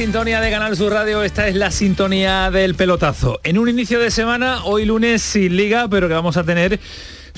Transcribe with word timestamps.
Sintonía 0.00 0.40
de 0.40 0.50
Canal 0.50 0.74
Sur 0.78 0.94
Radio, 0.94 1.22
esta 1.22 1.46
es 1.46 1.54
la 1.54 1.70
sintonía 1.70 2.50
del 2.50 2.74
pelotazo. 2.74 3.38
En 3.44 3.58
un 3.58 3.68
inicio 3.68 4.00
de 4.00 4.10
semana, 4.10 4.64
hoy 4.64 4.86
lunes 4.86 5.20
sin 5.20 5.58
liga, 5.58 5.88
pero 5.88 6.08
que 6.08 6.14
vamos 6.14 6.38
a 6.38 6.42
tener 6.42 6.80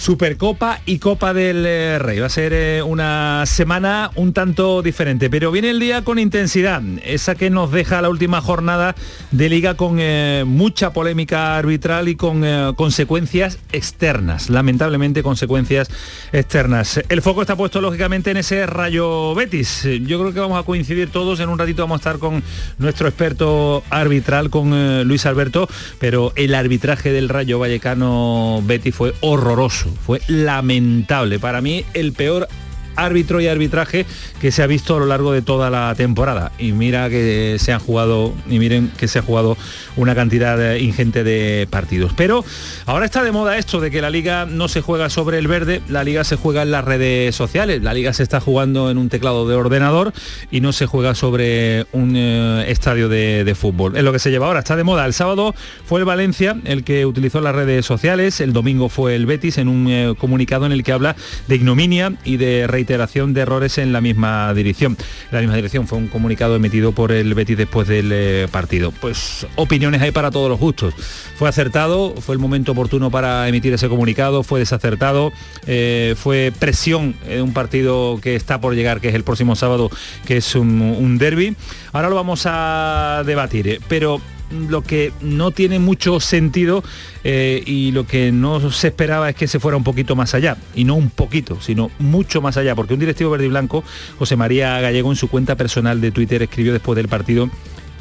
Supercopa 0.02 0.80
y 0.84 0.98
Copa 0.98 1.32
del 1.32 1.64
eh, 1.64 1.96
Rey. 2.00 2.18
Va 2.18 2.26
a 2.26 2.28
ser 2.28 2.52
eh, 2.52 2.82
una 2.82 3.44
semana 3.46 4.10
un 4.16 4.32
tanto 4.32 4.82
diferente, 4.82 5.30
pero 5.30 5.52
viene 5.52 5.70
el 5.70 5.78
día 5.78 6.02
con 6.02 6.18
intensidad, 6.18 6.82
esa 7.04 7.36
que 7.36 7.50
nos 7.50 7.70
deja 7.70 8.02
la 8.02 8.08
última 8.08 8.40
jornada 8.40 8.96
de 9.30 9.48
liga 9.48 9.74
con 9.76 9.98
eh, 10.00 10.42
mucha 10.44 10.92
polémica 10.92 11.56
arbitral 11.56 12.08
y 12.08 12.16
con 12.16 12.42
consecuencias 12.74 13.60
externas, 13.70 14.50
lamentablemente 14.50 15.22
consecuencias 15.22 15.88
externas. 16.32 17.00
El 17.08 17.22
foco 17.22 17.42
está 17.42 17.54
puesto 17.54 17.80
lógicamente 17.80 18.32
en 18.32 18.38
ese 18.38 18.66
Rayo 18.66 19.36
Betis. 19.36 19.86
Yo 20.04 20.18
creo 20.18 20.32
que 20.32 20.40
vamos 20.40 20.58
a 20.58 20.64
coincidir 20.64 21.10
todos, 21.10 21.38
en 21.38 21.48
un 21.48 21.60
ratito 21.60 21.82
vamos 21.82 22.00
a 22.00 22.00
estar 22.00 22.18
con 22.18 22.42
nuestro 22.78 23.06
experto 23.06 23.84
arbitral, 23.88 24.50
con 24.50 25.06
Luis 25.06 25.26
Alberto, 25.26 25.68
pero 26.00 26.32
el 26.34 26.56
arbitraje 26.56 27.12
del 27.12 27.28
Rayo 27.28 27.60
Vallecano 27.60 28.60
Betis 28.66 28.96
fue 28.96 29.14
horroroso 29.20 29.91
fue 29.92 30.20
lamentable. 30.28 31.38
Para 31.38 31.60
mí 31.60 31.84
el 31.94 32.12
peor 32.12 32.48
árbitro 32.96 33.40
y 33.40 33.48
arbitraje 33.48 34.06
que 34.40 34.50
se 34.50 34.62
ha 34.62 34.66
visto 34.66 34.96
a 34.96 35.00
lo 35.00 35.06
largo 35.06 35.32
de 35.32 35.42
toda 35.42 35.70
la 35.70 35.94
temporada. 35.94 36.52
Y 36.58 36.72
mira 36.72 37.08
que 37.08 37.56
se 37.58 37.72
han 37.72 37.80
jugado, 37.80 38.34
y 38.48 38.58
miren 38.58 38.90
que 38.96 39.08
se 39.08 39.18
ha 39.18 39.22
jugado 39.22 39.56
una 39.96 40.14
cantidad 40.14 40.74
ingente 40.76 41.24
de 41.24 41.66
partidos. 41.70 42.12
Pero 42.16 42.44
ahora 42.86 43.04
está 43.04 43.22
de 43.22 43.32
moda 43.32 43.58
esto 43.58 43.80
de 43.80 43.90
que 43.90 44.00
la 44.00 44.10
liga 44.10 44.46
no 44.46 44.68
se 44.68 44.80
juega 44.80 45.10
sobre 45.10 45.38
el 45.38 45.48
verde, 45.48 45.82
la 45.88 46.04
liga 46.04 46.24
se 46.24 46.36
juega 46.36 46.62
en 46.62 46.70
las 46.70 46.84
redes 46.84 47.34
sociales, 47.34 47.82
la 47.82 47.94
liga 47.94 48.12
se 48.12 48.22
está 48.22 48.40
jugando 48.40 48.90
en 48.90 48.98
un 48.98 49.08
teclado 49.08 49.46
de 49.46 49.54
ordenador 49.54 50.12
y 50.50 50.60
no 50.60 50.72
se 50.72 50.86
juega 50.86 51.14
sobre 51.14 51.86
un 51.92 52.14
eh, 52.16 52.64
estadio 52.68 53.08
de, 53.08 53.52
fútbol. 53.54 53.96
Es 53.96 54.02
lo 54.02 54.12
que 54.12 54.18
se 54.18 54.30
lleva 54.30 54.46
ahora, 54.46 54.60
está 54.60 54.76
de 54.76 54.84
moda. 54.84 55.04
El 55.04 55.12
sábado 55.12 55.54
fue 55.84 56.00
el 56.00 56.06
Valencia 56.06 56.56
el 56.64 56.84
que 56.84 57.04
utilizó 57.04 57.40
las 57.40 57.54
redes 57.54 57.84
sociales, 57.84 58.40
el 58.40 58.52
domingo 58.52 58.88
fue 58.88 59.14
el 59.14 59.26
Betis 59.26 59.58
en 59.58 59.68
un 59.68 59.88
eh, 59.88 60.14
comunicado 60.18 60.66
en 60.66 60.72
el 60.72 60.82
que 60.82 60.92
habla 60.92 61.16
de 61.48 61.56
ignominia 61.56 62.14
y 62.24 62.38
de 62.38 62.66
reiteración 62.82 63.32
de 63.32 63.42
errores 63.42 63.78
en 63.78 63.92
la 63.92 64.00
misma 64.00 64.52
dirección. 64.54 64.96
La 65.30 65.38
misma 65.38 65.54
dirección 65.54 65.86
fue 65.86 65.98
un 65.98 66.08
comunicado 66.08 66.56
emitido 66.56 66.90
por 66.90 67.12
el 67.12 67.32
Betis 67.32 67.56
después 67.56 67.86
del 67.86 68.10
eh, 68.12 68.48
partido. 68.50 68.90
Pues 68.90 69.46
opiniones 69.54 70.02
hay 70.02 70.10
para 70.10 70.32
todos 70.32 70.50
los 70.50 70.58
gustos. 70.58 70.94
Fue 71.36 71.48
acertado, 71.48 72.12
fue 72.20 72.34
el 72.34 72.40
momento 72.40 72.72
oportuno 72.72 73.08
para 73.08 73.46
emitir 73.46 73.72
ese 73.72 73.88
comunicado, 73.88 74.42
fue 74.42 74.58
desacertado, 74.58 75.32
eh, 75.68 76.16
fue 76.18 76.52
presión 76.58 77.14
en 77.28 77.42
un 77.42 77.52
partido 77.52 78.18
que 78.20 78.34
está 78.34 78.60
por 78.60 78.74
llegar, 78.74 79.00
que 79.00 79.10
es 79.10 79.14
el 79.14 79.22
próximo 79.22 79.54
sábado, 79.54 79.88
que 80.26 80.38
es 80.38 80.54
un, 80.56 81.18
derby. 81.18 81.54
Ahora 81.92 82.08
lo 82.08 82.16
vamos 82.16 82.42
a 82.46 83.22
debatir, 83.24 83.68
eh, 83.68 83.80
pero 83.86 84.20
lo 84.68 84.82
que 84.82 85.12
no 85.20 85.50
tiene 85.50 85.78
mucho 85.78 86.20
sentido 86.20 86.82
eh, 87.24 87.62
y 87.66 87.92
lo 87.92 88.06
que 88.06 88.32
no 88.32 88.70
se 88.70 88.88
esperaba 88.88 89.30
es 89.30 89.36
que 89.36 89.48
se 89.48 89.60
fuera 89.60 89.76
un 89.76 89.84
poquito 89.84 90.16
más 90.16 90.34
allá, 90.34 90.56
y 90.74 90.84
no 90.84 90.94
un 90.94 91.10
poquito, 91.10 91.60
sino 91.60 91.90
mucho 91.98 92.40
más 92.40 92.56
allá, 92.56 92.74
porque 92.74 92.94
un 92.94 93.00
directivo 93.00 93.30
verde 93.30 93.46
y 93.46 93.48
blanco, 93.48 93.84
José 94.18 94.36
María 94.36 94.80
Gallego, 94.80 95.10
en 95.10 95.16
su 95.16 95.28
cuenta 95.28 95.56
personal 95.56 96.00
de 96.00 96.10
Twitter 96.10 96.42
escribió 96.42 96.72
después 96.72 96.96
del 96.96 97.08
partido, 97.08 97.48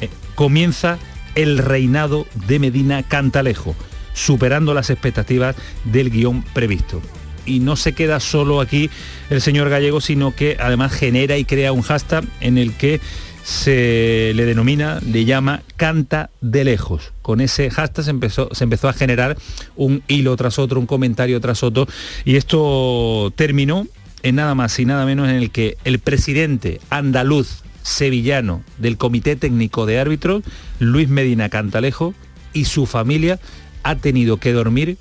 eh, 0.00 0.08
comienza 0.34 0.98
el 1.34 1.58
reinado 1.58 2.26
de 2.46 2.58
Medina 2.58 3.02
Cantalejo, 3.02 3.74
superando 4.12 4.74
las 4.74 4.90
expectativas 4.90 5.56
del 5.84 6.10
guion 6.10 6.42
previsto 6.52 7.00
y 7.44 7.60
no 7.60 7.76
se 7.76 7.92
queda 7.92 8.20
solo 8.20 8.60
aquí 8.60 8.90
el 9.30 9.40
señor 9.40 9.68
Gallego, 9.68 10.00
sino 10.00 10.34
que 10.34 10.56
además 10.60 10.92
genera 10.92 11.36
y 11.38 11.44
crea 11.44 11.72
un 11.72 11.82
hashtag 11.82 12.24
en 12.40 12.58
el 12.58 12.74
que 12.74 13.00
se 13.42 14.32
le 14.34 14.44
denomina, 14.44 15.00
le 15.00 15.24
llama 15.24 15.62
Canta 15.76 16.30
de 16.40 16.64
lejos. 16.64 17.12
Con 17.22 17.40
ese 17.40 17.70
hashtag 17.70 18.04
se 18.04 18.10
empezó, 18.10 18.48
se 18.52 18.64
empezó 18.64 18.88
a 18.88 18.92
generar 18.92 19.36
un 19.76 20.02
hilo 20.08 20.36
tras 20.36 20.58
otro, 20.58 20.80
un 20.80 20.86
comentario 20.86 21.40
tras 21.40 21.62
otro, 21.62 21.86
y 22.24 22.36
esto 22.36 23.32
terminó 23.36 23.86
en 24.22 24.36
nada 24.36 24.54
más 24.54 24.78
y 24.78 24.84
nada 24.84 25.04
menos 25.04 25.28
en 25.28 25.36
el 25.36 25.50
que 25.50 25.76
el 25.84 25.98
presidente 25.98 26.80
andaluz 26.90 27.62
sevillano 27.82 28.62
del 28.78 28.96
Comité 28.96 29.34
Técnico 29.36 29.86
de 29.86 29.98
Árbitros, 29.98 30.44
Luis 30.78 31.08
Medina 31.08 31.48
Cantalejo, 31.48 32.14
y 32.52 32.66
su 32.66 32.86
familia 32.86 33.40
ha 33.82 33.96
tenido 33.96 34.36
que 34.36 34.52
dormir, 34.52 34.98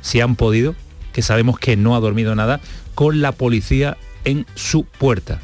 si 0.00 0.20
han 0.20 0.36
podido, 0.36 0.74
que 1.12 1.20
sabemos 1.20 1.58
que 1.58 1.76
no 1.76 1.94
ha 1.94 2.00
dormido 2.00 2.34
nada, 2.34 2.60
con 2.94 3.20
la 3.20 3.32
policía 3.32 3.98
en 4.24 4.46
su 4.54 4.84
puerta. 4.84 5.40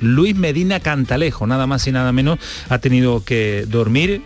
Luis 0.00 0.34
Medina 0.34 0.80
Cantalejo, 0.80 1.46
nada 1.46 1.66
más 1.66 1.86
y 1.86 1.92
nada 1.92 2.12
menos, 2.12 2.38
ha 2.68 2.78
tenido 2.78 3.24
que 3.24 3.64
dormir 3.68 4.22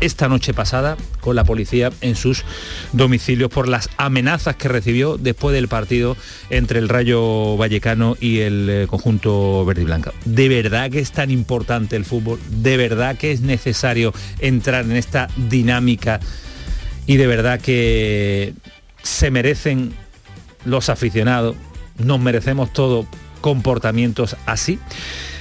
esta 0.00 0.28
noche 0.28 0.52
pasada 0.52 0.96
con 1.20 1.36
la 1.36 1.44
policía 1.44 1.90
en 2.00 2.16
sus 2.16 2.44
domicilios 2.92 3.50
por 3.50 3.68
las 3.68 3.88
amenazas 3.96 4.56
que 4.56 4.68
recibió 4.68 5.16
después 5.16 5.54
del 5.54 5.68
partido 5.68 6.16
entre 6.50 6.78
el 6.78 6.88
Rayo 6.88 7.56
Vallecano 7.56 8.16
y 8.20 8.40
el 8.40 8.68
eh, 8.68 8.86
conjunto 8.88 9.64
verde 9.64 9.82
y. 9.82 10.12
De 10.24 10.48
verdad 10.48 10.90
que 10.90 10.98
es 10.98 11.12
tan 11.12 11.30
importante 11.30 11.96
el 11.96 12.04
fútbol, 12.04 12.38
de 12.50 12.76
verdad 12.76 13.16
que 13.16 13.32
es 13.32 13.40
necesario 13.40 14.12
entrar 14.40 14.84
en 14.84 14.92
esta 14.92 15.28
dinámica 15.36 16.20
y 17.06 17.16
de 17.16 17.26
verdad 17.26 17.60
que 17.60 18.54
se 19.02 19.30
merecen 19.30 19.92
los 20.64 20.88
aficionados, 20.88 21.56
nos 21.98 22.20
merecemos 22.20 22.72
todo 22.72 23.06
comportamientos 23.44 24.38
así. 24.46 24.78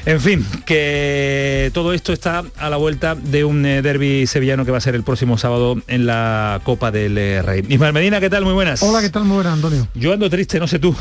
En 0.05 0.19
fin, 0.19 0.45
que 0.65 1.71
todo 1.73 1.93
esto 1.93 2.11
está 2.11 2.43
a 2.57 2.69
la 2.69 2.75
vuelta 2.75 3.15
de 3.15 3.45
un 3.45 3.65
eh, 3.65 3.81
derby 3.81 4.27
sevillano 4.27 4.65
que 4.65 4.71
va 4.71 4.79
a 4.79 4.81
ser 4.81 4.95
el 4.95 5.03
próximo 5.03 5.37
sábado 5.37 5.77
en 5.87 6.05
la 6.05 6.59
Copa 6.65 6.91
del 6.91 7.17
eh, 7.17 7.41
Rey. 7.41 7.63
Ismael 7.69 7.93
Medina, 7.93 8.19
¿qué 8.19 8.29
tal? 8.29 8.43
Muy 8.43 8.55
buenas. 8.55 8.83
Hola, 8.83 8.99
¿qué 8.99 9.09
tal? 9.09 9.23
Muy 9.23 9.35
buenas, 9.35 9.53
Antonio. 9.53 9.87
Yo 9.95 10.11
ando 10.11 10.29
triste, 10.29 10.59
no 10.59 10.67
sé 10.67 10.79
tú. 10.79 10.93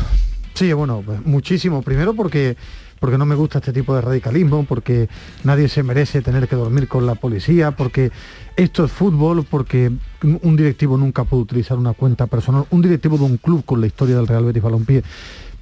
Sí, 0.55 0.73
bueno, 0.75 1.03
pues 1.05 1.27
muchísimo. 1.27 1.83
Primero 1.83 2.15
porque 2.15 2.57
porque 3.01 3.19
no 3.19 3.27
me 3.27 3.35
gusta 3.35 3.59
este 3.59 3.73
tipo 3.73 3.97
de 3.97 4.01
radicalismo, 4.01 4.65
porque 4.65 5.09
nadie 5.43 5.67
se 5.67 5.83
merece 5.83 6.23
tener 6.23 6.47
que 6.47 6.55
dormir 6.55 6.87
con 6.87 7.05
la 7.05 7.17
policía, 7.17 7.73
porque 7.73 8.13
esto 8.55 8.85
es 8.85 8.93
fútbol, 8.93 9.45
porque 9.45 9.91
un 10.23 10.57
directivo 10.57 10.97
nunca 10.97 11.25
puede 11.25 11.43
utilizar 11.43 11.77
una 11.79 11.95
cuenta 11.95 12.29
personal, 12.29 12.65
un 12.71 12.81
directivo 12.81 13.19
de 13.19 13.25
un 13.25 13.39
club 13.39 13.65
con 13.65 13.81
la 13.81 13.89
historia 13.89 14.15
del 14.15 14.29
Real 14.29 14.45
Betis 14.45 14.63
Balompié 14.63 15.03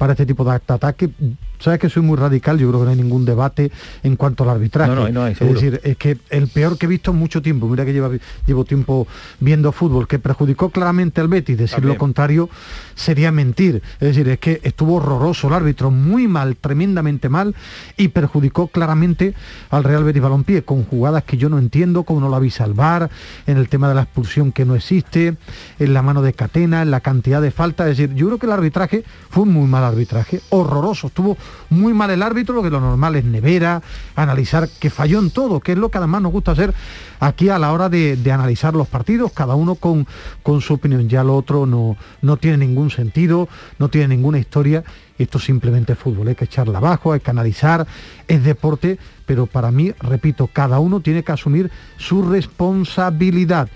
para 0.01 0.15
este 0.15 0.25
tipo 0.25 0.45
de 0.45 0.53
ataque. 0.53 1.11
Sabes 1.59 1.79
que 1.79 1.91
soy 1.91 2.03
muy 2.03 2.17
radical, 2.17 2.59
yo 2.59 2.69
creo 2.69 2.81
que 2.81 2.85
no 2.87 2.91
hay 2.93 2.97
ningún 2.97 3.27
debate 3.27 3.71
en 4.03 4.17
cuanto 4.17 4.45
al 4.45 4.49
arbitraje. 4.49 4.95
No, 4.95 5.07
no, 5.11 5.25
hay, 5.25 5.35
es 5.35 5.39
decir, 5.39 5.79
es 5.85 5.99
que 5.99 6.17
el 6.31 6.49
peor 6.49 6.79
que 6.79 6.87
he 6.87 6.89
visto 6.89 7.11
en 7.11 7.19
mucho 7.19 7.43
tiempo, 7.43 7.69
mira 7.69 7.85
que 7.85 7.93
llevo 7.93 8.65
tiempo 8.65 9.07
viendo 9.41 9.71
fútbol, 9.71 10.09
que 10.09 10.19
perjudicó 10.19 10.71
claramente 10.71 11.21
al 11.21 11.29
Betis, 11.29 11.59
decir 11.59 11.85
lo 11.85 11.99
contrario 11.99 12.49
sería 12.95 13.31
mentir. 13.31 13.83
Es 14.01 14.09
decir, 14.09 14.27
es 14.31 14.39
que 14.39 14.63
estuvo 14.63 14.95
horroroso 14.95 15.49
el 15.49 15.53
árbitro, 15.53 15.91
muy 15.91 16.27
mal, 16.27 16.57
tremendamente 16.57 17.29
mal, 17.29 17.55
y 17.99 18.09
perjudicó 18.09 18.69
claramente 18.69 19.35
al 19.69 19.85
Real 19.85 20.03
Betis 20.03 20.23
Balompié, 20.23 20.63
con 20.63 20.85
jugadas 20.85 21.25
que 21.25 21.37
yo 21.37 21.51
no 21.51 21.59
entiendo, 21.59 22.05
como 22.05 22.21
no 22.21 22.31
la 22.31 22.39
vi 22.39 22.49
salvar, 22.49 23.11
en 23.47 23.59
el 23.59 23.69
tema 23.69 23.87
de 23.91 23.97
la 23.97 24.03
expulsión 24.05 24.51
que 24.51 24.65
no 24.65 24.77
existe, 24.77 25.37
en 25.79 25.93
la 25.93 26.01
mano 26.01 26.23
de 26.23 26.33
Catena, 26.33 26.81
en 26.81 26.91
la 26.91 27.01
cantidad 27.01 27.43
de 27.43 27.51
faltas. 27.51 27.89
Es 27.89 27.99
decir, 27.99 28.15
yo 28.15 28.29
creo 28.29 28.39
que 28.39 28.47
el 28.47 28.53
arbitraje 28.53 29.05
fue 29.29 29.45
muy 29.45 29.69
mal 29.69 29.90
arbitraje, 29.91 30.41
horroroso. 30.51 31.09
Estuvo 31.09 31.37
muy 31.69 31.93
mal 31.93 32.11
el 32.11 32.23
árbitro, 32.23 32.55
lo 32.55 32.63
que 32.63 32.71
lo 32.71 32.81
normal 32.81 33.17
es 33.17 33.25
nevera, 33.25 33.83
analizar 34.17 34.69
que 34.69 34.91
falló 34.91 35.19
en 35.19 35.31
todo, 35.31 35.61
que 35.61 35.73
es 35.73 35.79
lo 35.79 35.91
que 35.91 35.99
además 35.99 36.23
nos 36.23 36.33
gusta 36.33 36.53
hacer 36.53 36.75
aquí 37.21 37.49
a 37.49 37.59
la 37.59 37.73
hora 37.73 37.89
de, 37.89 38.19
analizar 38.33 38.75
los 38.75 38.89
partidos, 38.89 39.33
cada 39.33 39.55
uno 39.55 39.75
con, 39.75 40.07
con 40.43 40.61
su 40.61 40.75
opinión. 40.75 41.09
Ya 41.09 41.23
lo 41.23 41.37
otro 41.37 41.67
no, 41.67 41.97
no 42.23 42.37
tiene 42.37 42.59
ningún 42.59 42.91
sentido, 42.91 43.49
no 43.79 43.89
tiene 43.89 44.09
ninguna 44.09 44.39
historia. 44.39 44.83
Esto 45.19 45.39
simplemente 45.39 45.93
es 45.93 45.99
fútbol, 45.99 46.29
hay 46.29 46.35
que 46.35 46.47
echarla 46.47 46.79
abajo, 46.79 47.13
hay 47.13 47.21
que 47.21 47.31
analizar, 47.31 47.87
es 48.27 48.43
deporte, 48.43 48.99
pero 49.27 49.47
para 49.47 49.71
mí, 49.71 49.93
repito, 50.01 50.49
cada 50.51 50.81
uno 50.81 51.01
tiene 51.01 51.23
que 51.23 51.33
asumir 51.33 51.71
su 51.99 52.23
responsabilidad. 52.23 53.69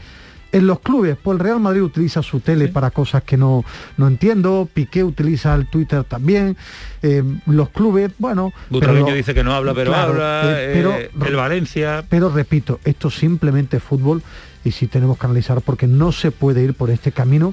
En 0.54 0.68
los 0.68 0.78
clubes, 0.78 1.16
pues 1.20 1.36
el 1.36 1.44
Real 1.44 1.58
Madrid 1.58 1.82
utiliza 1.82 2.22
su 2.22 2.38
tele 2.38 2.68
para 2.68 2.92
cosas 2.92 3.24
que 3.24 3.36
no, 3.36 3.64
no 3.96 4.06
entiendo, 4.06 4.68
Piqué 4.72 5.02
utiliza 5.02 5.52
el 5.52 5.66
Twitter 5.66 6.04
también, 6.04 6.56
eh, 7.02 7.24
los 7.46 7.70
clubes, 7.70 8.12
bueno... 8.18 8.52
Butragueño 8.70 9.12
dice 9.12 9.34
que 9.34 9.42
no 9.42 9.52
habla, 9.52 9.74
pero 9.74 9.92
habla, 9.92 10.42
eh, 10.46 10.70
pero, 10.72 10.92
eh, 10.92 11.10
el 11.26 11.34
Valencia... 11.34 12.04
Pero 12.08 12.28
repito, 12.28 12.78
esto 12.84 13.10
simplemente 13.10 13.78
es 13.78 13.82
fútbol 13.82 14.22
y 14.64 14.70
sí 14.70 14.86
tenemos 14.86 15.18
que 15.18 15.26
analizar 15.26 15.60
porque 15.60 15.88
no 15.88 16.12
se 16.12 16.30
puede 16.30 16.62
ir 16.62 16.74
por 16.74 16.88
este 16.90 17.10
camino, 17.10 17.52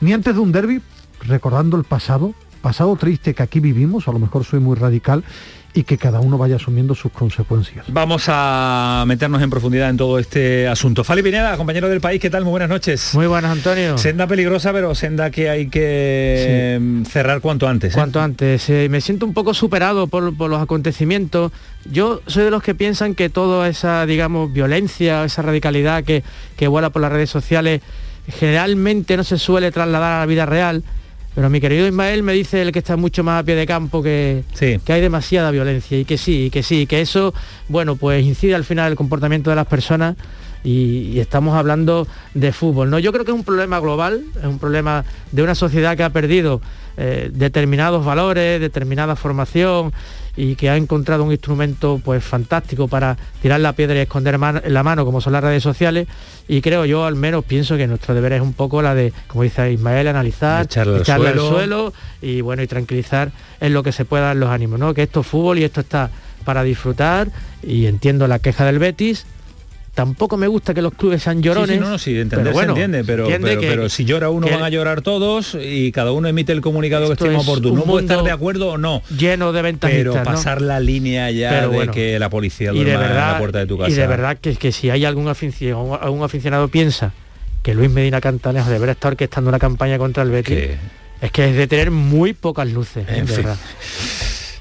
ni 0.00 0.14
antes 0.14 0.34
de 0.34 0.40
un 0.40 0.50
derby, 0.50 0.80
recordando 1.26 1.76
el 1.76 1.84
pasado, 1.84 2.32
pasado 2.62 2.96
triste 2.96 3.34
que 3.34 3.42
aquí 3.42 3.60
vivimos, 3.60 4.08
a 4.08 4.12
lo 4.12 4.18
mejor 4.18 4.44
soy 4.44 4.60
muy 4.60 4.76
radical, 4.76 5.24
y 5.72 5.84
que 5.84 5.98
cada 5.98 6.20
uno 6.20 6.36
vaya 6.36 6.56
asumiendo 6.56 6.94
sus 6.94 7.12
consecuencias. 7.12 7.84
Vamos 7.88 8.24
a 8.28 9.04
meternos 9.06 9.40
en 9.42 9.50
profundidad 9.50 9.90
en 9.90 9.96
todo 9.96 10.18
este 10.18 10.66
asunto. 10.66 11.04
Fali 11.04 11.22
Pineda, 11.22 11.56
compañero 11.56 11.88
del 11.88 12.00
país, 12.00 12.20
¿qué 12.20 12.30
tal? 12.30 12.42
Muy 12.42 12.50
buenas 12.50 12.68
noches. 12.68 13.14
Muy 13.14 13.26
buenas, 13.26 13.52
Antonio. 13.52 13.96
Senda 13.96 14.26
peligrosa, 14.26 14.72
pero 14.72 14.94
senda 14.94 15.30
que 15.30 15.48
hay 15.48 15.68
que 15.68 16.74
em, 16.74 17.04
cerrar 17.04 17.40
cuanto 17.40 17.68
antes. 17.68 17.92
¿eh? 17.92 17.96
Cuanto 17.96 18.20
antes. 18.20 18.68
Eh, 18.68 18.88
me 18.90 19.00
siento 19.00 19.26
un 19.26 19.34
poco 19.34 19.54
superado 19.54 20.08
por, 20.08 20.32
los 20.32 20.62
acontecimientos. 20.62 21.52
Yo 21.90 22.20
soy 22.26 22.44
de 22.44 22.50
los 22.50 22.62
que 22.62 22.74
piensan 22.74 23.14
que 23.14 23.28
toda 23.28 23.68
esa, 23.68 24.06
digamos, 24.06 24.52
violencia, 24.52 25.24
esa 25.24 25.42
radicalidad 25.42 26.02
que, 26.02 26.24
que 26.56 26.66
vuela 26.66 26.90
por 26.90 27.02
las 27.02 27.12
redes 27.12 27.30
sociales, 27.30 27.80
generalmente 28.28 29.16
no 29.16 29.24
se 29.24 29.38
suele 29.38 29.70
trasladar 29.70 30.14
a 30.14 30.20
la 30.20 30.26
vida 30.26 30.46
real 30.46 30.82
pero 31.34 31.48
mi 31.48 31.60
querido 31.60 31.86
Ismael 31.86 32.22
me 32.22 32.32
dice 32.32 32.62
el 32.62 32.72
que 32.72 32.80
está 32.80 32.96
mucho 32.96 33.22
más 33.22 33.40
a 33.40 33.44
pie 33.44 33.54
de 33.54 33.66
campo 33.66 34.02
que, 34.02 34.42
que 34.58 34.92
hay 34.92 35.00
demasiada 35.00 35.50
violencia 35.50 35.98
y 35.98 36.04
que 36.04 36.18
sí, 36.18 36.46
y 36.46 36.50
que 36.50 36.62
sí, 36.62 36.86
que 36.86 37.00
eso, 37.00 37.32
bueno, 37.68 37.96
pues 37.96 38.24
incide 38.24 38.54
al 38.54 38.64
final 38.64 38.90
el 38.90 38.96
comportamiento 38.96 39.50
de 39.50 39.56
las 39.56 39.66
personas 39.66 40.16
y, 40.64 41.18
estamos 41.18 41.54
hablando 41.54 42.06
de 42.34 42.52
fútbol. 42.52 42.90
¿no? 42.90 42.98
Yo 42.98 43.12
creo 43.12 43.24
que 43.24 43.30
es 43.30 43.36
un 43.36 43.44
problema 43.44 43.78
global, 43.80 44.24
es 44.38 44.44
un 44.44 44.58
problema 44.58 45.04
de 45.32 45.42
una 45.42 45.54
sociedad 45.54 45.96
que 45.96 46.02
ha 46.02 46.10
perdido 46.10 46.60
eh, 46.96 47.30
determinados 47.32 48.04
valores, 48.04 48.60
determinada 48.60 49.16
formación 49.16 49.92
y 50.36 50.54
que 50.54 50.70
ha 50.70 50.76
encontrado 50.76 51.24
un 51.24 51.32
instrumento 51.32 52.00
pues 52.04 52.22
fantástico 52.22 52.88
para 52.88 53.16
tirar 53.42 53.60
la 53.60 53.72
piedra 53.72 53.96
y 53.96 54.00
esconder 54.00 54.38
la 54.38 54.82
mano 54.82 55.04
como 55.04 55.20
son 55.20 55.32
las 55.32 55.42
redes 55.42 55.62
sociales 55.62 56.06
y 56.48 56.60
creo 56.60 56.84
yo 56.84 57.04
al 57.04 57.16
menos 57.16 57.44
pienso 57.44 57.76
que 57.76 57.86
nuestro 57.86 58.14
deber 58.14 58.34
es 58.34 58.40
un 58.40 58.52
poco 58.52 58.82
la 58.82 58.94
de 58.94 59.12
como 59.26 59.42
dice 59.42 59.72
Ismael 59.72 60.08
analizar 60.08 60.64
echarle, 60.64 61.02
al, 61.28 61.38
suelo. 61.38 61.92
y 62.22 62.40
bueno 62.40 62.62
y 62.62 62.66
tranquilizar 62.66 63.32
en 63.60 63.72
lo 63.72 63.82
que 63.82 63.92
se 63.92 64.04
pueda 64.04 64.32
en 64.32 64.40
los 64.40 64.50
ánimos 64.50 64.78
¿no? 64.78 64.94
que 64.94 65.02
esto 65.02 65.20
es 65.20 65.26
fútbol 65.26 65.58
y 65.58 65.64
esto 65.64 65.80
está 65.80 66.10
para 66.44 66.62
disfrutar 66.62 67.28
y 67.62 67.86
entiendo 67.86 68.26
la 68.26 68.38
queja 68.38 68.64
del 68.64 68.78
Betis 68.78 69.26
Tampoco 69.94 70.36
me 70.36 70.46
gusta 70.46 70.72
que 70.72 70.82
los 70.82 70.94
clubes 70.94 71.22
sean 71.22 71.42
llorones. 71.42 71.76
Sí, 71.76 71.80
no, 71.80 71.90
no, 71.90 71.98
sí, 71.98 72.18
entender 72.18 72.54
se 72.54 72.62
entiende, 72.62 73.04
pero, 73.04 73.26
pero, 73.40 73.88
si 73.88 74.04
llora 74.04 74.30
uno 74.30 74.48
van 74.48 74.62
a 74.62 74.68
llorar 74.68 75.02
todos 75.02 75.56
y 75.60 75.90
cada 75.92 76.12
uno 76.12 76.28
emite 76.28 76.52
el 76.52 76.60
comunicado 76.60 77.06
que 77.08 77.14
estemos 77.14 77.46
oportuno. 77.46 77.80
No 77.80 77.84
puede 77.84 78.06
estar 78.06 78.22
de 78.22 78.30
acuerdo 78.30 78.72
o 78.72 78.78
no. 78.78 79.02
Lleno 79.16 79.52
de 79.52 79.62
ventajistas, 79.62 80.14
Pero 80.14 80.24
pasar 80.24 80.62
la 80.62 80.80
línea 80.80 81.30
ya 81.30 81.66
de 81.66 81.88
que 81.88 82.18
la 82.18 82.30
policía 82.30 82.72
duerma 82.72 83.06
en 83.06 83.14
la 83.14 83.38
puerta 83.38 83.58
de 83.58 83.66
tu 83.66 83.78
casa. 83.78 83.90
Y 83.90 83.94
de 83.94 84.06
verdad 84.06 84.38
que, 84.40 84.54
que 84.56 84.72
si 84.72 84.90
hay 84.90 85.04
algún 85.04 85.28
aficionado, 85.28 86.00
algún 86.00 86.22
aficionado 86.22 86.68
piensa 86.68 87.12
que 87.62 87.74
Luis 87.74 87.90
Medina 87.90 88.20
Cantanes 88.20 88.66
deberá 88.66 88.92
estar 88.92 89.12
orquestando 89.12 89.48
una 89.48 89.58
campaña 89.58 89.98
contra 89.98 90.22
el 90.22 90.30
Betis, 90.30 90.70
es 91.20 91.30
que 91.32 91.50
es 91.50 91.56
de 91.56 91.66
tener 91.66 91.90
muy 91.90 92.32
pocas 92.32 92.68
luces, 92.70 93.04
en 93.08 93.26
verdad. 93.26 93.56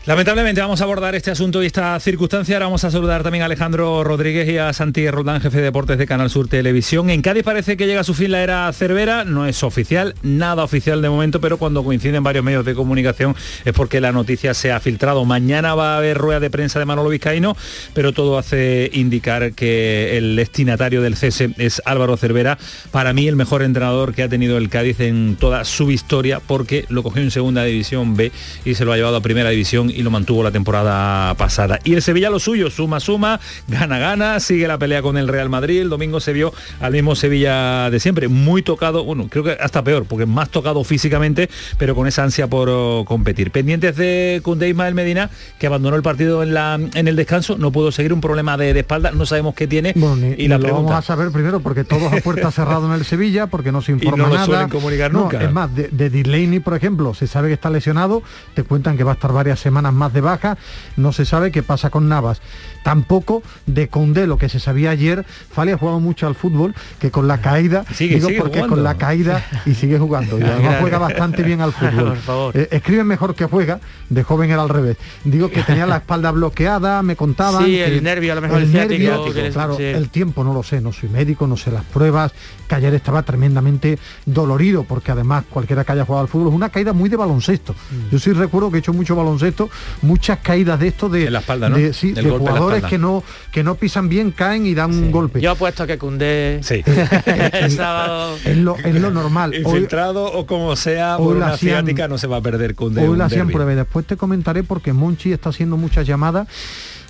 Lamentablemente 0.10 0.60
vamos 0.60 0.82
a 0.82 0.86
abordar 0.86 1.14
este 1.14 1.30
asunto 1.30 1.62
y 1.62 1.68
esta 1.68 2.00
circunstancia. 2.00 2.56
Ahora 2.56 2.66
vamos 2.66 2.84
a 2.84 2.90
saludar 2.90 3.22
también 3.22 3.44
a 3.44 3.46
Alejandro 3.46 4.04
Rodríguez 4.04 4.50
y 4.50 4.58
a 4.58 4.74
Santi 4.74 5.08
Roldán, 5.08 5.40
jefe 5.40 5.58
de 5.58 5.66
deportes 5.66 6.00
de 6.00 6.08
Canal 6.08 6.32
Sur 6.32 6.48
Televisión. 6.48 7.12
En 7.12 7.22
Cádiz 7.22 7.44
parece 7.44 7.78
que 7.78 7.86
llega 7.86 8.02
a 8.02 8.04
su 8.04 8.16
fin 8.16 8.32
la 8.32 8.42
era 8.42 8.74
Cervera. 8.74 9.24
No 9.24 9.46
es 9.46 9.62
oficial, 9.62 10.16
nada 10.24 10.64
oficial 10.64 11.04
de 11.04 11.10
momento, 11.12 11.40
pero 11.40 11.60
cuando 11.60 11.84
coinciden 11.84 12.24
varios 12.24 12.44
medios 12.44 12.66
de 12.66 12.74
comunicación 12.74 13.36
es 13.66 13.72
porque 13.74 14.02
la 14.02 14.12
noticia 14.12 14.56
se 14.56 14.72
ha 14.72 14.80
filtrado. 14.80 15.26
Mañana 15.26 15.76
va 15.76 15.94
a 15.94 15.98
haber 15.98 16.18
rueda 16.18 16.40
de 16.40 16.50
prensa 16.50 16.80
de 16.80 16.86
Manolo 16.86 17.10
Vizcaíno, 17.10 17.56
pero 17.94 18.12
todo 18.12 18.40
hace 18.40 18.90
indicar 18.92 19.54
que 19.54 20.18
el 20.18 20.36
destinatario 20.36 21.04
del 21.04 21.18
cese 21.18 21.52
es 21.60 21.84
Álvaro 21.86 22.18
Cervera. 22.18 22.58
Para 22.90 23.14
mí 23.14 23.28
el 23.28 23.36
mejor 23.36 23.62
entrenador 23.62 24.16
que 24.16 24.24
ha 24.24 24.28
tenido 24.28 24.58
el 24.58 24.70
Cádiz 24.70 25.02
en 25.02 25.36
toda 25.40 25.66
su 25.66 25.92
historia, 25.92 26.40
porque 26.40 26.86
lo 26.90 27.04
cogió 27.04 27.22
en 27.22 27.30
segunda 27.30 27.64
división 27.64 28.16
B 28.16 28.32
y 28.66 28.74
se 28.74 28.86
lo 28.86 28.92
ha 28.92 28.98
llevado 28.98 29.16
a 29.16 29.22
primera 29.22 29.52
división 29.52 29.99
y 30.00 30.02
lo 30.02 30.12
mantuvo 30.12 30.44
la 30.44 30.52
temporada 30.52 31.34
pasada. 31.34 31.80
Y 31.84 31.94
el 31.94 32.02
Sevilla 32.02 32.30
lo 32.30 32.40
suyo, 32.40 32.72
suma, 32.72 33.02
suma, 33.02 33.38
gana, 33.68 34.00
gana, 34.00 34.40
sigue 34.40 34.66
la 34.66 34.78
pelea 34.78 35.02
con 35.02 35.18
el 35.18 35.28
Real 35.28 35.50
Madrid. 35.50 35.82
El 35.82 35.90
domingo 35.90 36.22
se 36.22 36.32
vio 36.32 36.54
al 36.80 36.94
mismo 36.94 37.16
Sevilla 37.16 37.90
de 37.90 38.00
siempre, 38.00 38.30
muy 38.30 38.62
tocado, 38.62 39.04
bueno, 39.04 39.28
creo 39.30 39.44
que 39.44 39.58
hasta 39.60 39.84
peor, 39.84 40.06
porque 40.06 40.26
más 40.26 40.50
tocado 40.50 40.86
físicamente, 40.86 41.50
pero 41.78 41.96
con 41.96 42.08
esa 42.08 42.24
ansia 42.24 42.48
por 42.48 42.70
oh, 42.70 43.04
competir. 43.06 43.52
Pendientes 43.52 43.98
de 43.98 44.40
Kunde 44.42 44.70
Ismael 44.70 44.96
Medina, 44.96 45.30
que 45.60 45.68
abandonó 45.68 45.98
el 45.98 46.02
partido 46.02 46.44
en, 46.44 46.54
la, 46.54 46.80
en 46.94 47.08
el 47.10 47.18
descanso, 47.18 47.58
no 47.58 47.74
pudo 47.74 47.92
seguir 47.92 48.14
un 48.14 48.22
problema 48.22 48.56
de, 48.56 48.80
espalda, 48.80 49.12
no 49.12 49.26
sabemos 49.26 49.54
qué 49.54 49.68
tiene. 49.68 49.94
y 50.38 50.48
la 50.48 50.58
lo 50.58 50.74
vamos 50.74 50.94
a 50.94 51.02
saber 51.02 51.32
primero 51.32 51.60
porque 51.60 51.84
todos 51.84 52.14
a 52.14 52.22
puerta 52.22 52.52
cerrada 52.52 52.88
en 52.88 52.94
el 52.94 53.04
Sevilla, 53.04 53.48
porque 53.48 53.74
no 53.74 53.82
se 53.82 53.92
informa 53.92 54.30
y 54.30 54.38
no 54.38 54.46
Suelen 54.46 54.70
comunicar 54.70 55.12
nunca. 55.12 55.44
Es 55.44 55.52
más, 55.52 55.76
de, 55.76 55.90
de 55.90 56.10
Delaney, 56.10 56.62
por 56.62 56.74
ejemplo, 56.74 57.14
se 57.14 57.28
sabe 57.28 57.50
que 57.50 57.56
está 57.56 57.70
lesionado, 57.70 58.24
te 58.54 58.64
cuentan 58.64 58.96
que 58.96 59.04
va 59.04 59.12
a 59.12 59.16
estar 59.16 59.34
varias 59.34 59.60
semanas 59.60 59.89
más 59.94 60.14
de 60.14 60.22
baja, 60.22 60.58
no 60.98 61.12
se 61.12 61.26
sabe 61.26 61.52
qué 61.52 61.64
pasa 61.64 61.90
con 61.90 62.10
Navas. 62.10 62.42
Tampoco 62.84 63.44
de 63.66 63.90
Condé, 63.90 64.26
lo 64.26 64.38
que 64.38 64.48
se 64.50 64.60
sabía 64.60 64.92
ayer, 64.92 65.26
Fali 65.52 65.72
ha 65.72 65.78
jugado 65.78 66.00
mucho 66.00 66.28
al 66.28 66.36
fútbol, 66.36 66.74
que 67.00 67.12
con 67.12 67.28
la 67.28 67.42
caída, 67.42 67.84
digo 67.98 68.30
porque 68.38 68.66
con 68.66 68.84
la 68.84 68.96
caída 68.96 69.46
y 69.66 69.74
sigue 69.74 70.00
jugando, 70.00 70.40
y 70.40 70.44
además 70.46 70.78
juega 70.80 70.98
bastante 70.98 71.44
bien 71.44 71.62
al 71.62 71.74
fútbol. 71.74 72.18
Eh, 72.54 72.70
escribe 72.72 73.04
mejor 73.04 73.36
que 73.36 73.46
juega, 73.46 73.80
de 74.10 74.24
joven 74.24 74.52
era 74.52 74.62
al 74.62 74.70
revés. 74.70 74.98
Digo 75.24 75.52
que 75.52 75.62
tenía 75.64 75.86
la 75.86 75.98
espalda 75.98 76.32
bloqueada, 76.32 77.04
me 77.04 77.16
contaban. 77.16 77.66
Sí, 77.66 77.80
el 77.80 78.02
nervio, 78.02 78.32
a 78.32 78.36
lo 78.36 78.42
mejor 78.42 78.62
el, 78.62 78.72
nervio, 78.72 79.26
claro, 79.52 79.78
el 79.78 80.10
tiempo 80.10 80.44
no 80.44 80.54
lo 80.54 80.64
sé, 80.64 80.82
no 80.82 80.94
soy 80.94 81.10
médico, 81.10 81.48
no 81.48 81.58
sé 81.58 81.72
las 81.72 81.84
pruebas, 81.84 82.32
que 82.68 82.76
ayer 82.76 82.94
estaba 82.94 83.24
tremendamente 83.24 84.00
dolorido, 84.26 84.84
porque 84.84 85.12
además 85.12 85.44
cualquiera 85.50 85.84
que 85.84 85.92
haya 85.92 86.06
jugado 86.06 86.24
al 86.24 86.28
fútbol 86.28 86.50
es 86.50 86.54
una 86.54 86.70
caída 86.70 86.94
muy 86.94 87.10
de 87.10 87.18
baloncesto. 87.18 87.74
Mm. 87.74 88.12
Yo 88.12 88.20
sí 88.20 88.32
recuerdo 88.32 88.72
que 88.72 88.78
he 88.78 88.80
hecho 88.80 88.94
mucho 88.94 89.16
baloncesto, 89.16 89.69
muchas 90.02 90.40
caídas 90.40 90.80
de 90.80 90.88
esto 90.88 91.10
de, 91.10 91.30
la 91.30 91.40
espalda, 91.40 91.70
¿no? 91.70 91.78
de, 91.78 91.94
sí, 91.94 92.12
de 92.12 92.30
jugadores 92.30 92.84
que 92.84 92.98
no 92.98 93.24
que 93.52 93.64
no 93.64 93.76
pisan 93.76 94.10
bien, 94.10 94.32
caen 94.32 94.66
y 94.66 94.74
dan 94.74 94.92
un 94.92 95.12
golpe. 95.12 95.42
Yo 95.42 95.52
apuesto 95.52 95.86
que 95.88 95.98
Cundé 95.98 96.60
sí. 96.62 96.84
el 97.54 97.72
sábado 97.72 98.38
es 98.44 98.58
lo, 98.58 98.78
es 98.78 98.96
lo 98.96 99.12
normal. 99.12 99.56
Infiltrado 99.56 100.26
o 100.26 100.46
como 100.46 100.76
sea, 100.76 101.18
por 101.18 101.36
una 101.36 101.54
asiática 101.54 102.08
no 102.08 102.18
se 102.18 102.28
va 102.28 102.38
a 102.38 102.42
perder 102.42 102.76
Cundé. 102.76 103.08
Hoy 103.08 103.18
la 103.18 103.26
hacían 103.26 103.48
prueba. 103.48 103.74
Después 103.74 104.06
te 104.06 104.18
comentaré 104.18 104.64
porque 104.64 104.94
Monchi 104.94 105.32
está 105.32 105.50
haciendo 105.50 105.78
muchas 105.78 106.08
llamadas 106.08 106.48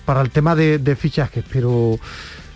para 0.05 0.21
el 0.21 0.29
tema 0.29 0.55
de, 0.55 0.79
de 0.79 0.95
fichajes, 0.95 1.43
pero 1.51 1.99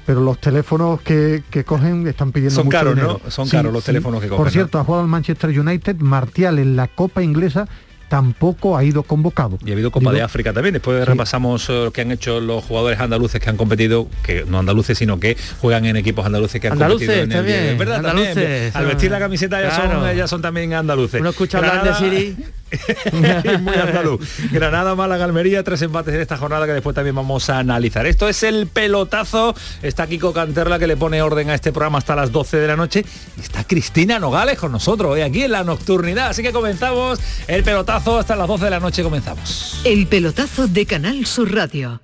pero 0.06 0.22
los 0.22 0.40
teléfonos 0.40 1.02
que, 1.02 1.44
cogen 1.66 2.08
están 2.08 2.32
pidiendo 2.32 2.56
son 2.56 2.66
mucho 2.66 2.78
caros, 2.78 2.96
dinero. 2.96 3.22
¿no? 3.24 3.32
Son 3.32 3.48
caros 3.48 3.72
los 3.72 3.84
teléfonos 3.84 4.22
que 4.22 4.28
cogen. 4.28 4.44
Por 4.44 4.52
cierto, 4.52 4.80
ha 4.80 4.84
jugado 4.84 5.04
al 5.04 5.10
Manchester 5.10 5.58
United, 5.58 5.98
Martial 5.98 6.60
en 6.60 6.76
la 6.76 6.88
Copa 6.88 7.24
Inglesa 7.24 7.68
tampoco 8.14 8.78
ha 8.78 8.84
ido 8.84 9.02
convocado. 9.02 9.58
Y 9.66 9.72
ha 9.72 9.74
habido 9.74 9.90
Copa 9.90 10.12
de 10.12 10.22
África 10.22 10.54
también. 10.54 10.74
Después 10.74 11.04
repasamos 11.04 11.68
eh, 11.68 11.86
lo 11.86 11.92
que 11.92 12.02
han 12.02 12.12
hecho 12.12 12.40
los 12.40 12.64
jugadores 12.64 13.00
andaluces 13.00 13.42
que 13.42 13.50
han 13.50 13.58
competido, 13.58 14.08
que 14.22 14.46
no 14.46 14.60
andaluces, 14.60 15.00
sino 15.00 15.20
que 15.20 15.36
juegan 15.60 15.86
en 15.86 15.96
equipos 15.96 16.24
andaluces 16.24 16.62
que 16.62 16.68
han 16.68 16.78
competido 16.78 17.12
en 17.12 17.32
el, 17.32 17.50
Es 17.50 17.78
verdad, 17.80 17.98
andaluces, 17.98 18.76
Al 18.76 18.86
vestir 18.86 19.10
la 19.10 19.18
camiseta 19.18 19.60
ya, 19.60 19.76
son, 19.76 20.16
ya 20.16 20.28
son 20.28 20.44
también 20.44 20.76
andaluces. 20.76 21.22
Uno 21.22 21.32
escucha 21.32 21.58
hablar 21.58 21.84
de 21.84 21.94
Siri 21.96 22.38
muy 23.12 23.76
andaluz. 23.76 24.22
Granada, 24.52 24.96
Málaga, 24.96 25.26
Almería, 25.26 25.64
tres 25.64 25.82
empates 25.82 26.14
en 26.14 26.22
esta 26.22 26.38
jornada 26.38 26.66
que 26.66 26.74
después 26.74 26.96
también 26.96 27.16
vamos 27.16 27.50
a 27.50 27.60
analizar. 27.60 28.06
Esto 28.06 28.28
es 28.30 28.44
el 28.44 28.68
pelotazo. 28.68 29.56
Está 29.82 30.08
Kiko 30.08 30.34
Canterla 30.34 30.80
que 30.80 30.88
le 30.88 30.98
pone 30.98 31.22
orden 31.22 31.50
a 31.50 31.56
este 31.56 31.72
programa 31.72 31.98
hasta 31.98 32.16
las 32.16 32.32
12 32.32 32.58
de 32.58 32.68
la 32.68 32.76
noche. 32.76 33.06
Y 33.38 33.42
está 33.42 33.64
Cristina 33.64 34.20
Nogales 34.20 34.58
con 34.58 34.72
nosotros 34.72 35.12
hoy 35.12 35.22
aquí 35.22 35.44
en 35.44 35.52
la 35.52 35.64
nocturnidad. 35.64 36.28
Así 36.28 36.44
que 36.44 36.52
comenzamos 36.52 37.20
el 37.48 37.64
pelotazo 37.64 38.20
hasta 38.20 38.36
las 38.36 38.48
12 38.48 38.66
de 38.66 38.72
la 38.72 38.80
noche 38.80 39.04
comenzamos. 39.04 39.82
El 39.84 40.08
pelotazo 40.08 40.68
de 40.68 40.86
Canal 40.86 41.26
Sur 41.26 41.54
Radio. 41.54 42.03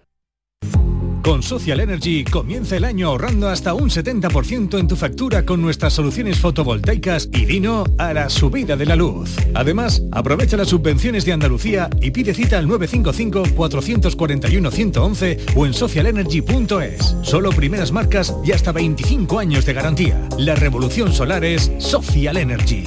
Con 1.23 1.41
Social 1.43 1.79
Energy 1.81 2.23
comienza 2.23 2.77
el 2.77 2.85
año 2.85 3.09
ahorrando 3.09 3.49
hasta 3.49 3.73
un 3.73 3.89
70% 3.89 4.79
en 4.79 4.87
tu 4.87 4.95
factura 4.95 5.45
con 5.45 5.61
nuestras 5.61 5.91
soluciones 5.93 6.39
fotovoltaicas 6.39 7.27
y 7.33 7.43
vino 7.45 7.83
a 7.97 8.13
la 8.13 8.29
subida 8.29 8.77
de 8.77 8.85
la 8.85 8.95
luz. 8.95 9.35
Además, 9.53 10.01
aprovecha 10.11 10.55
las 10.55 10.69
subvenciones 10.69 11.25
de 11.25 11.33
Andalucía 11.33 11.89
y 12.01 12.11
pide 12.11 12.33
cita 12.33 12.57
al 12.57 12.67
955-441-111 12.67 15.55
o 15.55 15.65
en 15.65 15.73
socialenergy.es. 15.73 17.17
Solo 17.23 17.49
primeras 17.51 17.91
marcas 17.91 18.33
y 18.43 18.53
hasta 18.53 18.71
25 18.71 19.39
años 19.39 19.65
de 19.65 19.73
garantía. 19.73 20.29
La 20.37 20.55
revolución 20.55 21.11
solar 21.11 21.43
es 21.43 21.69
Social 21.79 22.37
Energy. 22.37 22.85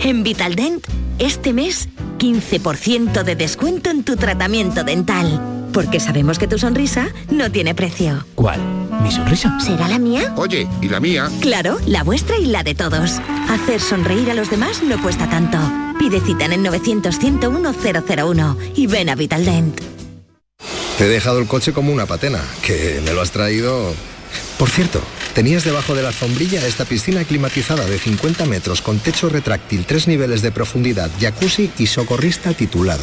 En 0.00 0.22
Vitaldent, 0.22 0.86
este 1.18 1.54
mes, 1.54 1.88
15% 2.18 3.22
de 3.22 3.36
descuento 3.36 3.88
en 3.90 4.04
tu 4.04 4.16
tratamiento 4.16 4.84
dental. 4.84 5.59
Porque 5.72 6.00
sabemos 6.00 6.38
que 6.38 6.48
tu 6.48 6.58
sonrisa 6.58 7.08
no 7.30 7.50
tiene 7.50 7.74
precio. 7.74 8.24
¿Cuál? 8.34 8.60
¿Mi 9.02 9.10
sonrisa? 9.10 9.58
¿Será 9.60 9.88
la 9.88 9.98
mía? 9.98 10.32
Oye, 10.36 10.66
¿y 10.80 10.88
la 10.88 11.00
mía? 11.00 11.30
Claro, 11.40 11.78
la 11.86 12.02
vuestra 12.02 12.36
y 12.38 12.46
la 12.46 12.62
de 12.62 12.74
todos. 12.74 13.20
Hacer 13.48 13.80
sonreír 13.80 14.30
a 14.30 14.34
los 14.34 14.50
demás 14.50 14.82
no 14.82 15.00
cuesta 15.02 15.28
tanto. 15.30 15.58
Pide 15.98 16.20
cita 16.20 16.46
en 16.46 16.52
el 16.52 16.60
900-101-001 16.64 18.56
y 18.74 18.86
ven 18.86 19.08
a 19.08 19.14
Vitaldent. 19.14 19.80
Te 20.98 21.06
he 21.06 21.08
dejado 21.08 21.38
el 21.38 21.46
coche 21.46 21.72
como 21.72 21.92
una 21.92 22.06
patena, 22.06 22.40
que 22.62 23.00
me 23.04 23.12
lo 23.12 23.22
has 23.22 23.30
traído... 23.30 23.94
Por 24.58 24.68
cierto, 24.68 25.00
tenías 25.34 25.64
debajo 25.64 25.94
de 25.94 26.02
la 26.02 26.08
alfombrilla 26.08 26.66
esta 26.66 26.84
piscina 26.84 27.24
climatizada 27.24 27.86
de 27.86 27.98
50 27.98 28.44
metros 28.44 28.82
con 28.82 28.98
techo 28.98 29.30
retráctil, 29.30 29.86
tres 29.86 30.06
niveles 30.06 30.42
de 30.42 30.52
profundidad, 30.52 31.10
jacuzzi 31.18 31.70
y 31.78 31.86
socorrista 31.86 32.52
titulado. 32.52 33.02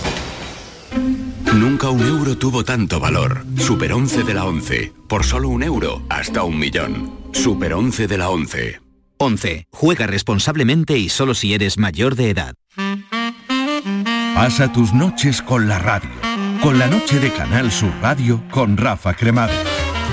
Nunca 1.58 1.90
un 1.90 2.06
euro 2.06 2.38
tuvo 2.38 2.64
tanto 2.64 3.00
valor. 3.00 3.44
Super 3.58 3.92
11 3.92 4.24
de 4.24 4.34
la 4.36 4.46
11. 4.46 4.94
Por 5.08 5.24
solo 5.24 5.50
un 5.50 5.64
euro, 5.64 6.04
hasta 6.08 6.44
un 6.44 6.60
millón. 6.60 7.12
Super 7.34 7.74
11 7.74 8.08
de 8.08 8.18
la 8.20 8.30
11. 8.30 8.82
11. 9.18 9.66
Juega 9.72 10.06
responsablemente 10.06 11.00
y 11.00 11.10
solo 11.10 11.34
si 11.34 11.56
eres 11.56 11.80
mayor 11.80 12.16
de 12.16 12.30
edad. 12.30 12.54
Pasa 14.36 14.72
tus 14.72 14.94
noches 14.94 15.42
con 15.42 15.68
la 15.68 15.80
radio. 15.80 16.12
Con 16.62 16.78
la 16.78 16.86
noche 16.86 17.20
de 17.20 17.32
Canal 17.32 17.72
Sur 17.72 17.92
Radio 18.04 18.44
con 18.52 18.78
Rafa 18.78 19.16
Cremades. 19.16 19.77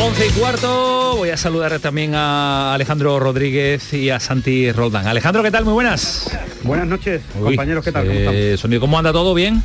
11 0.00 0.26
y 0.26 0.30
cuarto, 0.38 1.14
voy 1.16 1.30
a 1.30 1.36
saludar 1.36 1.78
también 1.78 2.14
a 2.14 2.74
Alejandro 2.74 3.18
Rodríguez 3.20 3.92
y 3.94 4.10
a 4.10 4.18
Santi 4.18 4.70
Roldán. 4.72 5.06
Alejandro, 5.06 5.42
¿qué 5.42 5.50
tal? 5.50 5.64
Muy 5.64 5.72
buenas. 5.72 6.36
Buenas 6.62 6.86
noches, 6.86 7.22
compañeros, 7.38 7.84
¿qué 7.84 7.92
tal? 7.92 8.06
¿Cómo, 8.06 8.18
eh, 8.18 8.56
sonido, 8.58 8.80
¿Cómo 8.80 8.98
anda 8.98 9.12
todo? 9.12 9.34
¿Bien? 9.34 9.62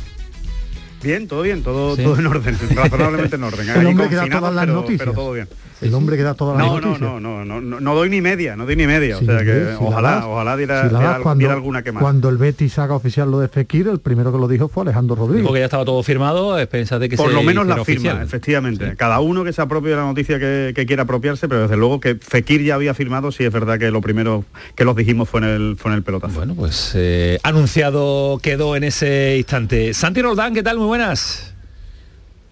Bien, 1.02 1.26
todo 1.26 1.42
bien, 1.42 1.62
todo, 1.62 1.96
todo 1.96 2.18
en 2.18 2.26
orden, 2.26 2.58
razonablemente 2.74 3.36
en 3.36 3.44
orden. 3.44 3.68
El 3.68 3.86
hombre 3.86 4.08
que 4.08 4.14
da 4.16 4.28
todas 4.28 4.54
las 4.54 4.68
noticias. 4.68 5.00
Pero 5.00 5.12
todo 5.12 5.32
bien. 5.32 5.48
El 5.80 5.94
hombre 5.94 6.16
que 6.16 6.22
da 6.22 6.34
todas 6.34 6.58
las 6.58 6.66
no, 6.66 6.74
noticias. 6.74 7.00
No, 7.00 7.20
no, 7.20 7.44
no, 7.44 7.60
no, 7.60 7.80
no, 7.80 7.94
doy 7.94 8.10
ni 8.10 8.20
media, 8.20 8.54
no 8.54 8.66
doy 8.66 8.76
ni 8.76 8.86
media. 8.86 9.16
o 9.16 9.20
sea 9.20 9.44
que 9.44 9.76
ojalá, 9.78 10.26
ojalá 10.26 10.56
diera, 10.56 10.88
diera, 10.88 11.20
cuando, 11.22 11.38
diera, 11.38 11.54
alguna 11.54 11.82
que 11.82 11.92
más. 11.92 12.02
Cuando 12.02 12.28
el 12.28 12.36
Betis 12.36 12.78
haga 12.78 12.94
oficial 12.94 13.30
lo 13.30 13.40
de 13.40 13.48
Fekir, 13.48 13.88
el 13.88 13.98
primero 13.98 14.30
que 14.30 14.38
lo 14.38 14.46
dijo 14.46 14.68
fue 14.68 14.82
Alejandro 14.82 15.16
Rodríguez. 15.16 15.46
Porque 15.46 15.60
ya 15.60 15.66
estaba 15.66 15.84
todo 15.84 16.02
firmado, 16.02 16.58
es 16.58 16.66
pensar 16.66 16.98
de 16.98 17.08
que 17.08 17.16
Por 17.16 17.28
se 17.28 17.34
lo 17.34 17.42
menos 17.42 17.66
la 17.66 17.80
oficial. 17.80 18.16
firma, 18.16 18.22
efectivamente. 18.22 18.90
Sí. 18.90 18.96
Cada 18.96 19.20
uno 19.20 19.42
que 19.42 19.52
se 19.52 19.62
apropie 19.62 19.90
de 19.90 19.96
la 19.96 20.04
noticia 20.04 20.38
que, 20.38 20.72
que, 20.74 20.84
quiera 20.84 21.04
apropiarse, 21.04 21.48
pero 21.48 21.62
desde 21.62 21.76
luego 21.76 22.00
que 22.00 22.16
Fekir 22.16 22.62
ya 22.62 22.74
había 22.74 22.92
firmado, 22.92 23.32
sí 23.32 23.44
es 23.44 23.52
verdad 23.52 23.78
que 23.78 23.90
lo 23.90 24.00
primero 24.02 24.44
que 24.74 24.84
los 24.84 24.94
dijimos 24.96 25.28
fue 25.28 25.40
en 25.40 25.46
el, 25.46 25.76
fue 25.78 25.92
en 25.92 25.96
el 25.96 26.02
pelotazo. 26.02 26.34
Bueno, 26.34 26.54
pues 26.54 26.92
eh, 26.94 27.38
anunciado 27.42 28.38
quedó 28.42 28.76
en 28.76 28.84
ese 28.84 29.36
instante. 29.38 29.94
Santi 29.94 30.20
Roldán, 30.20 30.52
¿qué 30.52 30.62
tal? 30.62 30.76
Muy 30.76 30.86
buenas. 30.86 31.54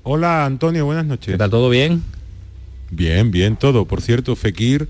Hola 0.02 0.46
Antonio, 0.46 0.86
buenas 0.86 1.04
noches. 1.04 1.32
¿Qué 1.32 1.38
tal? 1.38 1.50
¿Todo 1.50 1.68
bien? 1.68 2.02
Bien, 2.90 3.30
bien, 3.30 3.56
todo. 3.56 3.84
Por 3.84 4.00
cierto, 4.00 4.36
Fekir, 4.36 4.88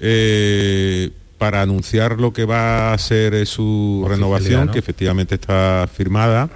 eh, 0.00 1.10
para 1.38 1.62
anunciar 1.62 2.20
lo 2.20 2.32
que 2.32 2.44
va 2.44 2.92
a 2.92 2.98
ser 2.98 3.46
su 3.46 4.04
renovación, 4.08 4.66
¿no? 4.66 4.72
que 4.72 4.78
efectivamente 4.78 5.36
está 5.36 5.88
firmada, 5.92 6.50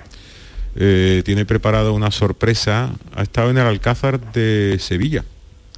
eh, 0.77 1.23
tiene 1.25 1.45
preparado 1.45 1.95
una 1.95 2.11
sorpresa. 2.11 2.91
Ha 3.15 3.23
estado 3.23 3.51
en 3.51 3.59
el 3.59 3.67
Alcázar 3.67 4.33
de 4.33 4.79
Sevilla. 4.81 5.25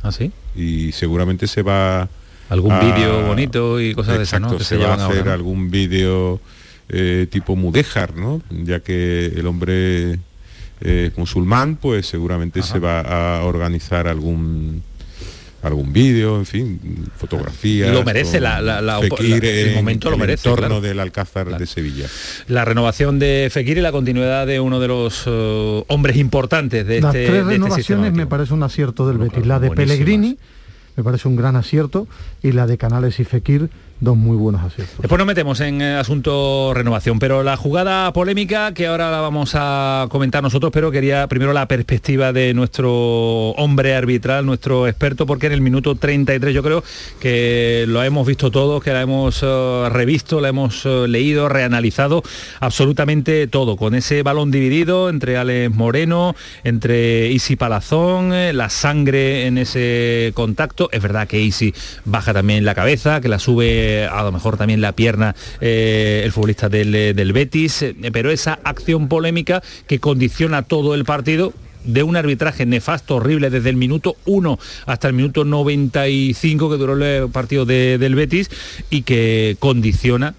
¿Ah, 0.03 0.13
sí? 0.13 0.33
Y 0.55 0.93
seguramente 0.93 1.47
se 1.47 1.63
va... 1.63 2.09
Algún 2.49 2.73
a... 2.73 2.81
vídeo 2.81 3.27
bonito 3.27 3.81
y 3.81 3.95
cosas 3.95 4.19
Exacto, 4.19 4.19
de 4.19 4.25
esas, 4.25 4.53
¿no? 4.53 4.59
Que 4.59 4.65
se, 4.65 4.77
se 4.77 4.77
va 4.77 4.91
a 4.91 4.95
hacer 4.95 5.19
ahora, 5.19 5.25
¿no? 5.25 5.33
algún 5.33 5.71
vídeo 5.71 6.41
eh, 6.89 7.27
tipo 7.31 7.57
Mudéjar, 7.57 8.17
¿no? 8.17 8.43
Ya 8.51 8.81
que 8.81 9.27
el 9.27 9.47
hombre 9.47 10.19
eh, 10.81 11.11
musulmán, 11.17 11.77
pues 11.77 12.07
seguramente 12.07 12.61
Ajá. 12.61 12.73
se 12.73 12.79
va 12.79 13.01
a 13.01 13.45
organizar 13.45 14.07
algún 14.07 14.83
algún 15.65 15.93
vídeo, 15.93 16.37
en 16.39 16.47
fin, 16.47 16.81
fotografías. 17.17 17.93
Lo 17.93 18.05
merece, 18.05 18.41
la, 18.41 18.61
la, 18.61 18.81
la, 18.81 19.01
Fekir 19.01 19.43
la, 19.43 19.51
el 19.51 19.75
momento 19.75 20.09
en, 20.09 20.13
lo 20.13 20.19
merece. 20.19 20.49
En 20.49 20.55
torno 20.55 20.67
claro. 20.67 20.81
del 20.81 21.01
Alcázar 21.01 21.47
claro. 21.47 21.61
de 21.61 21.67
Sevilla. 21.67 22.07
La 22.49 22.65
renovación 22.65 23.19
de 23.19 23.49
Fekir 23.51 23.79
y 23.79 23.81
la 23.81 23.93
continuidad 23.93 24.47
de 24.47 24.61
uno 24.61 24.81
de 24.81 24.89
los 24.89 25.27
uh, 25.27 25.85
hombres 25.89 26.17
importantes 26.17 26.87
de 26.87 27.01
Las 27.01 27.15
este 27.15 27.27
tres 27.27 27.47
de 27.47 27.53
renovaciones 27.53 28.07
este 28.07 28.17
me 28.17 28.27
parece 28.27 28.55
un 28.55 28.63
acierto 28.63 29.09
del 29.09 29.19
Betis. 29.19 29.47
La 29.47 29.59
de 29.59 29.71
Pellegrini 29.71 30.39
me 30.97 31.03
parece 31.03 31.29
un 31.29 31.37
gran 31.37 31.57
acierto 31.57 32.07
y 32.43 32.53
la 32.53 32.67
de 32.67 32.79
Canales 32.79 33.19
y 33.19 33.25
Fekir 33.25 33.71
dos 34.05 34.17
muy 34.17 34.37
buenos 34.37 34.63
aciertos. 34.63 34.97
Después 34.99 35.19
nos 35.19 35.27
metemos 35.27 35.61
en 35.61 35.81
eh, 35.81 35.97
asunto 35.97 36.73
renovación, 36.75 37.19
pero 37.19 37.43
la 37.43 37.57
jugada 37.57 38.13
polémica 38.13 38.73
que 38.73 38.87
ahora 38.87 39.11
la 39.11 39.21
vamos 39.21 39.53
a 39.55 40.07
comentar 40.11 40.43
nosotros, 40.43 40.71
pero 40.73 40.91
quería 40.91 41.27
primero 41.27 41.53
la 41.53 41.67
perspectiva 41.67 42.33
de 42.33 42.55
nuestro 42.55 43.51
hombre 43.53 43.95
arbitral, 43.95 44.47
nuestro 44.47 44.87
experto, 44.87 45.27
porque 45.27 45.47
en 45.47 45.53
el 45.53 45.61
minuto 45.61 45.95
33 45.95 46.55
yo 46.55 46.63
creo 46.63 46.85
que 47.21 47.85
lo 47.89 48.03
hemos 48.03 48.27
visto 48.27 48.51
todos, 48.51 48.83
que 48.83 48.93
la 48.93 49.03
hemos 49.03 49.43
uh, 49.43 49.89
revisto, 49.91 50.41
la 50.41 50.49
hemos 50.49 50.85
uh, 50.85 51.07
leído, 51.07 51.49
reanalizado 51.49 52.23
absolutamente 52.61 53.47
todo, 53.47 53.77
con 53.77 53.95
ese 53.95 54.23
balón 54.23 54.51
dividido 54.51 55.09
entre 55.09 55.37
Alex 55.37 55.75
Moreno, 55.75 56.35
entre 56.63 57.29
Isi 57.31 57.57
Palazón, 57.57 58.33
eh, 58.33 58.53
la 58.53 58.69
sangre 58.69 59.47
en 59.47 59.59
ese 59.59 60.33
contacto, 60.35 60.89
es 60.93 61.03
verdad 61.03 61.27
que 61.27 61.41
Isi 61.41 61.75
baja 62.05 62.33
también 62.33 62.65
la 62.65 62.75
cabeza, 62.75 63.21
que 63.21 63.29
la 63.29 63.39
sube 63.39 63.94
a 64.03 64.23
lo 64.23 64.33
mejor 64.33 64.57
también 64.57 64.81
la 64.81 64.93
pierna 64.93 65.35
eh, 65.61 66.23
el 66.25 66.33
futbolista 66.33 66.69
del, 66.69 66.93
del 66.93 67.33
Betis, 67.33 67.83
eh, 67.83 67.95
pero 68.13 68.31
esa 68.31 68.59
acción 68.65 69.09
polémica 69.09 69.63
que 69.87 70.01
condiciona 70.01 70.63
todo 70.63 70.95
el 70.95 71.05
partido 71.05 71.53
de 71.85 72.03
un 72.03 72.17
arbitraje 72.17 72.67
nefasto, 72.67 73.17
horrible, 73.17 73.51
desde 73.51 73.71
el 73.71 73.77
minuto 73.77 74.17
1 74.25 74.59
hasta 74.87 75.09
el 75.09 75.15
minuto 75.15 75.45
95 75.45 76.71
que 76.71 76.77
duró 76.77 76.95
el 76.95 77.31
partido 77.31 77.67
de, 77.67 77.99
del 77.99 78.15
Betis 78.15 78.51
y 78.91 79.03
que 79.03 79.57
condiciona 79.59 80.35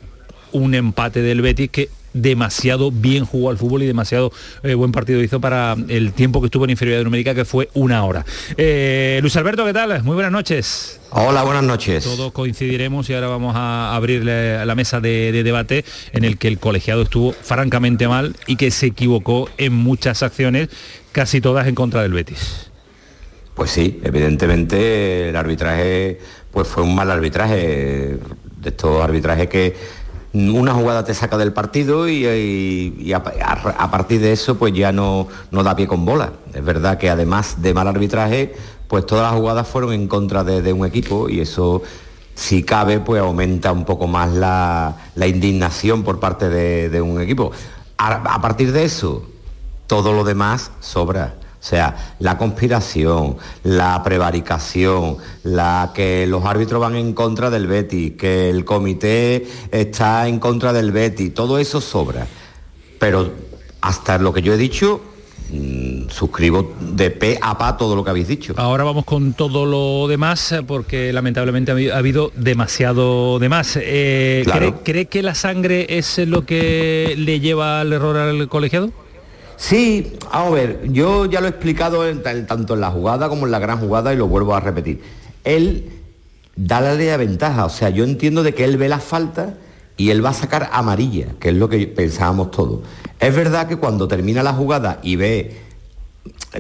un 0.52 0.74
empate 0.74 1.22
del 1.22 1.42
Betis 1.42 1.70
que 1.70 1.90
demasiado 2.16 2.92
bien 2.92 3.26
jugó 3.26 3.50
al 3.50 3.58
fútbol 3.58 3.84
y 3.84 3.86
demasiado 3.86 4.32
eh, 4.64 4.74
buen 4.74 4.92
partido 4.92 5.22
hizo 5.22 5.42
para 5.42 5.76
el 5.90 6.14
tiempo 6.14 6.42
que 6.42 6.46
estuvo 6.46 6.64
en 6.64 6.72
inferioridad 6.72 7.04
numérica, 7.04 7.36
que 7.36 7.46
fue 7.46 7.70
una 7.74 8.04
hora. 8.06 8.26
Eh, 8.58 9.20
Luis 9.22 9.36
Alberto, 9.36 9.66
¿qué 9.66 9.74
tal? 9.74 10.02
Muy 10.04 10.16
buenas 10.16 10.32
noches. 10.32 11.00
Hola, 11.12 11.44
buenas 11.44 11.64
noches. 11.64 12.04
Todos 12.06 12.32
coincidiremos 12.32 13.10
y 13.10 13.14
ahora 13.14 13.28
vamos 13.28 13.54
a 13.56 13.96
abrir 13.96 14.24
la 14.24 14.76
mesa 14.76 15.00
de, 15.00 15.32
de, 15.32 15.44
debate 15.44 15.86
en 16.14 16.24
el 16.24 16.38
que 16.38 16.48
el 16.48 16.58
colegiado 16.58 17.04
estuvo 17.04 17.34
francamente 17.34 18.08
mal 18.08 18.36
y 18.48 18.56
que 18.56 18.72
se 18.72 18.88
equivocó 18.88 19.50
en 19.58 19.74
muchas 19.74 20.24
acciones, 20.24 20.70
casi 21.12 21.42
todas 21.42 21.68
en 21.68 21.76
contra 21.76 22.02
del 22.02 22.14
Betis. 22.14 22.72
Pues 23.54 23.72
sí, 23.72 24.02
evidentemente 24.04 25.30
el 25.30 25.36
arbitraje 25.36 26.20
pues 26.52 26.68
fue 26.68 26.84
un 26.84 26.96
mal 26.96 27.12
arbitraje, 27.12 27.58
de 27.58 28.70
estos 28.70 29.04
arbitrajes 29.04 29.48
que 29.48 29.76
una 30.36 30.74
jugada 30.74 31.06
te 31.06 31.14
saca 31.14 31.38
del 31.38 31.54
partido 31.54 32.10
y, 32.10 33.14
a, 33.14 33.92
partir 33.92 34.20
de 34.20 34.34
eso 34.34 34.56
pues 34.56 34.74
ya 34.74 34.92
no, 34.92 35.28
no, 35.52 35.64
da 35.64 35.76
pie 35.76 35.88
con 35.88 36.04
bola. 36.04 36.34
Es 36.54 36.64
verdad 36.64 36.98
que 36.98 37.10
además 37.10 37.62
de 37.62 37.74
mal 37.74 37.88
arbitraje, 37.88 38.54
pues 38.88 39.06
todas 39.06 39.32
las 39.32 39.40
jugadas 39.40 39.68
fueron 39.68 39.94
en 39.94 40.08
contra 40.08 40.44
de, 40.44 40.74
un 40.74 40.86
equipo 40.86 41.30
y 41.30 41.40
eso 41.40 41.82
si 42.36 42.64
cabe 42.64 43.00
pues 43.00 43.22
aumenta 43.22 43.72
un 43.72 43.86
poco 43.86 44.08
más 44.08 44.34
la, 44.34 44.98
la 45.16 45.28
indignación 45.28 46.04
por 46.04 46.20
parte 46.20 46.50
de, 46.50 47.02
un 47.02 47.22
equipo. 47.22 47.52
A, 47.98 48.42
partir 48.42 48.74
de 48.74 48.84
eso, 48.84 49.26
todo 49.88 50.12
lo 50.12 50.26
demás 50.26 50.72
sobra. 50.82 51.36
O 51.66 51.68
sea, 51.68 52.14
la 52.20 52.38
conspiración, 52.38 53.38
la 53.64 54.04
prevaricación, 54.04 55.18
la 55.42 55.94
que 55.96 56.28
los 56.28 56.46
árbitros 56.46 56.80
van 56.80 56.96
en 56.96 57.14
contra 57.14 57.50
del 57.50 57.66
Betty, 57.66 58.12
que 58.12 58.52
el 58.52 58.64
comité 58.66 59.48
está 59.72 60.28
en 60.28 60.38
contra 60.38 60.74
del 60.74 60.92
Betty, 60.92 61.32
todo 61.32 61.58
eso 61.58 61.82
sobra. 61.82 62.28
Pero 63.00 63.32
hasta 63.82 64.20
lo 64.20 64.32
que 64.32 64.44
yo 64.44 64.54
he 64.54 64.58
dicho, 64.58 65.02
mm, 65.50 66.10
suscribo 66.10 66.76
de 66.82 67.10
pe 67.10 67.40
a 67.42 67.58
pa 67.58 67.76
todo 67.78 67.96
lo 67.96 68.04
que 68.04 68.12
habéis 68.12 68.28
dicho. 68.28 68.54
Ahora 68.58 68.84
vamos 68.84 69.04
con 69.04 69.34
todo 69.34 69.66
lo 69.66 70.08
demás 70.08 70.54
porque 70.68 71.12
lamentablemente 71.14 71.72
ha 71.72 71.76
habi- 71.76 71.90
ha 71.92 71.98
habido 71.98 72.32
demasiado 72.36 73.40
de 73.40 73.50
más. 73.50 73.76
Eh, 73.82 74.42
Claro. 74.46 74.60
¿cree, 74.84 74.84
cree 74.84 75.06
que 75.08 75.24
la 75.24 75.34
sangre 75.34 75.88
es 75.98 76.20
lo 76.20 76.46
que 76.46 77.16
le 77.18 77.40
lleva 77.40 77.82
al 77.82 77.92
error 77.92 78.18
al 78.18 78.48
colegiado? 78.50 78.92
Sí, 79.58 80.18
a 80.32 80.50
ver, 80.50 80.82
yo 80.92 81.26
ya 81.26 81.40
lo 81.40 81.48
he 81.48 81.50
explicado 81.50 82.04
tanto 82.48 82.74
en 82.74 82.82
la 82.82 82.92
jugada 82.92 83.30
como 83.30 83.46
en 83.46 83.52
la 83.52 83.60
gran 83.60 83.80
jugada 83.80 84.14
y 84.14 84.18
lo 84.18 84.28
vuelvo 84.28 84.56
a 84.56 84.60
repetir. 84.60 85.02
Él 85.44 85.90
da 86.56 86.82
la 86.82 86.94
ley 86.94 87.08
de 87.08 87.18
ventaja, 87.18 87.66
o 87.66 87.70
sea, 87.70 87.90
yo 87.90 88.04
entiendo 88.04 88.44
de 88.44 88.54
que 88.54 88.64
él 88.64 88.78
ve 88.78 88.90
la 88.90 89.00
falta 89.00 89.56
y 89.98 90.10
él 90.10 90.24
va 90.24 90.30
a 90.30 90.34
sacar 90.34 90.70
amarilla, 90.74 91.28
que 91.40 91.50
es 91.50 91.56
lo 91.56 91.70
que 91.70 91.88
pensábamos 91.88 92.52
todos. 92.52 92.82
Es 93.20 93.34
verdad 93.36 93.68
que 93.68 93.78
cuando 93.78 94.08
termina 94.08 94.44
la 94.44 94.54
jugada 94.54 95.00
y 95.02 95.16
ve, 95.16 95.58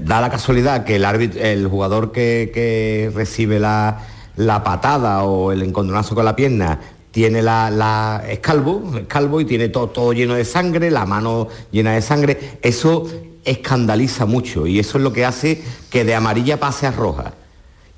da 0.02 0.22
la 0.22 0.30
casualidad 0.30 0.86
que 0.86 0.96
el 0.96 1.68
jugador 1.68 2.12
que, 2.12 3.12
recibe 3.14 3.60
la, 3.60 4.00
la 4.38 4.64
patada 4.64 5.24
o 5.24 5.52
el 5.52 5.64
encontronazo 5.64 6.16
con 6.16 6.26
la 6.26 6.36
pierna 6.36 6.80
tiene 7.16 7.42
la, 7.42 7.70
la 7.72 8.26
es 8.30 8.40
calvo, 8.40 8.92
es 9.00 9.08
calvo 9.08 9.40
y 9.40 9.46
tiene 9.46 9.70
todo, 9.70 9.88
todo 9.88 10.12
lleno 10.12 10.34
de 10.34 10.44
sangre, 10.44 10.92
la 10.92 11.06
mano 11.06 11.48
llena 11.72 11.94
de 11.94 12.02
sangre, 12.02 12.60
eso 12.62 13.10
escandaliza 13.46 14.26
mucho 14.26 14.68
y 14.68 14.80
eso 14.80 14.98
es 14.98 15.04
lo 15.06 15.14
que 15.14 15.24
hace 15.24 15.64
que 15.90 16.04
de 16.04 16.14
amarilla 16.14 16.60
pase 16.60 16.88
a 16.88 16.92
roja. 16.92 17.32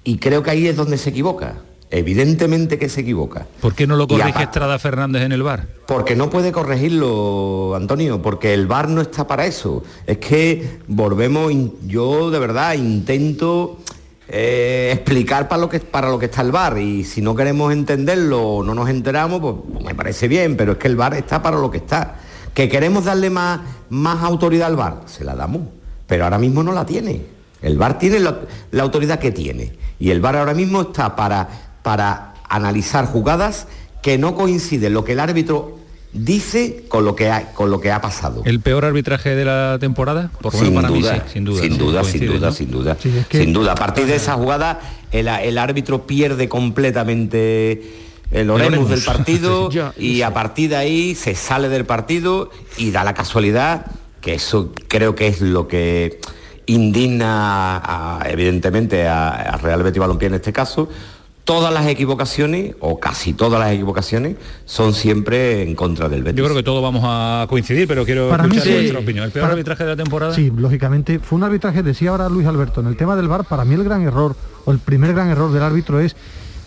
Y 0.03 0.19
creo 0.19 0.43
que 0.43 0.51
ahí 0.51 0.67
es 0.67 0.75
donde 0.75 0.99
se 0.99 1.09
equivoca. 1.09 1.55
Evidentemente 1.89 2.77
que 2.77 2.89
se 2.89 3.01
equivoca. 3.01 3.47
¿Por 3.59 3.73
qué 3.73 3.87
no 3.87 3.95
lo 3.95 4.07
corrige 4.07 4.43
Estrada 4.43 4.77
Fernández 4.77 5.23
en 5.23 5.31
el 5.31 5.41
bar? 5.41 5.65
porque 5.87 6.15
no 6.15 6.29
puede 6.29 6.51
corregirlo, 6.51 7.73
Antonio, 7.75 8.21
porque 8.21 8.53
el 8.53 8.67
VAR 8.67 8.87
no 8.87 9.01
está 9.01 9.25
para 9.25 9.47
eso. 9.47 9.83
Es 10.05 10.19
que 10.19 10.77
volvemos, 10.85 11.51
yo 11.87 12.29
de 12.29 12.37
verdad 12.37 12.73
intento 12.75 13.79
eh, 14.29 14.91
explicar 14.93 15.47
para 15.47 15.61
lo, 15.61 15.69
que, 15.69 15.79
para 15.79 16.09
lo 16.09 16.19
que 16.19 16.25
está 16.25 16.41
el 16.41 16.51
VAR 16.51 16.77
y 16.79 17.03
si 17.03 17.21
no 17.21 17.35
queremos 17.35 17.71
entenderlo 17.71 18.41
o 18.41 18.63
no 18.63 18.75
nos 18.75 18.89
enteramos, 18.89 19.39
pues, 19.39 19.55
pues 19.71 19.85
me 19.85 19.95
parece 19.95 20.27
bien, 20.27 20.57
pero 20.57 20.73
es 20.73 20.77
que 20.77 20.87
el 20.87 20.95
VAR 20.95 21.13
está 21.13 21.41
para 21.41 21.57
lo 21.57 21.71
que 21.71 21.77
está. 21.77 22.15
Que 22.53 22.67
queremos 22.67 23.05
darle 23.05 23.29
más, 23.29 23.61
más 23.89 24.23
autoridad 24.23 24.67
al 24.67 24.75
VAR, 24.75 25.01
se 25.05 25.23
la 25.23 25.35
damos, 25.35 25.61
pero 26.07 26.25
ahora 26.25 26.39
mismo 26.39 26.63
no 26.63 26.73
la 26.73 26.85
tiene. 26.85 27.21
El 27.61 27.77
VAR 27.77 27.97
tiene 27.97 28.19
la, 28.19 28.41
la 28.71 28.83
autoridad 28.83 29.19
que 29.19 29.31
tiene 29.31 29.77
y 29.99 30.09
el 30.09 30.19
VAR 30.19 30.35
ahora 30.37 30.53
mismo 30.53 30.81
está 30.81 31.15
para, 31.15 31.47
para 31.81 32.33
analizar 32.49 33.05
jugadas 33.05 33.67
que 34.01 34.17
no 34.17 34.35
coinciden 34.35 34.93
lo 34.93 35.03
que 35.03 35.13
el 35.13 35.19
árbitro 35.19 35.77
dice 36.25 36.83
con 36.87 37.05
lo 37.05 37.15
que 37.15 37.29
ha, 37.29 37.53
con 37.53 37.69
lo 37.71 37.79
que 37.79 37.91
ha 37.91 38.01
pasado. 38.01 38.41
¿El 38.45 38.59
peor 38.59 38.85
arbitraje 38.85 39.35
de 39.35 39.45
la 39.45 39.77
temporada? 39.79 40.31
Por 40.41 40.51
sin, 40.53 40.73
menos 40.73 40.83
para 40.83 40.87
duda, 40.95 41.13
mí 41.13 41.19
sí, 41.25 41.33
sin 41.33 41.45
duda. 41.45 41.61
sin 41.61 41.77
duda, 41.77 42.03
sin 42.03 42.25
duda, 42.27 42.47
¿no? 42.47 42.51
sin 42.53 42.71
duda, 42.71 42.97
Sí, 43.01 43.13
es 43.17 43.27
que- 43.27 43.39
sin 43.39 43.53
duda. 43.53 43.71
A 43.73 43.75
partir 43.75 44.05
de 44.05 44.15
esa 44.15 44.33
jugada, 44.33 44.79
el, 45.11 45.27
el 45.27 45.57
árbitro 45.57 46.05
pierde 46.07 46.49
completamente 46.49 47.93
el 48.31 48.49
oremus 48.49 48.89
del 48.89 49.01
partido 49.01 49.69
y 49.97 50.21
a 50.21 50.33
partir 50.33 50.69
de 50.71 50.75
ahí 50.75 51.15
se 51.15 51.35
sale 51.35 51.69
del 51.69 51.85
partido 51.85 52.49
y 52.77 52.91
da 52.91 53.03
la 53.03 53.13
casualidad 53.13 53.85
que 54.21 54.33
eso 54.33 54.73
creo 54.89 55.15
que 55.15 55.27
es 55.27 55.39
lo 55.41 55.67
que 55.67 56.19
indigna 56.65 57.77
a- 57.77 58.29
evidentemente 58.29 59.07
a, 59.07 59.29
a 59.29 59.57
Real 59.57 59.83
Betis 59.83 59.99
Balompié 59.99 60.27
en 60.27 60.33
este 60.35 60.53
caso. 60.53 60.89
Todas 61.47 61.73
las 61.73 61.87
equivocaciones, 61.87 62.75
o 62.81 62.99
casi 62.99 63.31
todas 63.31 63.57
las 63.57 63.71
equivocaciones, 63.71 64.35
son 64.65 64.93
siempre 64.93 65.63
en 65.63 65.75
contra 65.75 66.09
del 66.09 66.21
Betis. 66.21 66.37
Yo 66.37 66.43
creo 66.43 66.57
que 66.57 66.61
todos 66.61 66.83
vamos 66.83 67.03
a 67.05 67.45
coincidir, 67.47 67.87
pero 67.87 68.03
quiero 68.03 68.27
Para 68.27 68.43
mí 68.43 68.57
escuchar 68.57 68.67
sí. 68.67 68.73
vuestra 68.81 68.99
opinión. 68.99 69.23
¿El 69.23 69.31
peor 69.31 69.43
Para- 69.43 69.53
arbitraje 69.53 69.83
de 69.85 69.89
la 69.91 69.95
temporada? 69.95 70.33
Sí, 70.33 70.51
lógicamente 70.53 71.19
fue 71.19 71.37
un 71.37 71.45
arbitraje, 71.45 71.83
decía 71.83 72.09
ahora 72.09 72.27
Luis 72.27 72.45
Alberto, 72.47 72.81
en 72.81 72.87
el 72.87 72.97
tema 72.97 73.15
del 73.15 73.29
VAR, 73.29 73.45
para 73.45 73.63
mí 73.63 73.75
el 73.75 73.85
gran 73.85 74.01
error, 74.01 74.35
o 74.65 74.71
el 74.73 74.79
primer 74.79 75.13
gran 75.13 75.29
error 75.29 75.49
del 75.53 75.63
árbitro 75.63 76.01
es 76.01 76.17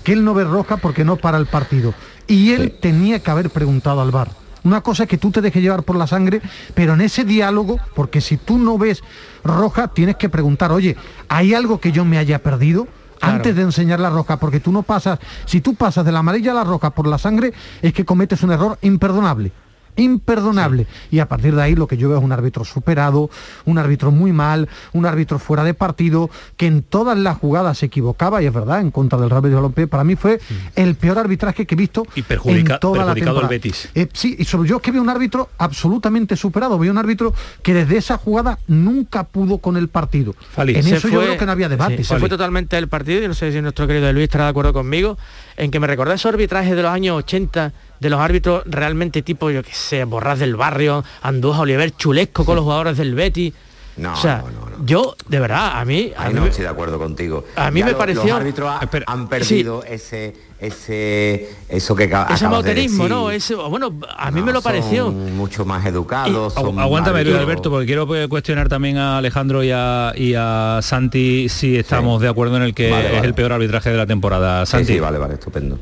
que 0.02 0.14
él 0.14 0.24
no 0.24 0.32
ve 0.32 0.44
roja 0.44 0.78
porque 0.78 1.04
no 1.04 1.16
para 1.16 1.36
el 1.36 1.44
partido. 1.44 1.92
Y 2.26 2.52
él 2.52 2.78
tenía 2.80 3.18
que 3.22 3.30
haber 3.30 3.50
preguntado 3.50 4.00
al 4.00 4.10
VAR. 4.10 4.30
Una 4.64 4.80
cosa 4.80 5.02
es 5.02 5.10
que 5.10 5.18
tú 5.18 5.30
te 5.30 5.42
dejes 5.42 5.62
llevar 5.62 5.82
por 5.82 5.96
la 5.96 6.06
sangre, 6.06 6.40
pero 6.72 6.94
en 6.94 7.02
ese 7.02 7.24
diálogo, 7.26 7.78
porque 7.94 8.22
si 8.22 8.38
tú 8.38 8.56
no 8.58 8.78
ves 8.78 9.02
roja, 9.44 9.88
tienes 9.88 10.16
que 10.16 10.30
preguntar, 10.30 10.72
oye, 10.72 10.96
¿hay 11.28 11.52
algo 11.52 11.80
que 11.80 11.92
yo 11.92 12.06
me 12.06 12.16
haya 12.16 12.38
perdido? 12.38 12.88
Antes 13.20 13.54
de 13.54 13.62
enseñar 13.62 14.00
la 14.00 14.10
roja, 14.10 14.38
porque 14.38 14.60
tú 14.60 14.72
no 14.72 14.82
pasas, 14.82 15.18
si 15.44 15.60
tú 15.60 15.74
pasas 15.74 16.04
de 16.04 16.12
la 16.12 16.20
amarilla 16.20 16.52
a 16.52 16.54
la 16.54 16.64
roja 16.64 16.90
por 16.90 17.06
la 17.06 17.18
sangre, 17.18 17.52
es 17.82 17.92
que 17.92 18.04
cometes 18.04 18.42
un 18.42 18.52
error 18.52 18.78
imperdonable. 18.82 19.52
Imperdonable. 19.96 20.86
Y 21.10 21.18
a 21.20 21.28
partir 21.28 21.54
de 21.54 21.62
ahí 21.62 21.74
lo 21.74 21.86
que 21.86 21.96
yo 21.96 22.08
veo 22.08 22.18
es 22.18 22.24
un 22.24 22.32
árbitro 22.32 22.64
superado, 22.64 23.30
un 23.64 23.78
árbitro 23.78 24.10
muy 24.10 24.32
mal, 24.32 24.68
un 24.92 25.06
árbitro 25.06 25.38
fuera 25.38 25.64
de 25.64 25.74
partido, 25.74 26.30
que 26.56 26.66
en 26.66 26.82
todas 26.82 27.16
las 27.18 27.38
jugadas 27.38 27.78
se 27.78 27.86
equivocaba, 27.86 28.42
y 28.42 28.46
es 28.46 28.52
verdad, 28.52 28.80
en 28.80 28.90
contra 28.90 29.18
del 29.18 29.30
Real 29.30 29.42
Betis 29.42 29.56
Balompié, 29.56 29.86
para 29.86 30.04
mí 30.04 30.16
fue 30.16 30.40
el 30.76 30.94
peor 30.94 31.18
arbitraje 31.18 31.66
que 31.66 31.74
he 31.74 31.78
visto 31.78 32.06
Y 32.14 32.22
perjudica- 32.22 32.74
en 32.74 32.80
toda 32.80 32.98
la 33.04 33.14
perjudicado 33.14 33.38
al 33.38 33.48
temporada. 33.48 33.48
Betis. 33.48 33.88
Eh, 33.94 34.08
sí, 34.12 34.36
y 34.38 34.44
sobre 34.44 34.68
yo 34.68 34.76
es 34.76 34.82
que 34.82 34.90
veo 34.90 35.02
un 35.02 35.08
árbitro 35.10 35.50
absolutamente 35.58 36.36
superado, 36.36 36.78
veo 36.78 36.90
un 36.92 36.98
árbitro 36.98 37.34
que 37.62 37.74
desde 37.74 37.96
esa 37.98 38.16
jugada 38.18 38.58
nunca 38.66 39.24
pudo 39.24 39.58
con 39.58 39.76
el 39.76 39.88
partido. 39.88 40.34
Fali. 40.52 40.72
En 40.76 40.86
eso 40.86 41.08
yo 41.08 41.20
creo 41.20 41.36
que 41.38 41.46
no 41.46 41.52
había 41.52 41.68
debate. 41.68 41.98
sí, 41.98 42.04
se 42.04 42.18
fue 42.18 42.28
totalmente 42.28 42.76
del 42.76 42.88
partido 42.88 43.22
y 43.24 43.28
no 43.28 43.34
sé 43.34 43.52
si 43.52 43.60
nuestro 43.60 43.86
querido 43.86 44.12
Luis 44.12 44.24
estará 44.24 44.44
de 44.44 44.50
acuerdo 44.50 44.72
conmigo 44.72 45.18
en 45.56 45.70
que 45.70 45.80
me 45.80 45.86
recordó 45.86 46.12
esos 46.12 46.30
arbitrajes 46.32 46.74
de 46.76 46.82
los 46.82 46.90
años 46.90 47.16
80 47.18 47.72
de 48.00 48.10
los 48.10 48.18
árbitros 48.20 48.62
realmente 48.66 49.22
tipo, 49.22 49.50
yo 49.50 49.62
qué 49.62 49.72
sé, 49.72 50.04
Borrás 50.04 50.38
del 50.38 50.56
Barrio, 50.56 51.04
Andújar, 51.22 51.62
Oliver, 51.62 51.94
chulesco 51.96 52.44
con 52.44 52.56
los 52.56 52.64
jugadores 52.64 52.96
del 52.96 53.14
Betis. 53.14 53.52
No, 53.96 54.14
o 54.14 54.16
sea, 54.16 54.42
no, 54.46 54.70
no, 54.70 54.78
no. 54.78 54.86
yo, 54.86 55.14
de 55.28 55.40
verdad, 55.40 55.78
a 55.78 55.84
mí... 55.84 56.10
A 56.16 56.28
mí 56.28 56.34
no 56.34 56.42
me- 56.42 56.48
estoy 56.48 56.62
de 56.62 56.70
acuerdo 56.70 56.98
contigo. 56.98 57.44
A 57.56 57.70
mí 57.70 57.80
Ya 57.80 57.86
me 57.86 57.92
lo- 57.92 57.98
pareció- 57.98 58.22
Los 58.24 58.32
árbitros 58.32 58.70
ha- 58.70 58.78
Espera, 58.82 59.04
han 59.08 59.28
perdido 59.28 59.84
ese, 59.84 60.34
ese, 60.58 61.50
eso 61.68 61.94
que 61.94 62.04
ese 62.04 62.44
de. 62.46 63.08
¿no? 63.08 63.30
Ese, 63.30 63.54
bueno, 63.56 63.92
a 64.16 64.30
mí 64.30 64.40
No, 64.40 64.46
me 64.46 64.52
lo 64.52 64.62
pareció. 64.62 65.06
son 65.06 65.36
mucho 65.36 65.66
más 65.66 65.84
educados. 65.84 66.54
Agu- 66.56 66.66
son 66.68 66.78
Aguántame, 66.78 67.24
Luis 67.24 67.36
Alberto, 67.36 67.68
porque 67.68 67.84
quiero 67.86 68.14
eh, 68.16 68.26
cuestionar 68.28 68.70
también 68.70 68.96
a 68.96 69.18
Alejandro 69.18 69.62
y 69.62 69.70
a, 69.72 70.14
y 70.16 70.32
a 70.34 70.78
Santi 70.82 71.50
si 71.50 71.76
estamos 71.76 72.22
de 72.22 72.28
acuerdo 72.28 72.56
en 72.56 72.62
el 72.62 72.74
que 72.74 72.90
Vale, 72.90 73.06
es 73.08 73.12
vale. 73.16 73.26
el 73.26 73.34
peor 73.34 73.52
arbitraje 73.52 73.90
de 73.90 73.96
la 73.98 74.06
temporada. 74.06 74.64
Sí, 74.64 74.72
Santi, 74.72 74.94
sí, 74.94 75.00
vale, 75.00 75.18
vale, 75.18 75.34
estupendo. 75.34 75.78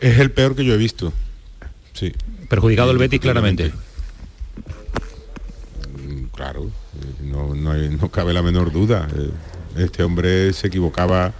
Es 0.00 0.18
el 0.18 0.32
peor 0.32 0.54
que 0.54 0.64
yo 0.66 0.74
he 0.74 0.78
visto. 0.78 1.12
Sí. 1.98 2.12
perjudicado 2.48 2.90
el 2.92 2.98
Betis 2.98 3.20
claramente. 3.20 3.72
Mm, 6.06 6.24
Claro, 6.34 6.64
eh, 6.66 7.24
no, 7.24 7.54
no, 7.54 8.10
cabe 8.10 8.32
la 8.32 8.42
menor 8.42 8.70
duda. 8.72 9.08
Eh, 9.16 9.30
Este 9.84 10.02
hombre 10.02 10.52
se 10.52 10.68
equivocaba 10.68 11.32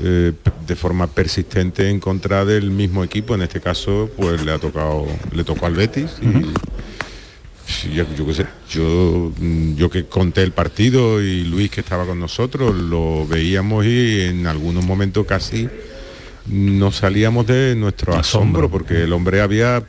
eh, 0.00 0.32
de 0.66 0.76
forma 0.76 1.06
persistente 1.06 1.88
en 1.88 2.00
contra 2.00 2.44
del 2.44 2.70
mismo 2.70 3.04
equipo. 3.04 3.34
En 3.34 3.42
este 3.42 3.60
caso, 3.60 4.10
pues 4.16 4.44
le 4.44 4.52
ha 4.52 4.58
tocado, 4.58 5.06
le 5.32 5.44
tocó 5.44 5.66
al 5.66 5.74
Betis 5.74 6.12
y 6.22 6.52
sí, 7.70 7.92
yo, 7.92 8.04
yo 8.16 8.26
qué 8.26 8.34
sé, 8.34 8.46
yo, 8.70 9.32
mm, 9.38 9.74
yo 9.76 9.90
que 9.90 10.06
conté 10.06 10.42
el 10.42 10.52
partido 10.52 11.20
y 11.22 11.44
Luis 11.44 11.70
que 11.70 11.80
estaba 11.80 12.06
con 12.06 12.18
nosotros, 12.18 12.74
lo 12.74 13.26
veíamos 13.26 13.84
y 13.84 14.22
en 14.22 14.46
algunos 14.46 14.84
momentos 14.84 15.26
casi 15.26 15.68
nos 16.46 16.96
salíamos 16.96 17.46
de 17.46 17.74
nuestro 17.76 18.14
asombro, 18.14 18.70
porque 18.70 19.04
el 19.04 19.12
hombre 19.12 19.40
había 19.40 19.82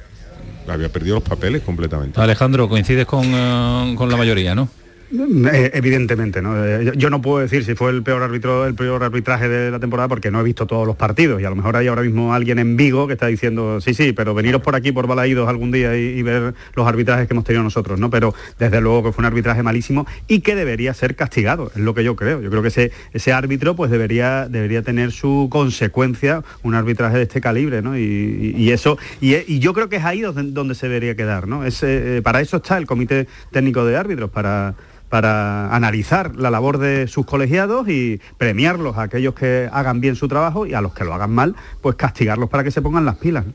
había 0.67 0.89
perdido 0.89 1.15
los 1.15 1.23
papeles 1.23 1.61
completamente. 1.61 2.19
Alejandro, 2.21 2.69
coincides 2.69 3.05
con, 3.05 3.25
eh, 3.25 3.95
con 3.97 4.09
la 4.09 4.17
mayoría, 4.17 4.55
¿no? 4.55 4.69
Eh, 5.15 5.71
Evidentemente, 5.76 6.41
¿no? 6.41 6.65
Eh, 6.65 6.91
yo- 6.95 7.10
no 7.12 7.21
puedo 7.21 7.39
decir 7.39 7.63
si 7.63 7.76
fue 7.76 7.91
el 7.91 8.02
peor 8.02 8.23
árbitro, 8.23 8.65
el 8.65 8.73
peor 8.73 9.04
arbitraje 9.04 9.47
de 9.47 9.69
la 9.69 9.80
temporada 9.80 10.08
porque 10.08 10.32
no 10.32 10.39
he 10.39 10.43
visto 10.43 10.65
todos 10.65 10.88
los 10.88 10.95
partidos 10.95 11.39
y 11.39 11.45
a 11.45 11.49
lo 11.52 11.56
mejor 11.56 11.76
hay 11.78 11.88
ahora 11.88 12.02
mismo 12.02 12.34
alguien 12.34 12.58
en 12.58 12.76
Vigo 12.76 13.06
que 13.06 13.13
está 13.13 13.28
diciendo 13.28 13.80
sí, 13.80 13.93
sí, 13.93 14.12
pero 14.13 14.34
veniros 14.34 14.62
por 14.62 14.76
aquí 14.76 14.91
por 14.91 15.06
Balaídos 15.06 15.47
algún 15.47 15.71
día 15.71 15.95
y, 15.95 16.21
ver 16.23 16.56
los 16.76 16.88
arbitrajes 16.88 17.28
que 17.28 17.34
hemos 17.34 17.43
tenido 17.43 17.62
nosotros, 17.63 17.99
¿no? 17.99 18.10
Pero 18.10 18.34
desde 18.58 18.82
luego 18.82 19.04
que 19.04 19.12
fue 19.12 19.21
un 19.21 19.26
arbitraje 19.28 19.62
malísimo 19.62 20.08
y 20.28 20.39
que 20.41 20.56
debería 20.56 20.93
ser 20.95 21.15
castigado, 21.15 21.71
es 21.76 21.82
lo 21.82 21.93
que 21.93 22.04
yo 22.04 22.15
creo. 22.15 22.41
Yo 22.41 22.49
creo 22.49 22.62
que 22.63 22.69
ese, 22.69 22.91
ese 23.13 23.34
árbitro 23.34 23.76
pues 23.76 23.91
debería, 23.91 24.47
debería 24.49 24.82
tener 24.82 25.12
su 25.12 25.47
consecuencia 25.52 26.43
un 26.63 26.73
arbitraje 26.76 27.17
de 27.17 27.23
este 27.23 27.39
calibre, 27.41 27.82
¿no? 27.84 27.97
Y, 27.97 28.56
y- 28.58 28.71
eso, 28.71 28.97
y, 29.21 29.36
y 29.36 29.60
yo 29.60 29.73
creo 29.73 29.89
que 29.89 29.97
es 29.97 30.04
ahí 30.06 30.21
donde, 30.21 30.43
donde 30.52 30.73
se 30.73 30.88
debería 30.88 31.15
quedar, 31.15 31.47
¿no? 31.47 31.63
Ese, 31.65 32.17
eh, 32.17 32.21
para 32.23 32.41
eso 32.41 32.58
está 32.58 32.78
el 32.80 32.88
Comité 32.88 33.28
Técnico 33.52 33.86
de 33.86 33.95
Árbitros, 33.97 34.32
para 34.32 34.73
para 35.13 35.71
analizar 35.76 36.36
la 36.38 36.49
labor 36.49 36.80
de 36.80 37.08
sus 37.08 37.23
colegiados 37.28 37.88
y 37.88 38.19
premiarlos 38.39 38.97
a 38.97 39.04
aquellos 39.04 39.36
que 39.36 39.69
hagan 39.71 40.02
bien 40.02 40.15
su 40.15 40.28
trabajo 40.28 40.65
y 40.65 40.73
a 40.73 40.82
los 40.82 40.95
que 40.95 41.04
lo 41.04 41.13
hagan 41.13 41.30
mal, 41.30 41.56
pues 41.82 41.95
castigarlos 41.97 42.49
para 42.49 42.63
que 42.63 42.71
se 42.71 42.82
pongan 42.82 43.06
las 43.06 43.17
pilas. 43.17 43.45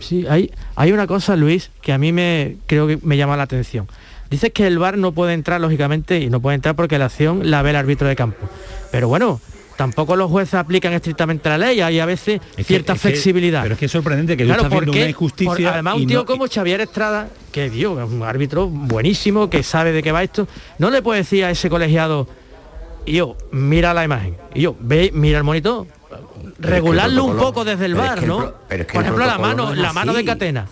Sí, 0.00 0.26
hay, 0.28 0.50
hay 0.74 0.90
una 0.90 1.06
cosa, 1.06 1.36
Luis, 1.36 1.70
que 1.82 1.92
a 1.92 1.98
mí 1.98 2.10
me 2.10 2.56
creo 2.66 2.88
que 2.88 2.98
me 3.00 3.16
llama 3.16 3.36
la 3.36 3.44
atención. 3.44 3.86
Dices 4.28 4.50
que 4.52 4.66
el 4.66 4.80
VAR 4.80 4.98
no 4.98 5.12
puede 5.12 5.34
entrar, 5.34 5.60
lógicamente, 5.60 6.18
y 6.18 6.30
no 6.30 6.40
puede 6.40 6.56
entrar 6.56 6.74
porque 6.74 6.98
la 6.98 7.04
acción 7.04 7.48
la 7.48 7.62
ve 7.62 7.70
el 7.70 7.76
árbitro 7.76 8.08
de 8.08 8.16
campo. 8.16 8.48
Pero 8.90 9.06
bueno, 9.06 9.40
tampoco 9.78 10.16
los 10.16 10.28
jueces 10.28 10.54
aplican 10.54 10.92
estrictamente 10.92 11.48
la 11.48 11.56
ley, 11.56 11.80
hay 11.80 12.00
a 12.00 12.04
veces 12.04 12.40
cierta 12.64 12.96
flexibilidad. 12.96 13.62
pero 13.62 13.74
es 13.74 13.78
que 13.78 13.86
es 13.86 13.92
sorprendente 13.92 14.36
que 14.36 14.44
claro, 14.44 14.62
tú 14.62 14.66
estás 14.66 14.80
viendo 14.80 14.98
una 14.98 15.08
injusticia. 15.08 15.72
además, 15.72 15.94
un 15.94 16.06
tío 16.08 16.26
como 16.26 16.48
Xavier 16.48 16.80
Estrada, 16.80 17.28
que 17.52 17.70
Dios, 17.70 17.96
es 17.96 18.12
un 18.12 18.24
árbitro 18.24 18.66
buenísimo, 18.66 19.48
que 19.48 19.62
sabe 19.62 19.92
de 19.92 20.02
qué 20.02 20.10
va 20.10 20.24
esto, 20.24 20.48
no 20.78 20.90
le 20.90 21.00
puede 21.00 21.20
decir 21.20 21.44
a 21.44 21.52
ese 21.52 21.70
colegiado, 21.70 22.26
y 23.06 23.12
yo, 23.12 23.36
mira 23.52 23.94
la 23.94 24.02
imagen, 24.02 24.36
y 24.52 24.62
yo, 24.62 24.74
ve, 24.80 25.12
mira 25.14 25.38
el 25.38 25.44
monitor, 25.44 25.86
regularlo 26.58 27.26
un 27.26 27.36
poco 27.36 27.64
desde 27.64 27.84
el 27.84 27.94
bar, 27.94 28.24
¿no? 28.24 28.54
Por 28.68 28.80
ejemplo, 28.80 29.24
la 29.24 29.38
mano, 29.38 29.76
la 29.76 29.92
mano 29.92 30.12
de 30.12 30.24
catena. 30.24 30.66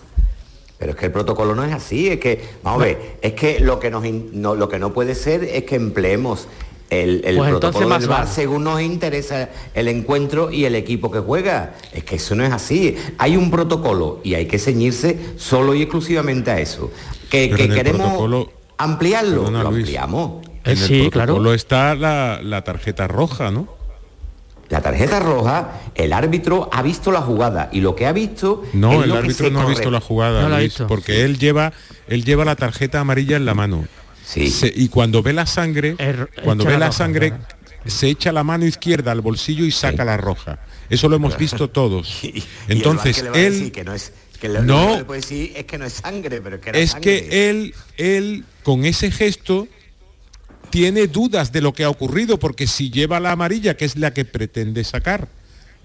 Pero 0.77 0.91
es 0.91 0.97
que 0.97 1.05
el 1.05 1.11
protocolo 1.13 1.55
no 1.55 1.63
es 1.63 1.73
así, 1.73 2.09
es 2.09 2.19
que, 2.19 2.43
vamos 2.61 2.81
a 2.81 2.85
ver, 2.85 3.17
es 3.21 3.33
que 3.33 3.61
lo 3.61 3.79
que, 3.79 3.89
nos 3.89 4.03
no, 4.03 4.53
lo 4.53 4.67
que 4.67 4.79
no 4.79 4.93
puede 4.93 5.15
ser 5.15 5.45
es 5.45 5.63
que 5.63 5.75
empleemos 5.75 6.49
el, 6.89 7.21
pues 7.21 7.49
protocolo 7.49 7.99
del 7.99 8.07
VAR 8.07 8.27
según 8.27 8.63
nos 8.63 8.81
interesa 8.81 9.49
el 9.73 9.87
encuentro 9.87 10.51
y 10.51 10.65
el 10.65 10.75
equipo 10.75 11.11
que 11.11 11.19
juega. 11.19 11.75
Es 11.93 12.03
que 12.03 12.15
eso 12.15 12.35
no 12.35 12.43
es 12.43 12.51
así. 12.51 12.95
Hay 13.17 13.35
un 13.35 13.51
protocolo 13.51 14.19
y 14.23 14.35
hay 14.35 14.45
que 14.45 14.59
ceñirse 14.59 15.19
solo 15.37 15.75
y 15.75 15.81
exclusivamente 15.81 16.51
a 16.51 16.59
eso. 16.59 16.91
Que, 17.29 17.49
queremos 17.49 18.47
ampliarlo, 18.77 19.49
lo 19.51 19.67
ampliamos. 19.67 20.45
En 20.63 20.71
el 20.71 20.77
sí, 20.77 21.09
protocolo 21.09 21.53
está 21.53 21.95
la, 21.95 22.39
la 22.41 22.63
tarjeta 22.63 23.07
roja, 23.07 23.51
¿no? 23.51 23.77
La 24.69 24.81
tarjeta 24.81 25.19
roja, 25.21 25.79
el 25.95 26.11
árbitro 26.11 26.69
ha 26.73 26.81
visto 26.81 27.11
la 27.11 27.21
jugada 27.21 27.69
y 27.71 27.79
lo 27.79 27.95
que 27.95 28.05
ha 28.05 28.11
visto. 28.11 28.63
No, 28.73 29.01
el 29.01 29.13
árbitro 29.13 29.49
no 29.49 29.61
ha 29.61 29.65
visto 29.65 29.89
la 29.89 30.01
jugada, 30.01 30.59
porque 30.89 31.23
él 31.23 31.39
lleva, 31.39 31.71
él 32.07 32.25
lleva 32.25 32.43
la 32.43 32.57
tarjeta 32.57 32.99
amarilla 32.99 33.37
en 33.37 33.45
la 33.45 33.53
mano. 33.53 33.85
Sí. 34.27 34.53
y 34.75 34.89
cuando 34.89 35.23
ve 35.23 35.31
la 35.31 35.45
sangre, 35.45 35.95
er, 35.97 36.29
cuando 36.43 36.65
ve 36.65 36.77
la, 36.77 36.91
sangre, 36.91 37.33
se 37.85 38.09
echa 38.09 38.33
la 38.33 38.43
mano 38.43 38.65
izquierda 38.65 39.13
al 39.13 39.21
bolsillo 39.21 39.63
y 39.63 39.71
saca 39.71 40.03
la 40.03 40.17
roja. 40.17 40.59
Eso 40.89 41.07
lo 41.07 41.15
hemos 41.15 41.37
visto 41.37 41.69
todos. 41.69 42.21
Entonces 42.67 43.23
él 43.33 43.71
que 43.71 43.85
no 43.85 43.93
es 43.93 44.11
que 44.39 44.49
no, 44.49 45.03
puede 45.07 45.21
decir 45.21 45.53
es 45.55 45.63
que 45.63 45.77
no 45.77 45.85
es 45.85 45.93
sangre, 45.93 46.41
pero 46.41 46.59
que 46.59 46.71
es 46.73 46.93
que 46.95 47.49
él 47.49 47.73
él 47.95 48.43
con 48.63 48.83
ese 48.83 49.11
gesto 49.11 49.67
tiene 50.69 51.07
dudas 51.07 51.53
de 51.53 51.61
lo 51.61 51.73
que 51.73 51.85
ha 51.85 51.89
ocurrido, 51.89 52.37
porque 52.37 52.67
si 52.67 52.91
lleva 52.91 53.21
la 53.21 53.31
amarilla, 53.31 53.77
que 53.77 53.85
es 53.85 53.95
la 53.95 54.13
que 54.13 54.25
pretende 54.25 54.83
sacar, 54.83 55.29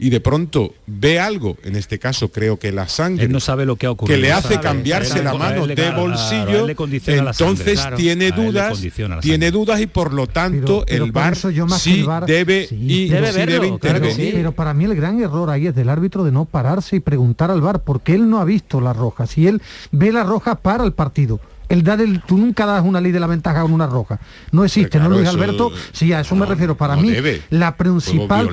y 0.02 0.10
de 0.10 0.18
pronto 0.18 0.74
ve 0.88 1.20
algo, 1.20 1.56
en 1.62 1.76
este 1.76 2.00
caso 2.00 2.32
creo 2.32 2.58
que 2.58 2.72
la 2.72 2.88
sangre, 2.88 3.28
no 3.28 3.38
sabe 3.38 3.64
lo 3.64 3.76
que 3.76 3.86
ha 3.86 3.92
ocurrido, 3.92 4.16
que 4.16 4.20
le 4.20 4.32
hace 4.32 4.58
cambiarse 4.58 5.22
la 5.22 5.32
mano 5.34 5.64
de 5.64 5.90
bolsillo, 5.92 6.66
entonces 6.68 7.80
tiene 7.96 8.32
dudas, 8.32 8.82
tiene 9.20 9.52
dudas 9.52 9.80
y 9.80 9.86
por 9.86 10.12
lo 10.12 10.26
tanto 10.26 10.84
el 10.88 11.12
bar 11.12 11.36
sí 11.36 12.04
debe 12.26 12.66
y 12.72 13.10
debe, 13.10 13.68
intervenir. 13.68 14.34
pero 14.34 14.50
para 14.50 14.74
mí 14.74 14.86
el 14.86 14.96
gran 14.96 15.22
error 15.22 15.48
ahí 15.50 15.68
es 15.68 15.74
del 15.76 15.88
árbitro 15.88 16.24
de 16.24 16.32
no 16.32 16.46
pararse 16.46 16.96
y 16.96 17.00
preguntar 17.00 17.52
al 17.52 17.60
bar 17.60 17.84
porque 17.84 18.16
él 18.16 18.28
no 18.28 18.40
ha 18.40 18.44
visto 18.44 18.80
la 18.80 18.92
roja. 18.92 19.28
Si 19.28 19.46
él 19.46 19.62
ve 19.92 20.10
la 20.10 20.24
roja 20.24 20.56
para 20.56 20.82
el 20.82 20.94
partido 20.94 21.38
el 21.72 21.82
dar 21.82 22.02
el, 22.02 22.20
tú 22.20 22.36
nunca 22.36 22.66
das 22.66 22.84
una 22.84 23.00
ley 23.00 23.12
de 23.12 23.20
la 23.20 23.26
ventaja 23.26 23.62
con 23.62 23.72
una 23.72 23.86
roja. 23.86 24.20
No 24.50 24.62
existe, 24.62 25.00
¿no, 25.00 25.08
Luis 25.08 25.26
Alberto? 25.26 25.72
Sí, 25.92 26.12
a 26.12 26.20
eso 26.20 26.36
me 26.36 26.44
refiero. 26.44 26.76
Para 26.76 26.96
mí, 26.96 27.14
la 27.48 27.76
principal... 27.76 28.50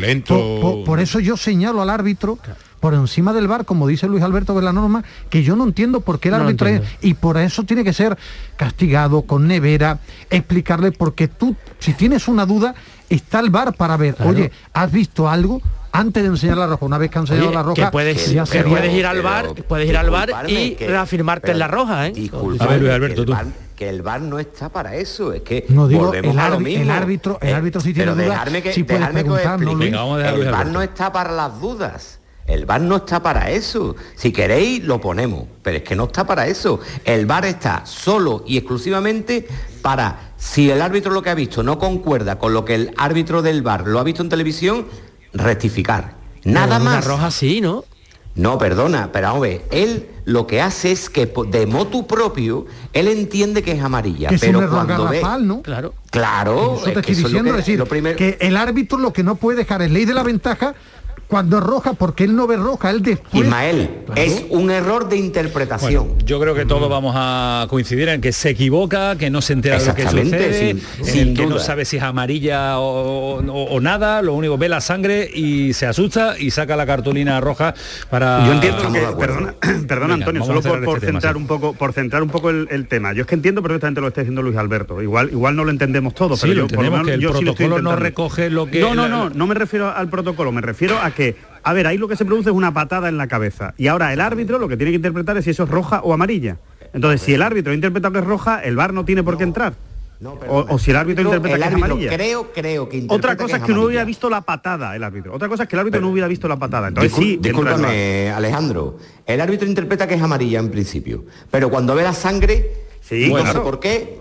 Por, 0.85 1.01
eso 1.01 1.19
yo 1.19 1.35
señalo 1.35 1.81
al 1.81 1.89
árbitro 1.89 2.39
por 2.79 2.93
encima 2.93 3.33
del 3.33 3.49
bar, 3.49 3.65
como 3.65 3.87
dice 3.87 4.07
Luis 4.07 4.23
Alberto 4.23 4.55
de 4.55 4.61
la 4.61 4.71
norma, 4.71 5.03
que 5.29 5.43
yo 5.43 5.57
no 5.57 5.65
entiendo 5.65 5.99
por 5.99 6.21
qué 6.21 6.29
el 6.29 6.35
árbitro 6.35 6.69
es, 6.69 6.81
y 7.01 7.15
por 7.15 7.37
eso 7.37 7.63
tiene 7.63 7.83
que 7.83 7.91
ser 7.91 8.17
castigado 8.55 9.23
con 9.23 9.47
nevera, 9.47 9.99
explicarle, 10.29 10.93
porque 10.93 11.27
tú, 11.27 11.57
si 11.79 11.91
tienes 11.91 12.29
una 12.29 12.45
duda, 12.45 12.73
está 13.09 13.41
el 13.41 13.49
bar 13.49 13.73
para 13.73 13.97
ver, 13.97 14.15
oye, 14.23 14.49
¿has 14.71 14.89
visto 14.93 15.27
algo? 15.27 15.61
Antes 15.91 16.23
de 16.23 16.29
enseñar 16.29 16.57
la 16.57 16.67
roja, 16.67 16.85
una 16.85 16.97
vez 16.97 17.11
que 17.11 17.17
han 17.19 17.23
enseñado 17.23 17.51
la 17.51 17.63
roja, 17.63 17.91
puedes, 17.91 18.35
puedes 18.49 18.93
ir 18.93 19.05
al 19.05 19.21
bar, 19.21 19.53
puedes 19.67 19.89
ir 19.89 19.97
al 19.97 20.09
bar 20.09 20.49
y 20.49 20.75
reafirmarte 20.75 21.51
en 21.51 21.59
la 21.59 21.67
roja, 21.67 22.07
¿eh? 22.07 22.13
A 22.59 22.67
ver, 22.67 22.81
Luis 22.81 22.91
Alberto, 22.91 23.25
tú 23.25 23.35
que 23.75 23.87
el 23.87 24.01
bar 24.01 24.19
no 24.19 24.39
está 24.39 24.67
para 24.67 24.97
eso 24.97 25.31
es 25.31 25.41
que 25.41 25.65
no 25.69 25.87
digo 25.87 26.13
el, 26.13 26.25
el, 26.25 26.37
árbitro 26.37 27.39
el 27.41 27.53
árbitro 27.53 27.79
sí 27.79 27.93
tiene 27.93 28.11
dudas 28.11 28.49
que, 28.61 28.73
sí 28.73 28.83
puede 28.83 29.07
preguntar, 29.07 29.57
no, 29.57 30.19
el 30.19 30.51
bar 30.51 30.67
no 30.67 30.81
está 30.81 31.13
para 31.13 31.31
las 31.31 31.61
dudas 31.61 32.19
el 32.49 32.65
bar 32.65 32.81
no 32.81 32.95
está 32.97 33.21
para 33.21 33.51
eso. 33.51 33.95
Si 34.15 34.31
queréis, 34.31 34.83
lo 34.83 34.99
ponemos. 34.99 35.45
Pero 35.61 35.77
es 35.77 35.83
que 35.83 35.95
no 35.95 36.05
está 36.05 36.25
para 36.25 36.47
eso. 36.47 36.79
El 37.05 37.27
bar 37.27 37.45
está 37.45 37.85
solo 37.85 38.43
y 38.47 38.57
exclusivamente 38.57 39.47
para, 39.83 40.33
si 40.35 40.71
el 40.71 40.81
árbitro 40.81 41.11
lo 41.11 41.21
que 41.21 41.29
ha 41.29 41.35
visto 41.35 41.61
no 41.61 41.77
concuerda 41.77 42.39
con 42.39 42.53
lo 42.53 42.65
que 42.65 42.73
el 42.73 42.93
árbitro 42.97 43.43
del 43.43 43.61
bar 43.61 43.87
lo 43.87 43.99
ha 43.99 44.03
visto 44.03 44.23
en 44.23 44.29
televisión, 44.29 44.87
rectificar. 45.33 46.15
Nada 46.43 46.79
más. 46.79 47.05
roja 47.05 47.31
sí, 47.31 47.61
¿no? 47.61 47.85
No, 48.35 48.57
perdona, 48.57 49.11
pero 49.11 49.27
vamos 49.27 49.39
a 49.39 49.49
ver, 49.49 49.65
él 49.71 50.07
lo 50.23 50.47
que 50.47 50.61
hace 50.61 50.91
es 50.91 51.09
que 51.09 51.25
de 51.25 51.65
motu 51.65 52.07
propio, 52.07 52.67
él 52.93 53.07
entiende 53.07 53.63
que 53.63 53.71
es 53.71 53.81
amarilla, 53.81 54.29
pero 54.39 54.61
es 54.61 54.69
cuando 54.69 55.09
ve, 55.09 55.21
¿no? 55.41 55.61
Claro. 55.61 55.93
Claro, 56.11 56.75
eso 56.77 56.91
te 56.91 56.99
estoy 56.99 57.15
diciendo, 57.15 57.53
decir, 57.53 57.83
que 58.15 58.37
el 58.39 58.55
árbitro 58.55 58.97
lo 58.97 59.11
que 59.11 59.23
no 59.23 59.35
puede 59.35 59.57
dejar 59.57 59.81
es 59.81 59.91
ley 59.91 60.05
de 60.05 60.13
la 60.13 60.23
ventaja 60.23 60.75
cuando 61.29 61.59
es 61.59 61.63
roja, 61.63 61.93
porque 61.93 62.23
él 62.23 62.35
no 62.35 62.47
ve 62.47 62.57
roja, 62.57 62.89
él 62.89 63.03
después... 63.03 63.43
Ismael, 63.43 64.03
es 64.15 64.45
un 64.49 64.71
error 64.71 65.07
de 65.07 65.17
interpretación. 65.17 66.17
yo 66.25 66.39
creo 66.39 66.55
que 66.55 66.65
todos 66.65 66.89
vamos 66.89 67.13
a 67.15 67.67
coincidir 67.69 68.09
en 68.09 68.19
que 68.19 68.31
se 68.31 68.49
equivoca, 68.49 69.15
que 69.15 69.29
no 69.29 69.39
se 69.43 69.53
entera 69.53 69.77
de 69.77 69.85
lo 69.85 69.93
que 69.93 70.07
sucede, 70.07 70.75
sin, 71.03 71.35
que 71.35 71.45
no 71.45 71.59
sabe 71.59 71.85
si 71.85 71.97
es 71.97 72.03
amarilla 72.03 72.79
o, 72.79 73.79
nada, 73.79 74.23
lo 74.23 74.33
único 74.33 74.57
ve 74.57 74.69
la 74.69 74.81
sangre 74.81 75.29
y 75.31 75.73
se 75.73 75.85
asusta 75.85 76.35
y 76.39 76.49
saca 76.49 76.75
la 76.75 76.87
cartulina 76.87 77.39
roja 77.39 77.75
para... 78.09 78.47
Yo 78.47 78.53
entiendo 78.53 78.91
que, 78.91 78.99
perdona, 79.19 79.53
perdona 79.87 80.13
Antonio, 80.15 80.43
solo 80.43 80.63
por, 80.63 80.95
este 80.95 81.11
centrar 81.11 81.37
un 81.37 81.45
poco, 81.45 81.73
por 81.73 81.93
centrar 81.93 82.23
un 82.23 82.29
poco 82.29 82.49
el, 82.49 82.87
tema. 82.87 83.13
Yo 83.13 83.21
es 83.21 83.27
que 83.27 83.35
entiendo 83.35 83.61
perfectamente 83.61 84.01
lo 84.01 84.07
que 84.07 84.09
está 84.09 84.21
diciendo 84.21 84.41
Luis 84.41 84.57
Alberto. 84.57 84.99
Igual, 84.99 85.29
igual 85.29 85.55
no 85.55 85.63
lo 85.63 85.69
entendemos 85.69 86.15
todo, 86.15 86.35
pero 86.41 86.53
yo, 86.53 86.61
entendemos 86.63 87.05
que 87.05 87.13
el 87.13 87.21
protocolo 87.21 87.83
no 87.83 87.95
recoge 87.95 88.49
lo 88.49 88.65
que... 88.65 88.79
No, 88.79 88.95
no, 88.95 89.07
no, 89.07 89.29
no 89.29 89.45
me 89.45 89.53
refiero 89.53 89.93
al 89.95 90.09
protocolo, 90.09 90.51
me 90.51 90.61
refiero 90.61 90.97
a 90.99 91.11
que, 91.11 91.18
a 91.63 91.73
ver, 91.73 91.87
ahí 91.87 91.97
lo 91.97 92.07
que 92.07 92.15
se 92.15 92.25
produce 92.25 92.49
es 92.49 92.55
una 92.55 92.73
patada 92.73 93.09
en 93.09 93.17
la 93.17 93.27
cabeza. 93.27 93.73
Y 93.77 93.87
ahora 93.87 94.13
el 94.13 94.21
árbitro 94.21 94.59
lo 94.59 94.67
que 94.67 94.77
tiene 94.77 94.91
que 94.91 94.97
interpretar 94.97 95.37
es 95.37 95.45
si 95.45 95.51
eso 95.51 95.63
es 95.63 95.69
roja 95.69 96.01
o 96.01 96.13
amarilla. 96.13 96.57
Entonces, 96.93 97.21
si 97.21 97.33
el 97.33 97.41
árbitro 97.41 97.73
interpreta 97.73 98.11
que 98.11 98.19
es 98.19 98.25
roja, 98.25 98.63
el 98.63 98.75
VAR 98.75 98.93
no 98.93 99.05
tiene 99.05 99.23
por 99.23 99.37
qué 99.37 99.43
entrar. 99.43 99.73
o, 100.47 100.79
si 100.79 100.91
el 100.91 100.97
árbitro 100.97 101.23
interpreta 101.23 101.57
que 101.57 101.63
es 101.63 101.73
amarilla. 101.73 102.15
Creo, 102.15 102.51
creo 102.51 102.89
que 102.89 103.05
Otra 103.07 103.37
cosa 103.37 103.57
es 103.57 103.63
que, 103.63 103.73
no 103.73 103.83
hubiera 103.83 104.03
visto 104.03 104.29
la 104.29 104.41
patada 104.41 104.95
el 104.95 105.03
árbitro. 105.03 105.33
Otra 105.33 105.47
cosa 105.47 105.63
es 105.63 105.69
que 105.69 105.75
el 105.75 105.81
árbitro 105.81 106.01
no 106.01 106.09
hubiera 106.09 106.27
visto 106.27 106.47
la 106.47 106.57
patada. 106.57 106.87
Entonces 106.87 107.13
sí. 107.13 107.37
Discúlpame, 107.41 108.31
Alejandro. 108.31 108.97
El 109.25 109.41
árbitro 109.41 109.67
interpreta 109.67 110.07
que 110.07 110.15
es 110.15 110.21
amarilla 110.21 110.59
en 110.59 110.71
principio. 110.71 111.25
Pero 111.51 111.69
cuando 111.69 111.93
ve 111.93 112.03
la 112.03 112.13
sangre 112.13 112.88
Sí, 113.01 113.27
bueno, 113.27 113.63
por 113.63 113.79
qué. 113.79 114.19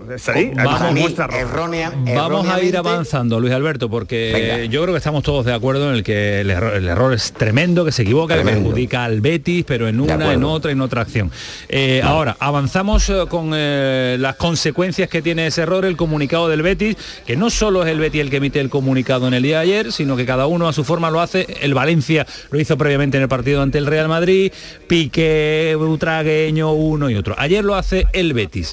vamos, 2.15 2.47
a 2.47 2.61
ir 2.63 2.75
avanzando, 2.75 3.39
Luis 3.39 3.53
Alberto, 3.53 3.87
porque 3.87 4.67
yo 4.71 4.81
creo 4.81 4.93
que 4.93 4.97
estamos 4.97 5.21
todos 5.21 5.45
de 5.45 5.53
acuerdo 5.53 5.89
en 5.89 5.97
el 5.97 6.03
que 6.03 6.41
el 6.41 6.49
error, 6.49 7.13
es 7.13 7.31
tremendo, 7.33 7.85
que 7.85 7.91
se 7.91 8.01
equivoca, 8.01 8.35
que 8.37 8.43
perjudica 8.43 9.03
al 9.03 9.21
Betis, 9.21 9.63
pero 9.67 9.87
en 9.87 9.99
una, 9.99 10.33
en 10.33 10.43
otra, 10.43 10.71
en 10.71 10.81
otra 10.81 11.01
acción. 11.01 11.31
Eh, 11.67 12.01
ahora, 12.03 12.35
avanzamos 12.39 13.07
eh, 13.09 13.25
con 13.29 13.51
eh, 13.53 14.17
las 14.19 14.37
consecuencias 14.37 15.07
que 15.07 15.21
tiene 15.21 15.45
ese 15.45 15.61
error, 15.61 15.85
el 15.85 15.95
comunicado 15.95 16.49
del 16.49 16.63
Betis, 16.63 16.97
que 17.27 17.35
no 17.35 17.51
solo 17.51 17.83
es 17.83 17.91
el 17.91 17.99
Betis 17.99 18.21
el 18.21 18.29
que 18.31 18.37
emite 18.37 18.59
el 18.59 18.69
comunicado 18.69 19.27
en 19.27 19.35
el 19.35 19.43
día 19.43 19.57
de 19.57 19.63
ayer, 19.63 19.91
sino 19.91 20.15
que 20.15 20.25
cada 20.25 20.47
uno 20.47 20.67
a 20.67 20.73
su 20.73 20.83
forma 20.83 21.11
lo 21.11 21.21
hace. 21.21 21.45
El 21.61 21.75
Valencia 21.75 22.25
lo 22.49 22.59
hizo 22.59 22.77
previamente 22.77 23.17
en 23.17 23.23
el 23.23 23.29
partido 23.29 23.61
ante 23.61 23.77
el 23.77 23.85
Real 23.85 24.07
Madrid, 24.07 24.51
Pique, 24.87 25.75
Butragueño, 25.77 26.73
uno 26.73 27.09
y 27.09 27.15
otro. 27.15 27.35
Ayer 27.37 27.63
lo 27.63 27.75
hace 27.75 28.07
el 28.13 28.33
Betis 28.33 28.68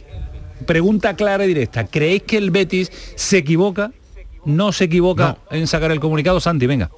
pregunta 0.65 1.15
clara 1.17 1.45
y 1.45 1.49
directa. 1.49 1.87
¿Creéis 1.87 2.23
que 2.23 2.37
el 2.37 2.51
Betis 2.51 2.91
se 3.15 3.39
equivoca? 3.39 3.93
¿No 4.45 4.73
se 4.73 4.85
equivoca 4.85 5.39
en 5.51 5.67
sacar 5.67 5.91
el 5.91 6.01
comunicado? 6.01 6.41
Santi, 6.41 6.67
venga. 6.67 6.91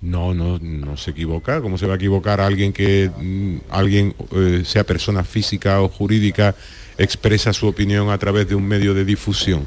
No, 0.00 0.34
no, 0.34 0.58
no 0.58 0.96
se 0.96 1.12
equivoca. 1.12 1.60
¿Cómo 1.60 1.78
se 1.78 1.86
va 1.86 1.94
a 1.94 1.96
equivocar 1.96 2.40
alguien 2.40 2.72
que 2.72 3.10
mm, 3.16 3.56
alguien 3.70 4.14
eh, 4.32 4.62
sea 4.64 4.84
persona 4.84 5.24
física 5.24 5.80
o 5.80 5.88
jurídica 5.88 6.54
expresa 6.98 7.52
su 7.52 7.66
opinión 7.66 8.10
a 8.10 8.18
través 8.18 8.48
de 8.48 8.54
un 8.54 8.66
medio 8.66 8.92
de 8.92 9.04
difusión? 9.04 9.66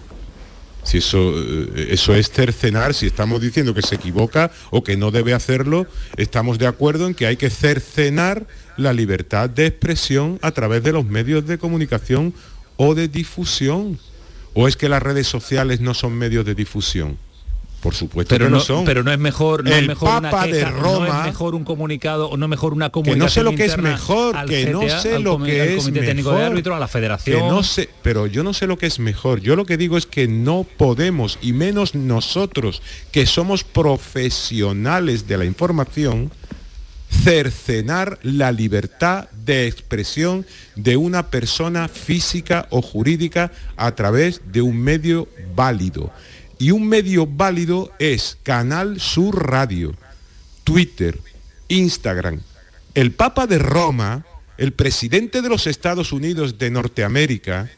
Si 0.84 1.00
eso, 1.00 1.34
eh, 1.36 1.88
eso 1.89 2.15
es 2.15 2.30
cercenar, 2.30 2.93
si 2.93 3.08
estamos 3.08 3.41
diciendo 3.41 3.74
que 3.74 3.82
se 3.82 3.96
equivoca 3.96 4.52
o 4.70 4.84
que 4.84 4.96
no 4.96 5.12
debe 5.12 5.34
hacerlo, 5.34 5.88
estamos 6.17 6.60
de 6.60 6.67
acuerdo 6.67 7.08
en 7.08 7.13
que 7.13 7.26
hay 7.26 7.36
que 7.36 7.50
cercenar 7.50 8.48
la 8.78 8.93
libertad 8.93 9.50
de 9.50 9.65
expresión 9.65 10.39
a 10.41 10.52
través 10.52 10.84
de 10.84 10.93
los 10.93 11.04
medios 11.04 11.46
de 11.48 11.58
comunicación 11.58 12.34
o 12.78 12.96
de 12.96 13.08
difusión? 13.08 14.00
¿O 14.54 14.68
es 14.68 14.76
que 14.76 14.90
las 14.90 15.04
redes 15.04 15.28
sociales 15.28 15.82
no 15.82 15.94
son 15.94 16.13
medios 16.13 16.46
de 16.46 16.56
difusión? 16.56 17.18
Por 17.82 17.94
supuesto 17.94 18.34
pero 18.34 18.46
que 18.46 18.52
no, 18.52 18.60
son. 18.60 18.86
Pero 18.86 19.04
no 19.04 19.12
es 19.12 19.20
mejor, 19.20 19.63
no 19.63 19.72
el 19.72 19.84
es 19.84 19.88
mejor 19.88 20.10
Papa 20.10 20.30
una 20.30 20.44
queja, 20.46 20.72
de 20.72 20.72
Roma, 20.72 21.08
no 21.08 21.20
es 21.20 21.26
mejor 21.28 21.54
un 21.54 21.63
comunicado, 21.63 22.28
o 22.28 22.36
no 22.36 22.46
es 22.48 22.50
mejor 22.50 22.74
una 22.74 22.88
que 22.88 22.92
comunicación 22.94 23.20
no 23.20 23.30
sé 23.30 23.44
lo 23.44 23.56
que 23.56 23.66
es 23.66 23.78
mejor, 23.78 24.46
que 24.46 24.66
no 24.72 24.90
sé 24.90 25.20
lo 25.20 25.42
que 25.44 25.62
al 25.62 25.68
es 25.68 25.84
Comité 25.84 26.00
Técnico 26.02 26.30
mejor, 26.30 26.42
de 26.42 26.46
Árbitros, 26.48 26.76
a 26.76 26.80
la 26.80 26.88
que 26.88 26.92
Federación. 26.94 27.48
no 27.48 27.63
sé, 27.63 27.90
pero 28.02 28.26
yo 28.26 28.44
no 28.44 28.54
sé 28.54 28.66
lo 28.66 28.78
que 28.78 28.88
es 28.88 28.98
mejor. 28.98 29.42
Yo 29.42 29.56
lo 29.56 29.66
que 29.66 29.78
digo 29.78 29.96
es 29.96 30.08
que 30.08 30.28
no 30.28 30.66
podemos 30.78 31.38
y 31.42 31.54
menos 31.54 31.94
nosotros 31.94 32.82
que 33.12 33.28
somos 33.28 33.63
profesionales 33.63 35.28
de 35.28 35.38
la 35.38 35.46
información 35.46 36.32
cercenar 37.24 38.20
la 38.24 38.52
libertad 38.52 39.30
de 39.46 39.68
expresión 39.68 40.46
de 40.76 40.98
una 40.98 41.30
persona 41.30 41.88
física 41.88 42.68
o 42.70 42.82
jurídica 42.82 43.52
a 43.76 43.94
través 43.96 44.42
de 44.52 44.62
un 44.62 44.78
medio 44.78 45.28
válido. 45.56 46.12
Y 46.60 46.72
un 46.72 46.88
medio 46.88 47.28
válido 47.28 47.92
es 48.00 48.38
Canal 48.44 49.00
Sur 49.00 49.50
Radio, 49.50 49.96
Twitter, 50.64 51.20
Instagram. 51.68 52.42
El 52.94 53.12
Papa 53.12 53.46
de 53.46 53.60
Roma, 53.60 54.26
el 54.58 54.74
presidente 54.74 55.42
de 55.42 55.50
los 55.50 55.68
Estados 55.68 56.12
Unidos 56.12 56.58
de 56.58 56.72
Norteamérica, 56.72 57.70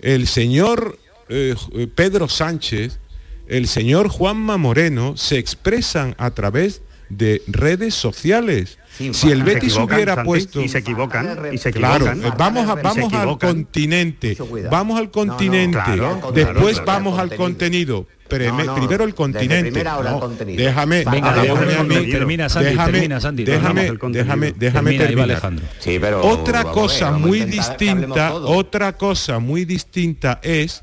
el 0.00 0.26
señor 0.26 0.98
eh, 1.28 1.54
Pedro 1.94 2.28
Sánchez, 2.28 2.98
el 3.46 3.68
señor 3.68 4.08
Juanma 4.08 4.56
Moreno 4.56 5.16
se 5.16 5.38
expresan 5.38 6.14
a 6.18 6.32
través 6.32 6.82
de 7.08 7.42
redes 7.46 7.94
sociales. 7.94 8.78
Sí, 8.96 9.12
si 9.12 9.30
el 9.30 9.42
Betis 9.42 9.76
hubiera 9.76 10.14
Santi, 10.14 10.26
puesto 10.26 10.60
y 10.62 10.68
se 10.68 10.78
equivocan, 10.78 11.52
y 11.52 11.58
se 11.58 11.70
claro 11.70 12.06
equivocan. 12.06 12.32
eh, 12.32 12.34
vamos 12.38 12.68
a, 12.68 12.72
Y 12.72 12.76
se 12.76 12.82
vamos 12.82 13.12
al 13.12 13.38
continente 13.38 14.36
vamos 14.70 14.98
al 14.98 15.10
continente 15.10 15.78
claro, 15.84 16.32
después 16.34 16.80
claro, 16.80 16.86
vamos 16.86 17.18
al 17.18 17.34
contenido. 17.36 18.06
contenido 18.06 18.16
Preme- 18.28 18.64
No, 18.64 18.72
no, 18.72 18.74
primero 18.74 19.04
el 19.04 19.14
continente 19.14 19.82
hora 19.86 20.10
el 20.10 20.56
déjame 20.56 21.04
Venga, 21.04 21.32
déjame 21.42 21.74
a 21.74 21.76
contenido. 21.76 22.18
Termina, 22.18 22.48
Santi, 22.48 22.70
déjame 22.70 22.92
termina, 22.92 23.20
Santi, 23.20 23.44
déjame 23.44 23.82
déjame 24.10 24.52
déjame 24.52 24.52
Termina, 24.90 25.04
terminar. 25.06 25.30
Alejandro. 25.30 25.64
Sí, 25.78 25.98
pero 26.00 26.26
otra 26.26 26.62
vamos 26.64 26.70
a 26.70 26.80
cosa 26.80 27.04
vamos 27.10 27.22
a 27.24 27.26
muy 27.28 27.40
distinta 27.44 28.34
otra 28.34 28.92
cosa 28.96 29.38
muy 29.38 29.64
distinta 29.66 30.40
es 30.42 30.82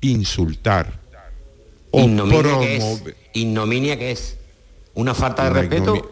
insultar 0.00 1.00
o 1.90 2.00
Ignominia 2.00 2.58
que 2.60 2.76
es, 2.76 2.80
promover 2.84 3.16
ignominia 3.34 3.98
que 3.98 4.10
es 4.12 4.38
una 4.94 5.14
falta 5.14 5.44
de 5.44 5.50
Una 5.50 5.60
respeto 5.60 6.10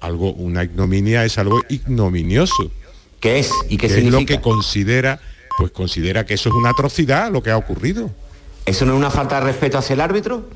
algo 0.00 0.32
una 0.32 0.64
ignominia 0.64 1.24
es 1.24 1.38
algo 1.38 1.60
ignominioso. 1.68 2.70
¿Qué 3.20 3.38
es 3.38 3.50
y 3.68 3.78
qué 3.78 3.86
es 3.86 3.92
lo 3.92 3.98
significa? 4.00 4.34
que 4.34 4.40
considera 4.40 5.20
pues 5.56 5.70
considera 5.70 6.26
que 6.26 6.34
eso 6.34 6.48
es 6.48 6.54
una 6.54 6.70
atrocidad 6.70 7.30
lo 7.30 7.42
que 7.42 7.50
ha 7.50 7.56
ocurrido. 7.56 8.10
¿Eso 8.66 8.84
no 8.84 8.92
es 8.92 8.98
una 8.98 9.10
falta 9.10 9.40
de 9.40 9.46
respeto 9.46 9.78
hacia 9.78 9.94
el 9.94 10.00
árbitro? 10.00 10.48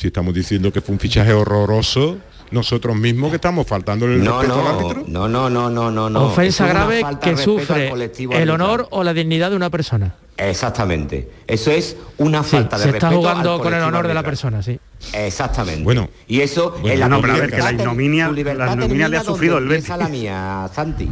si 0.00 0.06
estamos 0.06 0.32
diciendo 0.32 0.72
que 0.72 0.80
fue 0.80 0.94
un 0.94 0.98
fichaje 0.98 1.34
horroroso 1.34 2.16
nosotros 2.50 2.96
mismos 2.96 3.30
que 3.30 3.36
estamos 3.36 3.66
faltando 3.66 4.06
el 4.06 4.22
No, 4.22 4.40
respeto 4.40 4.58
al 4.58 4.64
no, 4.64 4.68
árbitro 4.78 5.04
no, 5.06 5.28
no, 5.28 5.50
no, 5.50 5.70
no, 5.70 5.90
no, 5.90 6.10
no. 6.10 6.24
Ofensa 6.26 6.66
es 6.66 6.72
grave 6.74 7.00
falta 7.02 7.20
que 7.20 7.30
de 7.30 7.36
respeto 7.36 7.52
al 7.56 7.60
sufre 7.66 7.90
colectivo 7.90 8.32
el 8.32 8.38
arbitral. 8.50 8.60
honor 8.60 8.88
o 8.90 9.04
la 9.04 9.12
dignidad 9.14 9.50
de 9.50 9.56
una 9.56 9.70
persona. 9.70 10.14
Exactamente. 10.36 11.30
Eso 11.46 11.70
es 11.70 11.96
una 12.18 12.42
Sí, 12.42 12.50
falta 12.52 12.76
de 12.76 12.82
se 12.84 12.86
respeto 12.92 13.06
está 13.06 13.16
jugando 13.16 13.54
al 13.54 13.60
con 13.60 13.74
el 13.74 13.82
honor 13.82 14.08
de 14.08 14.14
la 14.14 14.22
persona, 14.22 14.62
sí. 14.62 14.78
Exactamente. 15.12 15.82
Bueno, 15.82 16.08
y 16.28 16.40
eso 16.40 16.70
bueno, 16.72 16.88
en 16.90 17.00
la 17.00 17.08
no, 17.08 17.20
pero 17.20 17.32
a 17.32 17.36
ver, 17.36 17.44
libertad 17.46 17.68
que 17.68 17.74
la 17.76 17.82
ignominia- 17.82 18.28
la 18.54 18.72
ignominia 18.72 19.08
le 19.08 19.16
ha 19.18 19.22
sufrido 19.24 19.58
el 19.58 19.68
Betis. 19.68 19.88
la 19.90 20.08
mía, 20.08 20.68
Santi. 20.74 21.10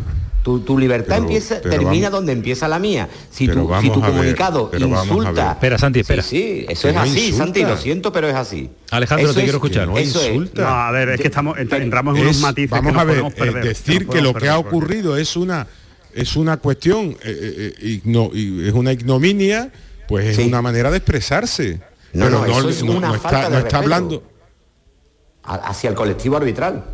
Tu, 0.49 0.61
tu 0.61 0.79
libertad 0.79 1.17
Pero- 1.17 1.23
empieza, 1.25 1.57
pero 1.63 1.69
termina 1.75 2.07
vamos- 2.09 2.13
donde 2.21 2.33
empieza 2.33 2.69
la 2.69 2.79
mía. 2.79 3.07
Si 3.31 3.47
tu, 3.49 3.71
si 3.83 3.91
comunicado 3.91 4.71
pero 4.71 4.89
vamos 4.89 4.99
a 4.99 5.03
ver. 5.03 5.19
insulta. 5.19 5.53
Espera, 5.53 5.77
Santi, 5.79 6.01
espera. 6.01 6.23
Sí, 6.23 6.29
sí, 6.61 6.67
eso 6.71 6.89
es 6.89 6.95
no 6.95 7.01
así, 7.03 7.19
insulta. 7.27 7.45
Santi, 7.45 7.63
lo 7.65 7.77
siento, 7.77 8.11
pero 8.13 8.29
es 8.29 8.35
así. 8.35 8.71
Alejandro, 8.91 9.27
Eso 9.27 9.35
te 9.35 9.41
es- 9.41 9.45
quiero 9.45 9.59
escuchar. 9.59 9.89
no 9.89 9.99
eso 9.99 10.21
es. 10.23 10.29
insulta. 10.29 10.63
No, 10.63 10.69
a 10.69 10.91
ver, 10.91 11.11
es 11.11 11.21
que 11.21 11.27
estamos 11.29 11.59
ent- 11.59 11.83
entramos 11.83 12.17
en 12.17 12.23
unos 12.23 12.37
Es- 12.37 12.43
matices 12.43 12.71
vamos 12.71 12.95
que 12.95 12.99
a 12.99 13.05
ver 13.05 13.25
eh, 13.37 13.61
decir 13.61 14.09
que 14.09 14.23
lo 14.23 14.33
que 14.33 14.49
ha 14.49 14.57
ocurrido 14.59 15.19
es 15.19 15.37
una 15.37 15.67
es 16.15 16.35
una 16.35 16.57
cuestión 16.57 17.11
eh, 17.11 17.17
eh, 17.25 17.75
eh, 17.79 18.01
igno- 18.03 18.31
y 18.33 18.67
es 18.67 18.73
una 18.73 18.93
ignominia 18.93 19.71
pues 20.09 20.29
es 20.29 20.37
Sí. 20.37 20.47
una 20.49 20.63
manera 20.63 20.91
de 20.91 20.97
expresarse 20.97 21.81
No, 22.15 22.25
pero 22.25 22.39
no, 22.47 22.47
eso 22.47 22.69
es 22.71 22.81
una 22.81 23.09
está, 23.15 23.19
falta 23.19 23.37
de 23.37 23.51
no 23.51 23.59
está 23.59 23.59
respeto. 23.59 23.77
hablando 23.77 24.23
hacia 25.43 25.91
el 25.91 25.95
colectivo 25.95 26.39
arbitral. 26.39 26.85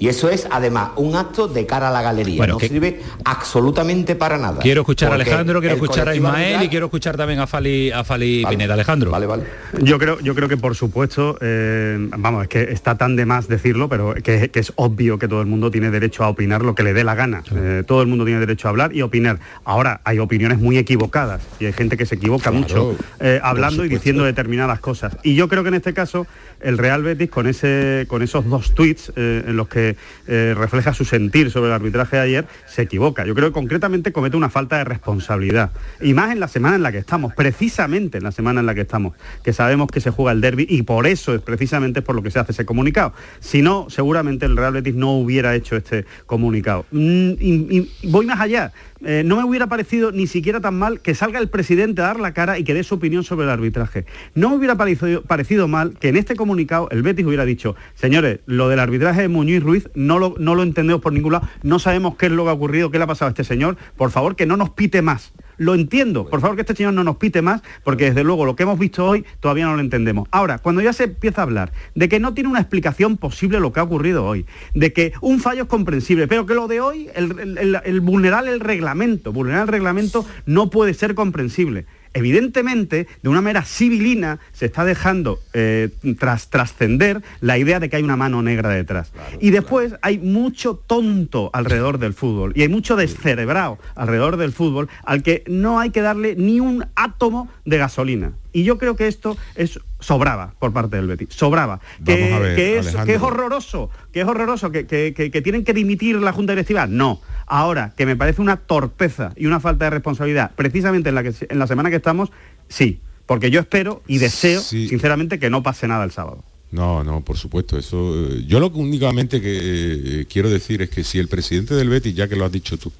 Y 0.00 0.08
eso 0.08 0.30
es 0.30 0.46
además 0.50 0.90
un 0.96 1.16
acto 1.16 1.48
de 1.48 1.66
cara 1.66 1.88
a 1.88 1.90
la 1.90 2.02
galería. 2.02 2.36
Bueno, 2.36 2.54
no 2.54 2.58
que- 2.58 2.68
sirve 2.68 3.00
absolutamente 3.24 4.14
para 4.14 4.38
nada. 4.38 4.60
Quiero 4.60 4.82
escuchar 4.82 5.10
a 5.10 5.14
Alejandro, 5.14 5.60
quiero 5.60 5.74
escuchar 5.76 6.08
a 6.08 6.14
Ismael 6.14 6.62
y 6.62 6.68
quiero 6.68 6.86
escuchar 6.86 7.16
también 7.16 7.40
a 7.40 7.46
Fali, 7.46 7.90
a 7.90 8.04
Fali 8.04 8.42
Vale, 8.42 8.56
Pineda. 8.56 8.74
Alejandro. 8.74 9.10
Vale, 9.10 9.26
vale. 9.26 9.44
Yo 9.82 9.98
creo, 9.98 10.20
yo 10.20 10.34
creo 10.34 10.48
que 10.48 10.56
por 10.56 10.74
supuesto, 10.74 11.36
eh, 11.40 12.08
vamos, 12.16 12.42
es 12.44 12.48
que 12.48 12.62
está 12.72 12.96
tan 12.96 13.16
de 13.16 13.26
más 13.26 13.48
decirlo, 13.48 13.88
pero 13.88 14.14
que, 14.14 14.50
que 14.50 14.60
es 14.60 14.72
obvio 14.76 15.18
que 15.18 15.28
todo 15.28 15.40
el 15.40 15.46
mundo 15.46 15.70
tiene 15.70 15.90
derecho 15.90 16.24
a 16.24 16.28
opinar 16.28 16.62
lo 16.62 16.74
que 16.74 16.82
le 16.82 16.92
dé 16.92 17.04
la 17.04 17.14
gana. 17.14 17.42
Eh, 17.54 17.82
todo 17.86 18.02
el 18.02 18.08
mundo 18.08 18.24
tiene 18.24 18.40
derecho 18.40 18.68
a 18.68 18.70
hablar 18.70 18.94
y 18.94 19.02
opinar. 19.02 19.38
Ahora 19.64 20.00
hay 20.04 20.18
opiniones 20.18 20.58
muy 20.58 20.78
equivocadas 20.78 21.42
y 21.60 21.66
hay 21.66 21.72
gente 21.72 21.96
que 21.96 22.06
se 22.06 22.16
equivoca 22.16 22.50
Claro, 22.50 22.58
mucho 22.58 22.96
eh, 23.20 23.40
hablando 23.42 23.84
y 23.84 23.88
diciendo 23.88 24.24
determinadas 24.24 24.80
cosas. 24.80 25.16
Y 25.22 25.34
yo 25.34 25.48
creo 25.48 25.62
que 25.62 25.68
en 25.68 25.74
este 25.74 25.94
caso 25.94 26.26
el 26.60 26.78
Real 26.78 27.02
Betis 27.02 27.30
con 27.30 27.46
ese, 27.46 28.04
con 28.08 28.22
esos 28.22 28.44
dos 28.48 28.74
tweets 28.74 29.12
eh, 29.16 29.44
en 29.46 29.56
los 29.56 29.68
que 29.68 29.87
eh, 30.26 30.54
refleja 30.56 30.92
su 30.94 31.04
sentir 31.04 31.50
sobre 31.50 31.68
el 31.68 31.74
arbitraje 31.74 32.16
de 32.16 32.22
ayer 32.22 32.46
se 32.66 32.82
equivoca. 32.82 33.24
Yo 33.26 33.34
creo 33.34 33.48
que 33.48 33.52
concretamente 33.54 34.12
comete 34.12 34.36
una 34.36 34.50
falta 34.50 34.78
de 34.78 34.84
responsabilidad. 34.84 35.70
Y 36.00 36.14
más 36.14 36.32
en 36.32 36.40
la 36.40 36.48
semana 36.48 36.76
en 36.76 36.82
la 36.82 36.92
que 36.92 36.98
estamos, 36.98 37.32
precisamente 37.34 38.18
en 38.18 38.24
la 38.24 38.32
semana 38.32 38.60
en 38.60 38.66
la 38.66 38.74
que 38.74 38.82
estamos, 38.82 39.14
que 39.42 39.52
sabemos 39.52 39.88
que 39.90 40.00
se 40.00 40.10
juega 40.10 40.32
el 40.32 40.40
derby 40.40 40.66
y 40.68 40.82
por 40.82 41.06
eso 41.06 41.34
es 41.34 41.40
precisamente 41.40 42.02
por 42.02 42.14
lo 42.14 42.22
que 42.22 42.30
se 42.30 42.38
hace 42.38 42.52
ese 42.52 42.64
comunicado. 42.64 43.12
Si 43.40 43.62
no, 43.62 43.86
seguramente 43.90 44.46
el 44.46 44.56
Real 44.56 44.72
Betis 44.72 44.94
no 44.94 45.12
hubiera 45.12 45.54
hecho 45.54 45.76
este 45.76 46.04
comunicado. 46.26 46.86
Mm, 46.90 47.30
y- 47.40 47.88
y 48.02 48.08
voy 48.08 48.26
más 48.26 48.40
allá. 48.40 48.72
Eh, 49.04 49.22
no 49.24 49.36
me 49.36 49.44
hubiera 49.44 49.68
parecido 49.68 50.10
ni 50.10 50.26
siquiera 50.26 50.60
tan 50.60 50.76
mal 50.78 51.00
que 51.00 51.14
salga 51.14 51.38
el 51.38 51.48
presidente 51.48 52.02
a 52.02 52.06
dar 52.06 52.20
la 52.20 52.34
cara 52.34 52.58
y 52.58 52.64
que 52.64 52.74
dé 52.74 52.82
su 52.82 52.96
opinión 52.96 53.22
sobre 53.22 53.44
el 53.44 53.50
arbitraje. 53.50 54.06
No 54.34 54.50
me 54.50 54.56
hubiera 54.56 54.76
parecido, 54.76 55.22
parecido 55.22 55.68
mal 55.68 55.94
que 55.98 56.08
en 56.08 56.16
este 56.16 56.34
comunicado 56.34 56.88
el 56.90 57.02
Betis 57.02 57.24
hubiera 57.24 57.44
dicho, 57.44 57.76
señores, 57.94 58.40
lo 58.46 58.68
del 58.68 58.80
arbitraje 58.80 59.22
de 59.22 59.28
Muñoz 59.28 59.62
Ruiz 59.62 59.88
no 59.94 60.18
lo, 60.18 60.34
no 60.38 60.54
lo 60.54 60.62
entendemos 60.62 61.00
por 61.00 61.12
ningún 61.12 61.32
lado, 61.32 61.48
no 61.62 61.78
sabemos 61.78 62.16
qué 62.16 62.26
es 62.26 62.32
lo 62.32 62.44
que 62.44 62.50
ha 62.50 62.54
ocurrido, 62.54 62.90
qué 62.90 62.98
le 62.98 63.04
ha 63.04 63.08
pasado 63.08 63.28
a 63.28 63.30
este 63.30 63.44
señor, 63.44 63.76
por 63.96 64.10
favor 64.10 64.34
que 64.34 64.46
no 64.46 64.56
nos 64.56 64.70
pite 64.70 65.02
más. 65.02 65.32
Lo 65.58 65.74
entiendo, 65.74 66.26
por 66.28 66.40
favor 66.40 66.56
que 66.56 66.62
este 66.62 66.74
señor 66.76 66.94
no 66.94 67.04
nos 67.04 67.16
pite 67.16 67.42
más, 67.42 67.62
porque 67.84 68.06
desde 68.06 68.24
luego 68.24 68.44
lo 68.46 68.56
que 68.56 68.62
hemos 68.62 68.78
visto 68.78 69.04
hoy 69.04 69.24
todavía 69.40 69.66
no 69.66 69.74
lo 69.74 69.80
entendemos. 69.80 70.28
Ahora, 70.30 70.58
cuando 70.58 70.80
ya 70.80 70.92
se 70.92 71.04
empieza 71.04 71.42
a 71.42 71.44
hablar 71.44 71.72
de 71.94 72.08
que 72.08 72.20
no 72.20 72.32
tiene 72.32 72.48
una 72.48 72.60
explicación 72.60 73.16
posible 73.16 73.60
lo 73.60 73.72
que 73.72 73.80
ha 73.80 73.82
ocurrido 73.82 74.24
hoy, 74.24 74.46
de 74.74 74.92
que 74.92 75.12
un 75.20 75.40
fallo 75.40 75.62
es 75.64 75.68
comprensible, 75.68 76.28
pero 76.28 76.46
que 76.46 76.54
lo 76.54 76.68
de 76.68 76.80
hoy, 76.80 77.08
el, 77.14 77.58
el- 77.84 78.00
vulnerar 78.00 78.46
el 78.48 78.60
reglamento, 78.60 79.32
vulnerar 79.32 79.62
el 79.62 79.68
reglamento 79.68 80.24
no 80.46 80.70
puede 80.70 80.94
ser 80.94 81.14
comprensible. 81.14 81.86
Evidentemente, 82.14 83.06
de 83.22 83.28
una 83.28 83.40
manera 83.40 83.62
civilina, 83.62 84.38
se 84.52 84.66
está 84.66 84.84
dejando 84.84 85.38
eh, 85.52 85.90
tras 86.18 86.50
trascender 86.50 87.22
la 87.40 87.58
idea 87.58 87.80
de 87.80 87.88
que 87.88 87.96
hay 87.96 88.02
una 88.02 88.16
mano 88.16 88.42
negra 88.42 88.70
detrás. 88.70 89.12
y 89.40 89.50
después 89.50 89.94
hay 90.02 90.18
mucho 90.18 90.76
tonto 90.76 91.50
alrededor 91.52 91.98
del 91.98 92.14
fútbol 92.14 92.52
y 92.54 92.62
hay 92.62 92.68
mucho 92.68 92.96
descerebrado 92.96 93.78
alrededor 93.94 94.36
del 94.36 94.52
fútbol 94.52 94.88
al 95.04 95.22
que 95.22 95.44
no 95.46 95.80
hay 95.80 95.90
que 95.90 96.02
darle 96.02 96.34
ni 96.36 96.60
un 96.60 96.86
átomo 96.94 97.48
de 97.64 97.78
gasolina. 97.78 98.32
Y 98.52 98.64
yo 98.64 98.78
creo 98.78 98.96
que 98.96 99.08
esto 99.08 99.36
es 99.54 99.78
sobraba 100.00 100.54
por 100.58 100.72
parte 100.72 100.96
del 100.96 101.06
Betis, 101.06 101.28
sobraba. 101.30 101.80
Que, 102.04 102.14
ver, 102.38 102.58
es, 102.58 102.94
que 102.96 103.14
es 103.14 103.20
horroroso, 103.22 103.90
que 104.12 104.20
es 104.22 104.26
horroroso, 104.26 104.70
que, 104.70 104.86
que- 104.86 105.42
tienen 105.42 105.64
que 105.64 105.72
dimitir 105.74 106.16
la 106.16 106.32
Junta 106.32 106.52
Directiva. 106.52 106.86
No. 106.86 107.20
Ahora, 107.46 107.92
que 107.96 108.06
me 108.06 108.16
parece 108.16 108.40
una 108.40 108.56
torpeza 108.56 109.32
y 109.36 109.46
una 109.46 109.60
falta 109.60 109.84
de 109.86 109.90
responsabilidad, 109.90 110.52
precisamente 110.56 111.08
en 111.10 111.14
la, 111.14 111.22
que, 111.22 111.32
en 111.48 111.58
la 111.58 111.66
semana 111.66 111.90
que 111.90 111.96
estamos, 111.96 112.30
sí. 112.68 113.00
Porque 113.26 113.50
yo 113.50 113.60
espero 113.60 114.02
y 114.06 114.18
deseo, 114.18 114.60
Sí. 114.60 114.88
sinceramente, 114.88 115.38
que 115.38 115.50
no 115.50 115.62
pase 115.62 115.86
nada 115.86 116.04
el 116.04 116.10
sábado. 116.12 116.42
No, 116.70 117.02
no, 117.04 117.22
por 117.22 117.36
supuesto. 117.36 117.76
Eso, 117.78 118.14
eh, 118.30 118.44
yo 118.46 118.60
lo 118.60 118.72
que 118.72 118.78
únicamente 118.78 119.40
que 119.42 120.20
eh, 120.20 120.26
quiero 120.30 120.48
decir 120.48 120.80
es 120.82 120.90
que 120.90 121.04
si 121.04 121.18
el 121.18 121.28
presidente 121.28 121.74
del 121.74 121.88
Betis, 121.90 122.14
ya 122.14 122.28
que 122.28 122.36
lo 122.36 122.44
has 122.46 122.52
dicho 122.52 122.78
tú, 122.78 122.90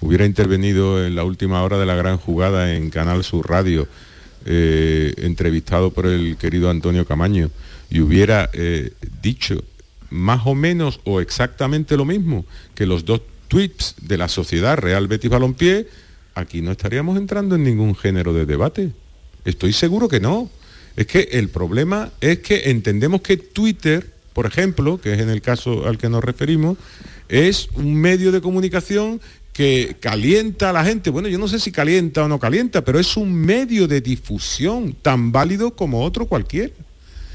hubiera 0.00 0.24
intervenido 0.26 1.04
en 1.04 1.14
la 1.14 1.24
última 1.24 1.62
hora 1.62 1.78
de 1.78 1.86
la 1.86 1.94
gran 1.94 2.16
jugada 2.18 2.74
en 2.74 2.90
Canal 2.90 3.24
Sur 3.24 3.48
Radio, 3.48 3.86
eh, 4.46 5.14
entrevistado 5.18 5.90
por 5.90 6.06
el 6.06 6.36
querido 6.36 6.70
Antonio 6.70 7.04
Camaño, 7.06 7.50
y 7.90 8.00
hubiera 8.00 8.48
eh, 8.52 8.92
dicho 9.20 9.62
más 10.10 10.46
o 10.46 10.54
menos 10.54 11.00
o 11.04 11.20
exactamente 11.20 11.96
lo 11.96 12.04
mismo 12.04 12.44
que 12.74 12.86
los 12.86 13.04
dos 13.04 13.20
tweets 13.48 13.96
de 14.00 14.16
la 14.16 14.28
sociedad 14.28 14.78
Real 14.78 15.08
Betis 15.08 15.30
Balompié, 15.30 15.86
aquí 16.34 16.62
no 16.62 16.70
estaríamos 16.72 17.18
entrando 17.18 17.54
en 17.54 17.64
ningún 17.64 17.94
género 17.94 18.32
de 18.32 18.46
debate. 18.46 18.92
Estoy 19.44 19.72
seguro 19.72 20.08
que 20.08 20.20
no. 20.20 20.50
Es 20.96 21.06
que 21.06 21.28
el 21.32 21.48
problema 21.48 22.10
es 22.20 22.38
que 22.40 22.70
entendemos 22.70 23.22
que 23.22 23.36
Twitter, 23.36 24.10
por 24.32 24.46
ejemplo, 24.46 25.00
que 25.00 25.14
es 25.14 25.20
en 25.20 25.30
el 25.30 25.40
caso 25.40 25.86
al 25.86 25.98
que 25.98 26.08
nos 26.08 26.22
referimos, 26.22 26.78
es 27.28 27.68
un 27.74 27.94
medio 27.94 28.32
de 28.32 28.42
comunicación 28.42 29.20
que 29.52 29.96
calienta 30.00 30.70
a 30.70 30.72
la 30.72 30.84
gente. 30.84 31.10
Bueno, 31.10 31.28
yo 31.28 31.38
no 31.38 31.48
sé 31.48 31.60
si 31.60 31.72
calienta 31.72 32.24
o 32.24 32.28
no 32.28 32.38
calienta, 32.38 32.84
pero 32.84 32.98
es 32.98 33.16
un 33.16 33.34
medio 33.34 33.86
de 33.86 34.00
difusión 34.00 34.96
tan 35.00 35.32
válido 35.32 35.76
como 35.76 36.02
otro 36.04 36.26
cualquiera. 36.26 36.72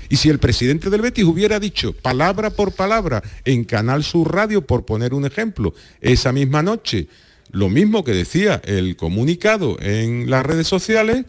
Y 0.10 0.16
si 0.18 0.30
el 0.30 0.40
presidente 0.40 0.90
del 0.90 1.02
Betis 1.02 1.26
hubiera 1.26 1.60
dicho 1.60 1.94
palabra 1.94 2.50
por 2.50 2.72
palabra 2.72 3.22
en 3.46 3.66
Canal 3.66 4.04
Sur 4.04 4.34
Radio, 4.34 4.66
por 4.66 4.86
poner 4.86 5.14
un 5.14 5.26
ejemplo, 5.26 5.74
esa 6.02 6.32
misma 6.32 6.64
noche, 6.64 7.08
lo 7.52 7.70
mismo 7.70 8.04
que 8.04 8.14
decía 8.14 8.62
el 8.66 8.96
comunicado 8.96 9.78
en 9.82 10.30
las 10.30 10.46
redes 10.46 10.68
sociales, 10.68 11.26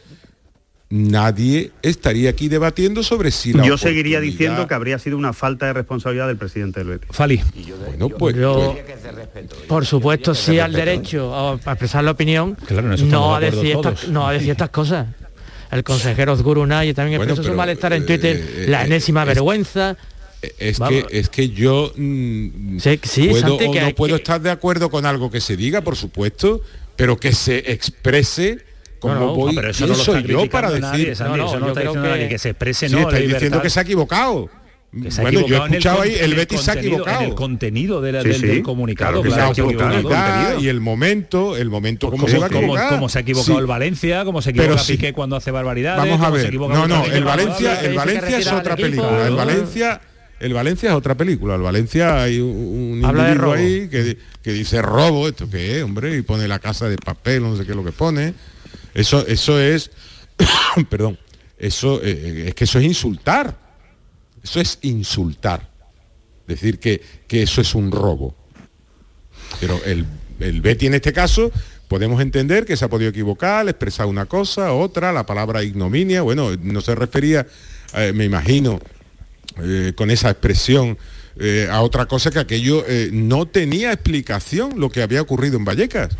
nadie 0.91 1.71
estaría 1.83 2.31
aquí 2.31 2.49
debatiendo 2.49 3.03
sobre 3.03 3.31
si 3.31 3.53
la 3.53 3.65
Yo 3.67 3.77
seguiría 3.77 4.21
diciendo 4.21 4.67
que 4.67 4.75
habría 4.75 4.99
sido 4.99 5.19
una 5.19 5.33
falta 5.33 5.67
de 5.67 5.75
responsabilidad 5.75 6.27
del 6.29 6.37
presidente 6.39 6.81
del 6.81 6.89
Betis. 6.89 7.11
Fali. 7.13 7.43
Bueno, 7.87 8.09
pues, 8.09 8.37
Yo, 8.37 8.75
pues- 8.75 9.67
por 9.67 9.85
supuesto, 9.85 10.35
sí 10.35 10.59
al 10.59 10.73
derecho 10.73 11.35
a, 11.35 11.53
a 11.53 11.55
expresar 11.73 12.05
la 12.05 12.13
opinión, 12.13 12.55
Claro, 12.67 12.97
no, 12.97 13.35
a 13.35 13.41
decir 13.41 13.77
estas, 13.77 14.09
no 14.09 14.27
a 14.29 14.33
decir 14.33 14.51
estas 14.51 14.71
cosas. 14.71 15.07
El 15.71 15.85
consejero 15.85 16.35
Zgurunay 16.35 16.95
también 16.95 17.19
Bueno, 17.19 17.33
expresó 17.33 17.43
su 17.43 17.49
pero, 17.49 17.57
malestar 17.59 17.93
en 17.93 18.07
Twitter, 18.07 18.37
eh, 18.37 18.67
la 18.69 18.83
eh, 18.83 18.87
enésima 18.87 19.23
es- 19.23 19.29
vergüenza. 19.29 19.97
Es 20.59 20.79
Vamos. 20.79 21.05
que, 21.09 21.19
es 21.19 21.29
que 21.29 21.51
yo 21.51 21.93
mm, 21.97 22.79
Sí, 22.79 23.01
sí, 23.03 23.29
puedo 23.29 23.41
Santi, 23.49 23.65
o 23.67 23.73
que 23.73 23.81
no 23.83 23.95
puedo 23.95 24.15
que- 24.15 24.23
estar 24.23 24.41
de 24.41 24.51
acuerdo 24.51 24.89
con 24.89 25.05
algo 25.05 25.31
que 25.31 25.41
se 25.43 25.57
diga, 25.57 25.83
por 25.83 25.97
supuesto, 25.97 26.63
pero 26.97 27.19
que 27.19 27.33
se 27.33 27.73
exprese 27.73 28.61
como 28.99 29.15
No, 29.15 29.21
no, 29.21 29.35
voy, 29.35 29.55
pero 29.55 29.71
eso 29.71 29.79
quién 29.79 29.91
no 29.91 29.97
lo 29.97 30.05
soy 30.05 30.17
está 30.19 30.29
yo 30.29 30.51
para 30.51 30.69
criticando 30.69 30.87
nadie, 30.93 30.99
decir. 31.07 31.13
Eso 31.13 31.25
no 31.37 31.69
está 31.69 31.81
diciendo 31.81 32.03
que- 32.03 32.09
nadie, 32.09 32.29
que 32.29 32.39
se 32.39 32.49
exprese, 32.51 32.89
Sí, 32.89 32.95
no, 32.95 33.01
estáis 33.03 33.29
diciendo 33.29 33.63
que 33.63 33.71
se 33.71 33.79
ha 33.79 33.83
equivocado. 33.83 34.51
Que 35.03 35.11
se 35.11 35.21
ha 35.21 35.25
bueno, 35.25 35.47
yo 35.47 35.57
he 35.57 35.67
escuchado 35.67 36.01
ahí, 36.01 36.15
el 36.19 36.35
Betis 36.35 36.61
se 36.63 36.71
ha 36.71 36.75
contenido, 36.75 36.95
equivocado. 37.03 37.21
En 37.23 37.29
el 37.29 37.35
contenido 37.35 38.01
de 38.01 38.13
la- 38.13 38.23
Sí, 38.23 38.29
del, 38.29 38.41
sí. 38.41 38.47
del 38.47 38.63
comunicado, 38.63 39.21
Claro 39.21 39.53
que 39.53 40.03
claro, 40.09 40.61
y 40.61 40.69
el 40.69 40.81
momento, 40.81 41.57
el 41.59 41.69
momento 41.69 42.07
como 42.11 42.23
Como, 42.23 42.33
se 42.33 42.39
va 42.39 42.47
a 42.47 42.49
como- 42.49 42.61
equivocar. 42.61 42.89
como 42.89 43.09
se 43.11 43.19
ha 43.19 43.21
equivocado 43.21 43.55
Sí. 43.55 43.61
el 43.61 43.67
Valencia, 43.67 44.25
como 44.25 44.41
se 44.41 44.53
Pero 44.53 44.63
equivoca 44.65 44.83
sí. 44.83 44.93
Piqué 44.95 45.13
cuando 45.13 45.37
hace 45.37 45.51
barbaridades. 45.51 46.11
Vamos 46.11 46.27
a 46.27 46.31
ver. 46.31 46.47
equivoca 46.47 46.75
No, 46.75 46.89
no, 46.89 47.05
el 47.05 47.23
Valencia, 47.25 47.81
el 47.83 47.95
Valencia 47.95 48.39
es 48.39 48.51
otra 48.51 48.77
película. 48.77 49.27
El 49.27 49.35
Valencia, 49.35 50.01
el 50.41 50.55
Valencia 50.55 50.89
es 50.89 50.95
otra 50.97 51.15
película. 51.17 51.57
El 51.57 51.63
Valencia 51.63 52.23
hay 52.23 52.41
un, 52.41 52.49
un 52.99 53.05
Habla 53.05 53.25
de 53.25 53.29
individuo 53.33 53.55
robo. 53.55 53.63
ahí 53.63 53.89
que, 53.91 54.17
que 54.43 54.53
dice 54.53 54.81
robo, 54.81 55.29
esto 55.29 55.51
qué 55.51 55.79
es, 55.79 55.85
hombre, 55.85 56.17
y 56.17 56.23
pone 56.23 56.49
la 56.49 56.61
casa 56.61 56.89
de 56.89 56.97
papel, 56.97 57.43
no 57.43 57.57
sé 57.57 57.65
qué 57.67 57.73
es 57.73 57.77
lo 57.77 57.85
que 57.85 57.93
pone. 57.93 58.33
Eso, 58.99 59.27
eso 59.27 59.61
es, 59.61 59.91
perdón, 60.91 61.19
eso 61.59 62.01
eh, 62.03 62.47
es 62.49 62.55
que 62.55 62.65
eso 62.65 62.79
es 62.79 62.85
insultar. 62.85 63.57
Eso 64.43 64.61
es 64.61 64.79
insultar. 64.83 65.69
Decir 66.47 66.79
que, 66.79 67.01
que 67.27 67.43
eso 67.43 67.61
es 67.61 67.75
un 67.75 67.91
robo. 67.91 68.35
Pero 69.61 69.81
el, 69.85 70.07
el 70.41 70.61
Betty 70.61 70.87
en 70.87 70.95
este 70.95 71.13
caso 71.13 71.51
podemos 71.89 72.21
entender 72.21 72.65
que 72.65 72.77
se 72.77 72.85
ha 72.85 72.89
podido 72.89 73.11
equivocar, 73.11 73.69
expresar 73.69 74.07
una 74.07 74.27
cosa, 74.27 74.73
otra, 74.73 75.13
la 75.13 75.25
palabra 75.25 75.63
ignominia, 75.63 76.23
bueno, 76.23 76.51
no 76.63 76.81
se 76.81 76.95
refería, 76.95 77.47
eh, 77.95 78.13
me 78.15 78.25
imagino, 78.25 78.79
eh, 79.63 79.93
con 79.97 80.11
esa 80.11 80.31
expresión 80.31 80.99
eh, 81.41 81.69
a 81.71 81.83
otra 81.83 82.07
cosa 82.07 82.31
que 82.31 82.41
aquello 82.41 82.85
eh, 82.89 83.11
no 83.13 83.47
tenía 83.47 83.93
explicación 83.93 84.81
lo 84.81 84.91
que 84.91 85.03
había 85.03 85.23
ocurrido 85.23 85.57
en 85.57 85.65
Vallecas. 85.65 86.17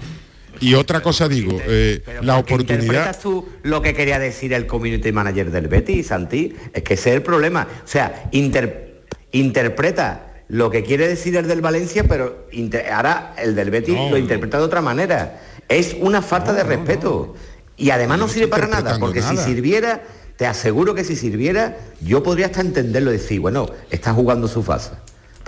Y 0.61 0.75
otra 0.75 1.01
cosa 1.01 1.29
digo, 1.29 1.59
eh, 1.67 2.03
la 2.23 2.37
¿Por 2.37 2.45
qué 2.47 2.55
oportunidad... 2.55 2.83
¿Interpretas 2.85 3.21
tú 3.21 3.49
lo 3.63 3.81
que 3.83 3.95
quería 3.95 4.19
decir 4.19 4.53
el 4.53 4.67
community 4.67 5.13
manager 5.13 5.51
del 5.51 5.69
Betis, 5.69 6.09
Santi? 6.09 6.55
Es 6.73 6.83
que 6.83 6.95
ese 6.95 7.11
es 7.11 7.17
el 7.17 7.23
problema. 7.23 7.67
O 7.85 7.87
sea, 7.89 8.29
inter- 8.33 9.03
interpreta 9.33 10.43
lo 10.49 10.71
que 10.71 10.83
quiere 10.83 11.07
decir 11.07 11.37
el 11.37 11.47
del 11.47 11.61
Valencia, 11.61 12.05
pero 12.05 12.47
inter- 12.53 12.91
ahora 12.91 13.35
el 13.39 13.55
del 13.55 13.71
Betis 13.71 13.95
No, 13.95 14.11
lo 14.11 14.17
interpreta 14.19 14.59
de 14.59 14.65
otra 14.65 14.81
manera. 14.81 15.41
Es 15.69 15.97
una 16.01 16.23
falta 16.23 16.53
de 16.53 16.65
respeto. 16.65 17.35
Y 17.77 17.91
además 17.91 18.19
no, 18.19 18.29
sirve 18.29 18.49
para 18.49 18.67
nada, 18.67 18.99
porque 18.99 19.23
si 19.23 19.37
sirviera, 19.37 20.03
te 20.37 20.47
aseguro 20.47 20.95
que 20.95 21.05
si 21.05 21.15
sirviera, 21.15 21.77
yo 22.01 22.23
podría 22.23 22.47
hasta 22.47 22.61
entenderlo 22.61 23.11
y 23.11 23.19
decir, 23.19 23.41
bueno, 23.41 23.69
está 23.91 24.13
jugando 24.13 24.49
su 24.49 24.63
fase. 24.63 24.91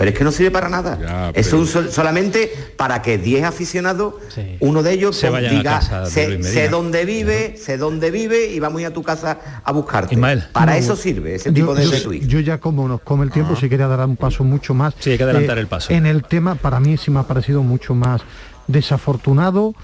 Pero 0.01 0.13
es 0.13 0.17
que 0.19 0.25
no 0.25 0.33
sirve 0.33 0.51
para 0.51 0.71
nada. 0.71 0.99
Ya, 0.99 1.31
es 1.39 1.53
un 1.53 1.67
sol- 1.67 1.91
solamente 1.93 2.51
para 2.79 3.03
que 3.03 3.19
10 3.19 3.45
aficionados, 3.45 4.15
Sí. 4.35 4.57
uno 4.61 4.83
de 4.83 4.93
ellos 4.95 5.15
Se 5.15 5.29
pues, 5.29 5.45
a 5.47 5.51
diga, 5.51 5.63
casa 5.79 6.07
sé, 6.07 6.27
Luis 6.29 6.39
Medina". 6.47 6.55
sé 6.63 6.69
dónde 6.71 7.05
vive, 7.05 7.57
sé 7.59 7.77
dónde 7.77 8.11
vive 8.11 8.47
y 8.47 8.59
vamos 8.61 8.79
a 8.79 8.81
ir 8.81 8.87
a 8.87 8.93
tu 8.95 9.03
casa 9.03 9.39
a 9.63 9.73
buscarte. 9.73 10.15
Ismael. 10.15 10.45
Para 10.53 10.73
No, 10.73 10.79
eso 10.79 10.97
sirve 10.97 11.35
ese 11.35 11.51
yo- 11.51 11.55
tipo 11.55 11.75
de, 11.75 11.87
tweet. 12.01 12.21
yo 12.27 12.41
ya 12.41 12.57
como 12.57 12.89
nos 12.89 13.03
come 13.03 13.25
el 13.27 13.31
tiempo, 13.31 13.55
si 13.57 13.69
quería 13.69 13.89
dar 13.89 14.07
un 14.09 14.17
paso 14.17 14.43
mucho 14.43 14.73
más. 14.73 14.95
Sí, 14.99 15.11
hay 15.11 15.19
que 15.19 15.25
adelantar 15.25 15.59
el 15.59 15.67
paso. 15.67 15.93
En 15.93 16.07
el 16.07 16.25
tema, 16.25 16.55
para 16.55 16.81
mí 16.81 16.97
sí 16.97 17.11
me 17.11 17.21
ha 17.21 17.25
parecido 17.25 17.63
mucho 17.63 17.95
más 17.95 18.23
desafortunado, 18.69 19.75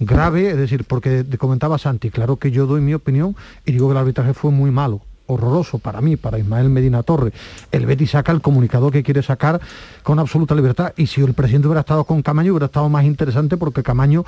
grave, 0.00 0.50
es 0.50 0.56
decir, 0.56 0.84
porque 0.84 1.22
de- 1.22 1.38
comentaba 1.38 1.76
Santi, 1.78 2.10
claro 2.10 2.36
que 2.36 2.50
yo 2.50 2.66
doy 2.66 2.80
mi 2.80 2.94
opinión 2.94 3.36
y 3.66 3.72
digo 3.72 3.88
que 3.88 3.92
el 3.92 3.98
arbitraje 3.98 4.32
fue 4.32 4.50
muy 4.50 4.70
malo 4.70 5.02
horroroso 5.26 5.78
para 5.78 6.00
mí, 6.00 6.16
para 6.16 6.38
Ismael 6.38 6.68
Medina 6.68 7.02
Torre. 7.02 7.32
El 7.72 7.86
Betis 7.86 8.10
saca 8.12 8.32
el 8.32 8.40
comunicador 8.40 8.92
que 8.92 9.02
quiere 9.02 9.22
sacar 9.22 9.60
con 10.02 10.18
absoluta 10.18 10.54
libertad 10.54 10.92
y 10.96 11.06
si 11.06 11.20
el 11.20 11.34
presidente 11.34 11.68
hubiera 11.68 11.80
estado 11.80 12.04
con 12.04 12.22
Camaño 12.22 12.52
hubiera 12.52 12.66
estado 12.66 12.88
más 12.88 13.04
interesante 13.04 13.56
porque 13.56 13.82
Camaño 13.82 14.24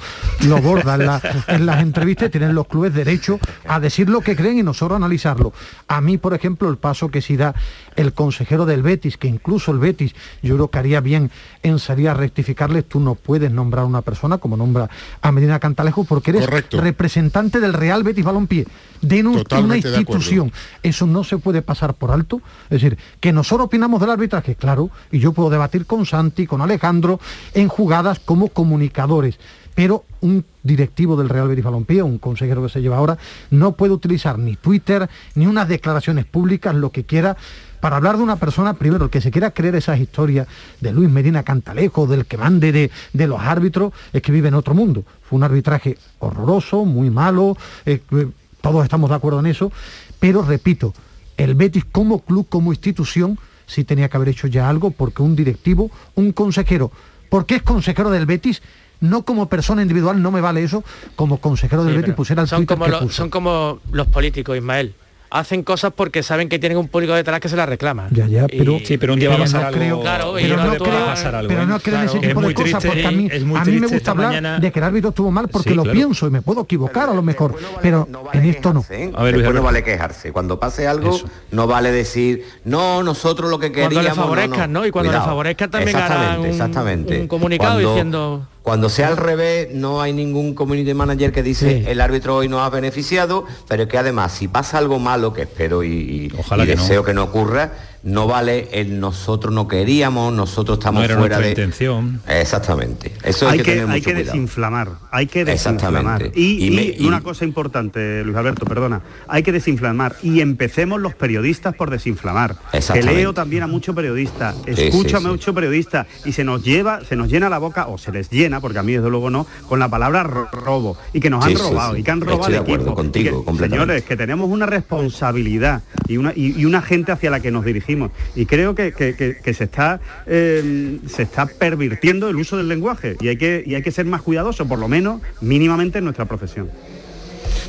lo 0.47 0.61
borda 0.61 0.95
en, 0.95 1.07
la- 1.07 1.21
en 1.49 1.67
las 1.67 1.81
entrevistas 1.83 2.29
y 2.29 2.31
tienen 2.33 2.55
los 2.55 2.67
clubes 2.67 2.93
derecho 2.95 3.39
a 3.67 3.79
decir 3.81 4.09
lo 4.09 4.21
que 4.21 4.35
creen 4.37 4.59
y 4.59 4.63
nosotros 4.63 4.97
analizarlo. 4.97 5.53
A 5.87 6.01
mí, 6.01 6.19
por 6.19 6.35
ejemplo, 6.35 6.69
el 6.69 6.77
paso 6.79 7.09
que 7.11 7.23
si 7.23 7.37
da 7.37 7.55
el 7.99 8.15
consejero 8.15 8.65
del 8.65 8.83
Betis, 8.83 9.17
que 9.19 9.29
incluso 9.29 9.73
el 9.73 9.79
Betis 9.79 10.15
yo 10.43 10.55
creo 10.55 10.69
que 10.71 10.79
haría 10.79 11.01
bien 11.01 11.31
en 11.63 11.79
salir 11.79 12.09
a 12.09 12.15
rectificarle, 12.15 12.83
tú 12.83 13.01
no 13.01 13.15
puedes 13.15 13.51
nombrar 13.53 13.83
a 13.85 13.87
una 13.87 14.03
persona 14.03 14.39
como 14.39 14.57
nombra 14.57 14.89
a 15.21 15.33
Medina 15.33 15.59
Cantalejo 15.59 16.05
porque 16.05 16.31
eres 16.31 16.47
Correcto. 16.47 16.81
representante 16.81 17.61
del 17.61 17.75
Real 17.75 18.03
Betis 18.05 18.25
Balompié, 18.25 18.67
de 19.03 19.21
un- 19.21 19.45
una 19.51 19.75
de 19.75 19.79
institución. 19.79 20.53
Eso 20.83 21.07
no 21.07 21.25
se 21.25 21.39
puede 21.39 21.61
pasar 21.61 21.95
por 21.95 22.11
alto. 22.11 22.41
Es 22.71 22.81
decir, 22.81 22.97
que 23.21 23.33
nosotros 23.33 23.67
opinamos 23.67 24.01
del 24.01 24.11
arbitraje, 24.11 24.55
claro, 24.55 24.91
y 25.13 25.19
yo 25.19 25.33
puedo 25.33 25.51
debatir 25.51 25.85
con 25.85 26.07
Santi, 26.07 26.47
con 26.47 26.61
Alejandro, 26.63 27.21
en 27.53 27.69
jugadas 27.69 28.21
como 28.21 28.49
comunicadores. 28.49 29.39
Pero 29.75 30.05
un 30.21 30.45
directivo 30.65 31.17
del 31.17 31.29
Real 31.29 31.47
Betis 31.47 31.63
Balompié, 31.65 32.03
un 32.03 32.19
consejero 32.19 32.63
que 32.65 32.69
se 32.69 32.81
lleva 32.83 32.97
ahora, 32.97 33.17
no 33.51 33.73
puede 33.73 33.93
utilizar 33.93 34.37
ni 34.37 34.57
Twitter, 34.57 35.09
ni 35.37 35.47
unas 35.47 35.69
declaraciones 35.69 36.25
públicas, 36.25 36.75
lo 36.75 36.91
que 36.91 37.05
quiera, 37.05 37.37
para 37.81 37.97
hablar 37.97 38.17
de 38.17 38.23
una 38.23 38.37
persona, 38.37 38.75
primero, 38.75 39.05
el 39.05 39.11
que 39.11 39.21
se 39.21 39.31
quiera 39.31 39.51
creer 39.53 39.75
esas 39.77 39.99
historias 40.01 40.47
de 40.81 40.93
Luis 40.93 41.09
Medina 41.11 41.43
Cantalejo, 41.43 42.07
del 42.07 42.27
que 42.27 42.37
mande 42.37 42.73
de, 42.73 42.91
de 43.12 43.27
los 43.27 43.41
árbitros, 43.41 43.93
es 44.12 44.23
que 44.23 44.33
vive 44.33 44.49
en 44.49 44.55
otro 44.55 44.75
mundo. 44.75 45.05
Fue 45.29 45.37
un 45.37 45.45
arbitraje 45.45 45.97
horroroso, 46.19 46.85
muy 46.85 47.11
malo, 47.11 47.57
eh, 47.87 48.01
eh, 48.12 48.27
todos 48.61 48.83
estamos 48.85 49.11
de 49.11 49.17
acuerdo 49.17 49.41
en 49.41 49.47
eso, 49.47 49.71
pero 50.19 50.43
repito, 50.43 50.93
el 51.37 51.55
Betis 51.55 51.85
como 51.85 52.21
club, 52.21 52.47
como 52.49 52.73
institución, 52.73 53.38
sí 53.67 53.85
tenía 53.85 54.09
que 54.09 54.17
haber 54.17 54.31
hecho 54.31 54.47
ya 54.49 54.69
algo 54.69 54.91
porque 54.91 55.23
un 55.23 55.37
directivo, 55.37 55.91
un 56.17 56.33
consejero, 56.33 56.91
porque 57.31 57.57
es 57.57 57.62
consejero 57.62 58.11
del 58.11 58.27
Betis, 58.27 58.62
no 59.01 59.23
como 59.23 59.49
persona 59.49 59.83
individual, 59.83 60.21
no 60.21 60.33
me 60.33 60.41
vale 60.41 60.64
eso, 60.64 60.83
como 61.14 61.38
consejero 61.38 61.85
del 61.85 61.95
Sí, 61.95 62.01
Betis 62.01 62.14
pusiera 62.14 62.43
el 62.43 62.49
son 62.49 62.61
Twitter 62.67 62.77
como, 62.77 62.85
que 62.87 62.91
lo- 62.91 63.01
puso. 63.01 63.12
son 63.14 63.31
como 63.31 63.79
los 63.93 64.09
políticos, 64.09 64.57
Ismael. 64.57 64.95
Hacen 65.31 65.62
cosas 65.62 65.93
porque 65.95 66.23
saben 66.23 66.49
que 66.49 66.59
tienen 66.59 66.79
un 66.79 66.88
público 66.88 67.12
detrás 67.12 67.38
que 67.41 67.49
se 67.49 67.57
las 67.57 67.69
reclama. 67.69 68.09
Ya, 68.11 68.27
ya, 68.27 68.47
pero- 68.47 68.77
Y- 68.79 68.87
Sí, 68.87 68.97
pero 68.97 69.12
un 69.12 69.21
día 69.21 69.29
va 69.29 69.35
a 69.35 69.38
pasar 69.38 69.61
no 69.61 69.67
algo. 69.69 69.79
creo- 69.79 70.01
Claro, 70.01 70.38
y 70.38 70.43
pero 70.43 70.57
no 70.57 70.64
no 70.64 70.75
creo- 70.77 70.95
va 70.95 71.03
a 71.03 71.07
pasar 71.07 71.35
algo. 71.35 71.49
pero 71.49 71.62
¿eh? 71.62 71.67
no 71.67 71.81
creo 71.81 71.97
en 71.99 72.05
ese 72.05 72.19
tipo 72.19 72.41
Es 72.41 72.47
de 72.49 72.55
cosas 72.55 72.85
porque 72.85 73.07
a 73.07 73.11
mí, 73.11 73.29
es 73.31 73.45
muy 73.45 73.59
a 73.61 73.64
mí 73.64 73.73
me 73.81 73.87
gusta 73.88 74.11
hablar 74.12 74.27
mañana. 74.29 74.59
de 74.59 74.73
que 74.73 74.79
el 74.79 74.85
árbitro 74.87 75.11
estuvo 75.11 75.31
mal 75.31 75.49
porque 75.49 75.71
Sí, 75.71 75.75
lo 75.77 75.83
claro. 75.83 75.97
pienso 75.99 76.27
y 76.27 76.31
me 76.31 76.41
puedo 76.41 76.62
equivocar 76.62 77.11
a 77.11 77.14
lo 77.14 77.23
mejor, 77.23 77.57
pero 77.83 78.09
en 78.33 78.45
esto 78.47 78.73
no. 78.73 78.81
quejarse, 78.81 79.05
¿eh? 79.05 79.12
A 79.14 79.23
ver, 79.23 79.35
Luis 79.37 79.53
no 79.53 79.62
vale 79.62 79.83
quejarse. 79.85 80.33
Cuando 80.33 80.59
pase 80.59 80.87
algo, 80.88 81.14
Eso. 81.14 81.27
no 81.51 81.67
vale 81.67 81.93
decir, 81.93 82.45
no, 82.64 83.03
nosotros 83.03 83.51
lo 83.51 83.59
que 83.59 83.71
queríamos... 83.71 83.93
Cuando 83.95 84.03
le 84.03 84.09
no, 84.09 84.14
favorezcan, 84.23 84.73
¿no? 84.73 84.87
Y 84.87 84.91
cuando 84.91 85.12
le 85.12 85.19
favorezcan 85.19 85.71
también 85.71 85.97
harán 85.97 86.45
Exactamente, 86.47 87.21
un- 87.21 87.29
comunicado 87.29 87.79
diciendo- 87.79 88.47
Cuando 88.69 88.91
sea 88.91 89.09
al 89.09 89.17
revés, 89.17 89.69
no 89.73 90.03
hay 90.03 90.13
ningún 90.13 90.53
community 90.53 90.93
manager 90.93 91.33
que 91.33 91.43
dice 91.43 91.79
Sí. 91.85 91.85
el 91.89 92.03
árbitro 92.03 92.37
hoy 92.37 92.49
nos 92.49 92.61
ha 92.61 92.69
beneficiado, 92.69 93.47
pero 93.67 93.89
que 93.89 93.97
además 93.97 94.33
si 94.33 94.47
pasa 94.47 94.77
algo 94.77 94.99
malo, 94.99 95.33
que 95.33 95.41
espero 95.41 95.83
y, 95.83 95.89
y- 95.89 96.33
Ojalá 96.39 96.65
y 96.65 96.67
que 96.67 96.77
no. 96.77 96.83
deseo 96.83 97.03
que 97.03 97.15
no 97.15 97.23
ocurra, 97.25 97.73
no 98.03 98.27
vale 98.27 98.69
el 98.73 99.01
nosotros 99.01 99.53
no 99.53 99.67
queríamos, 99.69 100.33
nosotros 100.33 100.79
estamos 100.79 101.01
No 101.01 101.05
era 101.05 101.17
fuera 101.19 101.39
de... 101.39 101.49
intención. 101.51 102.21
Exactamente. 102.29 103.13
Eso 103.23 103.47
hay 103.49 103.53
hay 103.53 103.59
que, 103.59 103.65
que, 103.65 103.71
tener 103.73 103.85
hay 103.85 103.91
mucho 104.01 104.05
que 104.05 104.15
cuidado. 104.15 104.33
desinflamar, 104.33 104.89
hay 105.11 105.27
que 105.27 105.45
desinflamar. 105.45 106.31
Y, 106.35 106.67
Y 106.67 106.71
me- 106.71 106.83
y 106.83 106.97
y- 107.01 107.07
una 107.07 107.21
cosa 107.21 107.45
importante, 107.45 108.23
Luis 108.25 108.37
Alberto, 108.37 108.65
perdona, 108.67 109.03
hay 109.27 109.43
que 109.43 109.53
desinflamar 109.53 110.17
y 110.23 110.41
empecemos 110.41 111.01
los 111.01 111.15
periodistas 111.15 111.75
por 111.75 111.91
desinflamar. 111.91 112.57
Que 112.93 113.03
leo 113.03 113.33
también 113.35 113.63
a 113.63 113.67
muchos 113.67 113.95
periodistas, 113.95 114.55
escucho 114.66 115.09
sí, 115.11 115.14
a 115.16 115.18
sí. 115.20 115.27
muchos 115.27 115.55
periodistas 115.55 116.07
y 116.25 116.33
se 116.33 116.45
nos 116.45 116.62
lleva, 116.62 117.05
se 117.05 117.16
nos 117.16 117.29
llena 117.29 117.49
la 117.49 117.59
boca 117.59 117.87
o 117.89 117.99
se 117.99 118.12
les 118.12 118.31
llena, 118.31 118.61
porque 118.61 118.79
a 118.79 118.83
mí 118.83 118.93
desde 118.93 119.11
luego 119.11 119.29
no, 119.31 119.47
con 119.68 119.79
la 119.79 119.89
palabra 119.89 120.22
ro- 120.22 120.49
robo 120.53 120.97
y 121.12 121.20
que 121.20 121.31
nos 121.31 121.45
han 121.45 121.51
sí, 121.51 121.57
robado 121.57 121.95
sí. 121.95 122.01
y 122.01 122.03
que 122.05 122.11
han 122.11 122.18
Estoy 122.18 122.33
robado 122.35 122.51
de 122.51 122.57
el 122.57 122.62
acuerdo 122.62 122.85
equipo. 122.85 122.95
contigo, 122.97 123.45
que, 123.45 123.59
señores, 123.59 124.05
que 124.05 124.16
tenemos 124.16 124.49
una 124.49 124.66
responsabilidad 124.66 125.83
y 126.07 126.16
una, 126.16 126.33
y, 126.35 126.59
y 126.61 126.64
una 126.64 126.81
gente 126.83 127.12
hacia 127.12 127.31
la 127.31 127.41
que 127.41 127.51
nos 127.51 127.64
dirigimos 127.64 127.88
dijimos. 127.89 128.11
Y 128.36 128.45
creo 128.47 128.74
que, 128.74 128.93
que- 128.93 129.14
que- 129.14 129.36
que 129.43 129.55
se, 129.55 129.64
está, 129.64 130.01
eh, 130.26 130.99
se 131.09 131.22
está 131.22 131.47
pervirtiendo 131.47 132.28
el 132.28 132.36
uso 132.36 132.57
del 132.57 132.68
lenguaje 132.68 133.16
y 133.20 133.28
hay, 133.28 133.36
que, 133.39 133.64
y 133.66 133.74
hay 133.74 133.82
que 133.82 133.91
ser 133.91 134.05
más 134.05 134.22
cuidadoso, 134.22 134.66
por 134.66 134.78
lo 134.78 134.89
menos 134.89 135.20
mínimamente 135.41 135.99
en 135.99 136.05
nuestra 136.05 136.26
profesión. 136.26 136.70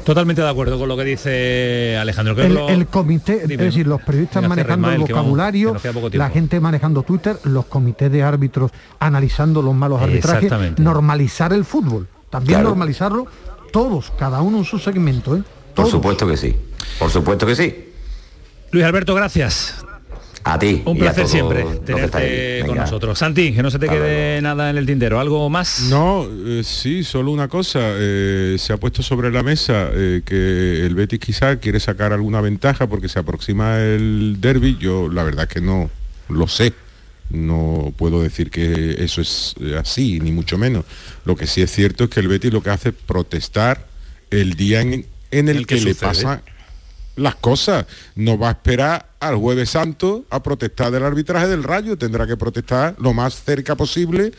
Totalmente 0.04 0.42
de 0.42 0.50
acuerdo 0.50 0.78
con 0.80 0.88
lo 0.90 0.98
que 0.98 1.04
dice 1.06 1.98
Alejandro. 2.00 2.34
Creo 2.36 2.48
que 2.48 2.52
El, 2.52 2.56
lo- 2.58 2.70
el 2.70 2.88
comité, 2.88 3.42
Dime. 3.48 3.54
es 3.56 3.60
decir, 3.60 3.88
los 3.88 4.02
periodistas 4.02 4.48
manejando 4.48 4.88
el 4.90 4.94
Ismael, 4.96 5.08
que 5.08 5.14
vamos, 5.14 5.28
vocabulario, 5.32 5.76
que 6.12 6.18
la 6.18 6.30
gente 6.30 6.60
manejando 6.60 7.04
Twitter, 7.04 7.38
los 7.44 7.66
comités 7.66 8.12
de 8.12 8.24
árbitros 8.24 8.72
analizando 9.00 9.62
los 9.62 9.74
malos 9.76 10.02
arbitrajes, 10.02 10.52
normalizar 10.80 11.54
el 11.54 11.64
fútbol, 11.64 12.08
también 12.30 12.56
Claro. 12.60 12.70
normalizarlo 12.70 13.28
todos, 13.72 14.12
cada 14.18 14.42
uno 14.42 14.58
en 14.60 14.66
su 14.66 14.80
segmento, 14.80 15.36
¿eh? 15.38 15.44
Por 15.76 15.88
supuesto 15.88 16.28
que 16.28 16.36
sí. 16.38 16.56
Por 16.98 17.10
supuesto 17.10 17.46
que 17.46 17.56
sí. 17.56 17.86
Luis 18.72 18.84
Alberto, 18.86 19.14
gracias. 19.16 19.86
A 20.44 20.58
ti. 20.58 20.82
Un 20.86 20.98
placer 20.98 21.28
siempre 21.28 21.64
tenerte 21.86 22.64
con 22.66 22.78
nosotros. 22.78 23.20
Santi, 23.20 23.54
que 23.54 23.62
no 23.62 23.70
se 23.70 23.80
te 23.80 23.86
Hasta 23.88 23.98
quede 23.98 24.42
nada 24.42 24.70
en 24.70 24.78
el 24.78 24.86
tintero. 24.86 25.20
¿Algo 25.20 25.50
más? 25.50 25.82
No, 25.90 26.28
eh, 26.46 26.62
sí, 26.64 27.04
solo 27.04 27.32
una 27.32 27.48
cosa. 27.48 27.80
eh, 27.82 28.56
se 28.58 28.74
ha 28.74 28.78
puesto 28.78 29.04
sobre 29.04 29.32
la 29.32 29.44
mesa 29.44 29.90
eh, 29.94 30.22
que 30.26 30.86
el 30.86 30.96
Betis 30.96 31.20
quizá 31.20 31.58
quiere 31.58 31.80
sacar 31.80 32.14
alguna 32.14 32.42
ventaja 32.42 32.88
porque 32.88 33.10
se 33.10 33.20
aproxima 33.20 33.80
el 33.80 34.38
derby. 34.40 34.78
Yo 34.80 35.10
la 35.10 35.24
verdad 35.24 35.48
que 35.48 35.62
no 35.62 35.90
lo 36.30 36.48
sé. 36.48 36.74
No 37.30 37.94
puedo 37.96 38.24
decir 38.24 38.50
que 38.50 38.96
eso 39.04 39.22
es 39.22 39.54
así, 39.78 40.20
ni 40.20 40.32
mucho 40.32 40.58
menos. 40.58 40.86
Lo 41.26 41.36
que 41.36 41.46
sí 41.46 41.62
es 41.62 41.72
cierto 41.72 42.06
es 42.06 42.10
que 42.10 42.22
el 42.22 42.28
Betis 42.28 42.52
lo 42.52 42.64
que 42.64 42.72
hace 42.72 42.90
es 42.90 42.96
protestar 42.96 43.86
el 44.32 44.56
día 44.56 44.82
en, 44.82 45.06
en 45.32 45.50
el, 45.50 45.58
El 45.58 45.68
que 45.68 45.76
que, 45.76 45.82
le 45.82 45.96
pasa 45.96 46.42
las 47.20 47.36
cosas. 47.36 47.86
No 48.16 48.38
va 48.38 48.50
a 48.50 48.52
esperar 48.52 49.10
al 49.20 49.36
jueves 49.36 49.72
santo 49.72 50.26
a 50.30 50.42
protestar 50.42 50.92
del 50.92 51.04
arbitraje 51.04 51.48
del 51.48 51.64
rayo. 51.64 51.98
Tendrá 51.98 52.26
que 52.26 52.38
protestar 52.38 52.96
lo 53.00 53.14
más 53.14 53.44
cerca 53.44 53.76
posible 53.76 54.32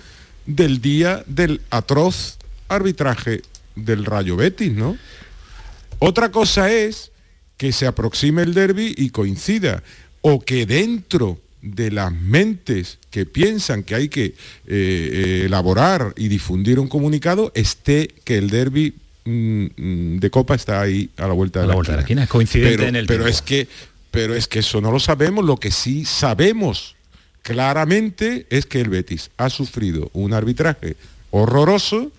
del 0.46 0.80
día 0.80 1.22
del 1.26 1.60
atroz 1.70 2.38
arbitraje 2.68 3.42
del 3.76 4.04
rayo 4.04 4.36
Betis, 4.36 4.72
¿no? 4.72 4.96
Otra 5.98 6.30
cosa 6.30 6.72
es 6.72 7.12
que 7.56 7.72
se 7.72 7.86
aproxime 7.86 8.42
el 8.42 8.54
derby 8.54 8.94
y 8.96 9.10
coincida. 9.10 9.82
O 10.22 10.40
que 10.40 10.66
dentro 10.66 11.38
de 11.62 11.90
las 11.90 12.12
mentes 12.12 12.98
que 13.10 13.26
piensan 13.26 13.82
que 13.82 13.94
hay 13.94 14.08
que 14.08 14.24
eh, 14.24 14.34
eh, 14.66 15.42
elaborar 15.44 16.14
y 16.16 16.28
difundir 16.28 16.78
un 16.78 16.88
comunicado 16.88 17.52
esté 17.54 18.08
que 18.24 18.38
el 18.38 18.48
derby 18.48 18.94
de 20.20 20.30
Copa 20.30 20.54
está 20.54 20.80
ahí 20.80 21.10
a 21.16 21.26
la 21.26 21.32
vuelta 21.34 21.60
de 21.60 21.64
A 21.64 21.66
la, 21.66 21.72
la 21.72 21.74
vuelta 21.76 21.92
de 21.92 21.96
la 21.96 22.02
esquina, 22.02 22.22
es 22.24 22.28
coincidente 22.28 22.76
pero, 22.76 22.88
en 22.88 22.96
el 22.96 23.06
pero 23.06 23.24
tiempo. 23.24 23.36
es 23.36 23.42
que 23.42 23.68
pero 24.10 24.34
es 24.34 24.48
que 24.48 24.58
eso 24.60 24.80
no 24.80 24.90
lo 24.90 24.98
sabemos 25.00 25.44
lo 25.44 25.56
que 25.56 25.70
sí 25.70 26.04
sabemos 26.04 26.96
claramente 27.42 28.46
es 28.50 28.66
que 28.66 28.80
el 28.80 28.88
Betis 28.90 29.30
ha 29.36 29.50
sufrido 29.50 30.10
un 30.12 30.32
arbitraje 30.32 30.96
horroroso 31.30 32.12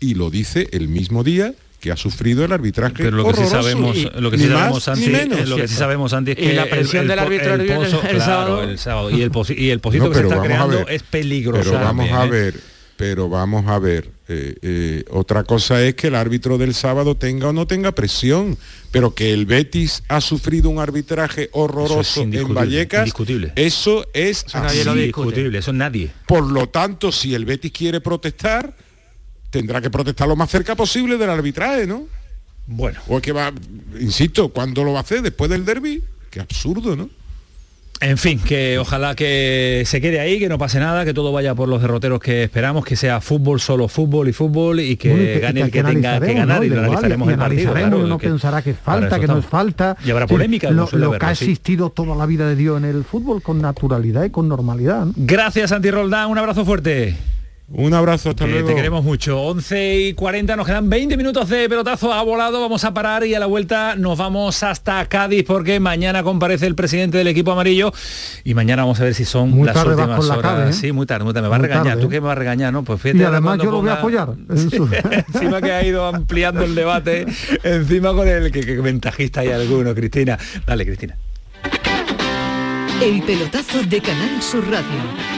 y 0.00 0.14
lo 0.14 0.30
dice 0.30 0.68
el 0.72 0.88
mismo 0.88 1.24
día 1.24 1.54
que 1.80 1.92
ha 1.92 1.96
sufrido 1.96 2.44
el 2.44 2.52
arbitraje 2.52 2.94
Pero 2.96 3.16
lo 3.18 3.24
que 3.26 3.34
sí 3.34 3.40
horroroso. 3.42 3.62
sabemos, 3.62 3.96
Y- 3.96 4.10
lo 4.20 4.30
que 4.32 4.38
sí 4.38 4.48
sabemos, 4.48 4.82
Santi, 4.82 5.06
ni 5.06 5.12
menos. 5.12 5.38
es 5.40 5.48
lo 5.48 5.56
que 5.56 5.68
sí 5.68 5.74
sabemos, 5.74 6.10
Santi, 6.10 6.32
es 6.32 6.38
Y 6.38 6.40
que 6.42 6.52
la 6.54 6.66
presión 6.66 7.06
del 7.06 7.18
árbitro 7.20 7.54
el 7.54 7.60
viernes- 7.62 7.92
pozo- 7.92 8.02
el 8.02 8.16
claro, 8.16 8.20
sábado. 8.24 8.62
el 8.64 8.78
sábado. 8.78 9.10
Y 9.10 9.22
el, 9.22 9.30
posi- 9.30 9.56
y 9.56 9.70
el 9.70 9.78
posito 9.80 10.04
No, 10.04 10.10
que 10.10 10.16
se 10.18 10.22
está 10.24 10.42
creando 10.42 10.78
ver, 10.84 10.90
es 10.92 11.02
peligroso. 11.04 11.70
Pero 11.70 11.84
vamos 11.84 12.08
también, 12.08 12.16
a 12.16 12.24
¿eh? 12.24 12.30
ver, 12.30 12.60
pero 12.98 13.28
vamos 13.28 13.64
a 13.68 13.78
ver. 13.78 14.10
eh, 14.26 14.56
eh, 14.60 15.04
otra 15.10 15.44
cosa 15.44 15.80
es 15.84 15.94
que 15.94 16.08
el 16.08 16.16
árbitro 16.16 16.58
del 16.58 16.74
sábado 16.74 17.14
tenga 17.14 17.48
o 17.48 17.52
no 17.52 17.64
tenga 17.64 17.92
presión, 17.92 18.58
pero 18.90 19.14
que 19.14 19.32
el 19.32 19.46
Betis 19.46 20.02
ha 20.08 20.20
sufrido 20.20 20.68
un 20.68 20.80
arbitraje 20.80 21.48
horroroso 21.52 22.22
en 22.22 22.52
Vallecas, 22.52 23.02
indiscutible. 23.02 23.52
eso 23.54 24.04
es 24.12 24.44
nadie 24.52 24.84
lo 24.84 25.58
eso 25.58 25.72
nadie. 25.72 26.10
Por 26.26 26.50
lo 26.50 26.68
tanto, 26.70 27.12
si 27.12 27.36
el 27.36 27.44
Betis 27.44 27.70
quiere 27.70 28.00
protestar, 28.00 28.74
tendrá 29.50 29.80
que 29.80 29.90
protestar 29.90 30.26
lo 30.26 30.34
más 30.34 30.50
cerca 30.50 30.74
posible 30.74 31.16
del 31.16 31.30
arbitraje, 31.30 31.86
¿no? 31.86 32.08
Bueno. 32.66 33.00
O 33.06 33.18
es 33.18 33.22
que 33.22 33.30
va, 33.30 33.52
insisto, 34.00 34.48
¿cuándo 34.48 34.82
lo 34.82 34.92
va 34.92 34.98
a 34.98 35.02
hacer? 35.02 35.22
¿Después 35.22 35.48
del 35.48 35.64
derby? 35.64 36.02
Qué 36.30 36.40
absurdo, 36.40 36.96
¿no? 36.96 37.08
En 38.00 38.16
fin, 38.16 38.38
que 38.38 38.78
ojalá 38.78 39.16
que 39.16 39.82
se 39.84 40.00
quede 40.00 40.20
ahí, 40.20 40.38
que 40.38 40.48
no 40.48 40.56
pase 40.56 40.78
nada, 40.78 41.04
que 41.04 41.12
todo 41.12 41.32
vaya 41.32 41.56
por 41.56 41.68
los 41.68 41.82
derroteros 41.82 42.20
que 42.20 42.44
esperamos, 42.44 42.84
que 42.84 42.94
sea 42.94 43.20
fútbol, 43.20 43.58
solo 43.60 43.88
fútbol 43.88 44.28
y 44.28 44.32
fútbol 44.32 44.78
y 44.78 44.96
que 44.96 45.10
Bueno, 45.10 45.24
y 45.24 45.38
gane 45.40 45.60
el 45.62 45.68
y 45.68 45.70
que 45.72 45.82
tenga 45.82 46.20
que 46.20 46.32
ganar 46.34 46.58
¿no? 46.60 46.64
y 46.64 46.68
lo 46.68 46.78
analizaremos 46.78 47.28
y 47.28 47.32
el 47.32 47.38
partido. 47.38 47.72
claro, 47.72 48.18
que- 48.18 48.28
pensará 48.28 48.62
que 48.62 48.74
falta, 48.74 49.18
que 49.18 49.26
no 49.26 49.38
es 49.38 49.46
falta. 49.46 49.96
Y 50.06 50.10
habrá 50.12 50.28
polémica, 50.28 50.70
Lo, 50.70 50.86
suele 50.86 51.02
lo 51.06 51.08
haber, 51.10 51.20
que 51.20 51.26
ha 51.26 51.34
sí. 51.34 51.44
existido 51.46 51.90
toda 51.90 52.14
la 52.14 52.26
vida 52.26 52.48
de 52.48 52.54
Dios 52.54 52.78
en 52.78 52.84
el 52.84 53.02
fútbol 53.02 53.42
con 53.42 53.60
naturalidad 53.60 54.22
y 54.24 54.30
con 54.30 54.48
normalidad. 54.48 55.06
¿no? 55.06 55.12
Gracias, 55.16 55.70
Santi 55.70 55.90
Roldán, 55.90 56.30
un 56.30 56.38
abrazo 56.38 56.64
fuerte. 56.64 57.16
Un 57.70 57.92
abrazo, 57.92 58.30
hasta 58.30 58.46
Que 58.46 58.50
luego. 58.52 58.68
te 58.68 58.74
queremos 58.74 59.04
mucho. 59.04 59.38
11 59.42 59.96
y 60.00 60.14
40, 60.14 60.56
nos 60.56 60.66
quedan 60.66 60.88
20 60.88 61.18
minutos 61.18 61.48
de 61.50 61.68
pelotazo 61.68 62.14
ha 62.14 62.22
volado, 62.22 62.62
vamos 62.62 62.82
a 62.84 62.94
parar 62.94 63.26
y 63.26 63.34
a 63.34 63.38
la 63.40 63.44
vuelta 63.44 63.94
nos 63.94 64.16
vamos 64.16 64.62
hasta 64.62 65.04
Cádiz 65.06 65.44
porque 65.46 65.78
mañana 65.78 66.22
comparece 66.22 66.66
el 66.66 66.74
presidente 66.74 67.18
del 67.18 67.28
equipo 67.28 67.52
amarillo 67.52 67.92
y 68.42 68.54
mañana 68.54 68.84
vamos 68.84 68.98
a 69.00 69.04
ver 69.04 69.12
si 69.14 69.26
son 69.26 69.50
Muy 69.50 69.66
las 69.66 69.74
tarde 69.74 69.96
vas 69.96 70.18
últimas 70.18 70.30
horas. 70.38 70.70
¿eh? 70.70 70.72
Sí, 70.72 70.92
muy 70.92 71.04
tarde, 71.04 71.24
muy 71.24 71.34
tarde. 71.34 71.46
Me 71.46 71.50
va 71.50 71.56
a 71.56 71.58
regañar. 71.58 71.84
tarde, 71.84 72.00
¿Tú 72.00 72.06
¿eh? 72.06 72.10
qué 72.10 72.20
me 72.22 72.26
vas 72.28 72.36
a 72.36 72.38
regañar? 72.38 72.72
No, 72.72 72.84
pues 72.84 73.02
fíjate 73.02 73.22
Y 73.22 73.24
además 73.26 73.58
yo 73.58 73.70
lo 73.70 73.80
voy 73.82 73.90
a 73.90 73.94
apoyar. 73.94 74.28
encima 74.48 75.60
que 75.60 75.72
ha 75.72 75.84
ido 75.84 76.06
ampliando 76.06 76.64
el 76.64 76.74
debate, 76.74 77.26
encima 77.64 78.14
con 78.14 78.26
el 78.28 78.50
que, 78.50 78.60
que 78.64 78.80
ventajista 78.80 79.40
hay 79.40 79.48
alguno, 79.48 79.94
Cristina. 79.94 80.38
Dale, 80.66 80.86
Cristina. 80.86 81.18
El 83.02 83.22
pelotazo 83.24 83.82
de 83.82 84.00
Canal 84.00 84.42
Sur 84.42 84.64
Radio. 84.70 85.37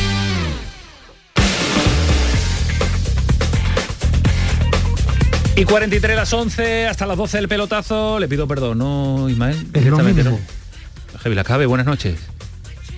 Y 5.55 5.65
43 5.65 6.15
las 6.15 6.31
11, 6.31 6.87
hasta 6.87 7.05
las 7.05 7.17
12 7.17 7.37
del 7.37 7.47
pelotazo. 7.47 8.19
Le 8.19 8.27
pido 8.27 8.47
perdón, 8.47 8.77
¿no, 8.77 9.29
Ismael? 9.29 9.67
Es 9.73 9.85
lo 9.85 9.99
mismo. 9.99 10.23
¿no? 10.31 10.39
Javi 11.21 11.35
Lacabe, 11.35 11.65
buenas 11.65 11.85
noches. 11.85 12.19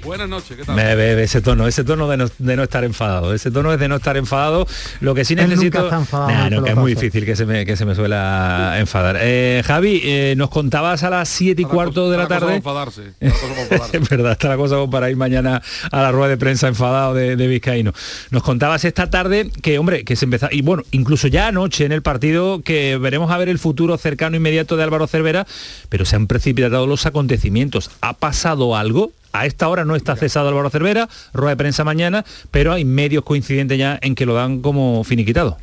Buenas 0.04 0.28
noches, 0.28 0.58
¿qué 0.58 0.66
tal? 0.66 0.76
Me 0.76 0.95
bebe 0.95 1.24
ese 1.24 1.41
tono, 1.41 1.66
ese 1.66 1.84
tono 1.84 2.10
de 2.10 2.18
no, 2.18 2.26
de 2.38 2.56
no, 2.56 2.64
estar 2.64 2.84
enfadado. 2.84 3.34
Ese 3.34 3.51
tono 3.51 3.72
es 3.72 3.80
de 3.80 3.88
no 3.88 3.95
estar 3.95 4.18
enfadado. 4.18 4.68
Lo 4.99 5.16
que 5.16 5.24
sí 5.24 5.36
necesito. 5.36 5.89
Nah, 6.12 6.49
no, 6.49 6.64
que 6.64 6.72
es 6.72 6.76
muy 6.76 6.93
difícil 6.95 7.26
que 7.26 7.36
se 7.36 7.45
me, 7.45 7.66
que 7.66 7.78
se 7.78 7.86
me 7.86 7.95
suela 7.95 8.76
enfadar. 8.80 9.18
Eh, 9.22 9.64
Javi, 9.66 10.01
eh, 10.04 10.34
nos 10.36 10.49
contabas 10.49 11.04
a 11.04 11.10
las 11.10 11.30
7 11.30 11.62
y 11.62 11.66
cuarto 11.66 12.12
de 12.12 12.18
la, 12.18 12.28
tarde. 12.28 12.56
Enfadarse, 12.56 13.14
es 13.20 14.10
verdad, 14.10 14.34
está 14.34 14.49
la 14.49 14.58
cosa 14.58 14.76
para 14.89 15.10
ir 15.10 15.16
mañana 15.16 15.62
a 15.91 16.01
la 16.01 16.12
rueda 16.12 16.30
de 16.30 16.38
prensa 16.38 16.68
enfadado 16.68 17.14
de, 17.14 17.36
de, 17.36 17.47
Vizcaíno. 17.47 17.93
Nos 18.32 18.43
contabas 18.43 18.84
esta 18.84 19.10
tarde 19.10 19.51
que, 19.62 19.80
hombre, 19.80 20.04
que 20.04 20.16
se 20.16 20.26
empezó. 20.26 20.47
Y 20.51 20.62
bueno, 20.62 20.84
incluso 20.91 21.28
ya 21.28 21.47
anoche 21.47 21.86
en 21.86 21.93
el 21.93 22.01
partido 22.01 22.62
que 22.62 22.97
veremos 22.97 23.32
a 23.32 23.38
ver 23.38 23.47
el 23.47 23.60
futuro 23.60 23.97
cercano 23.97 24.36
inmediato 24.36 24.76
de 24.76 24.84
Álvaro 24.84 25.08
Cervera, 25.08 25.47
pero 25.89 26.04
se 26.06 26.16
han 26.18 26.28
precipitado 26.28 26.88
los 26.88 27.06
acontecimientos. 27.06 27.89
¿Ha 28.01 28.14
pasado 28.14 28.76
algo? 28.76 29.12
A 29.34 29.47
esta 29.47 29.67
hora 29.67 29.84
no 29.84 29.95
está 29.95 30.15
cesado 30.15 30.47
Álvaro 30.47 30.69
Cervera, 30.69 31.09
rueda 31.34 31.49
de 31.49 31.57
prensa 31.57 31.84
mañana, 31.84 32.23
pero 32.51 32.71
hay 32.71 32.86
medios 32.86 33.23
coincidentes 33.23 33.79
ya 33.79 33.97
en 34.01 34.13
que 34.13 34.27
lo 34.27 34.36
dan 34.36 34.61
como 34.61 35.03
finiquitado. 35.03 35.57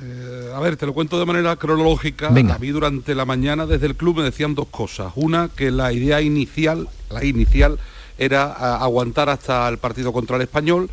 Eh, 0.00 0.52
a 0.54 0.60
ver, 0.60 0.76
te 0.76 0.86
lo 0.86 0.94
cuento 0.94 1.18
de 1.18 1.26
manera 1.26 1.56
cronológica. 1.56 2.28
A 2.28 2.30
mí 2.30 2.68
durante 2.68 3.16
la 3.16 3.24
mañana 3.24 3.66
desde 3.66 3.86
el 3.86 3.96
club 3.96 4.18
me 4.18 4.22
decían 4.22 4.54
dos 4.54 4.68
cosas. 4.68 5.12
Una, 5.16 5.50
que 5.54 5.72
la 5.72 5.92
idea 5.92 6.20
inicial, 6.20 6.88
la 7.10 7.24
inicial, 7.24 7.80
era 8.18 8.52
aguantar 8.76 9.28
hasta 9.28 9.68
el 9.68 9.78
partido 9.78 10.12
contra 10.12 10.36
el 10.36 10.42
español, 10.42 10.90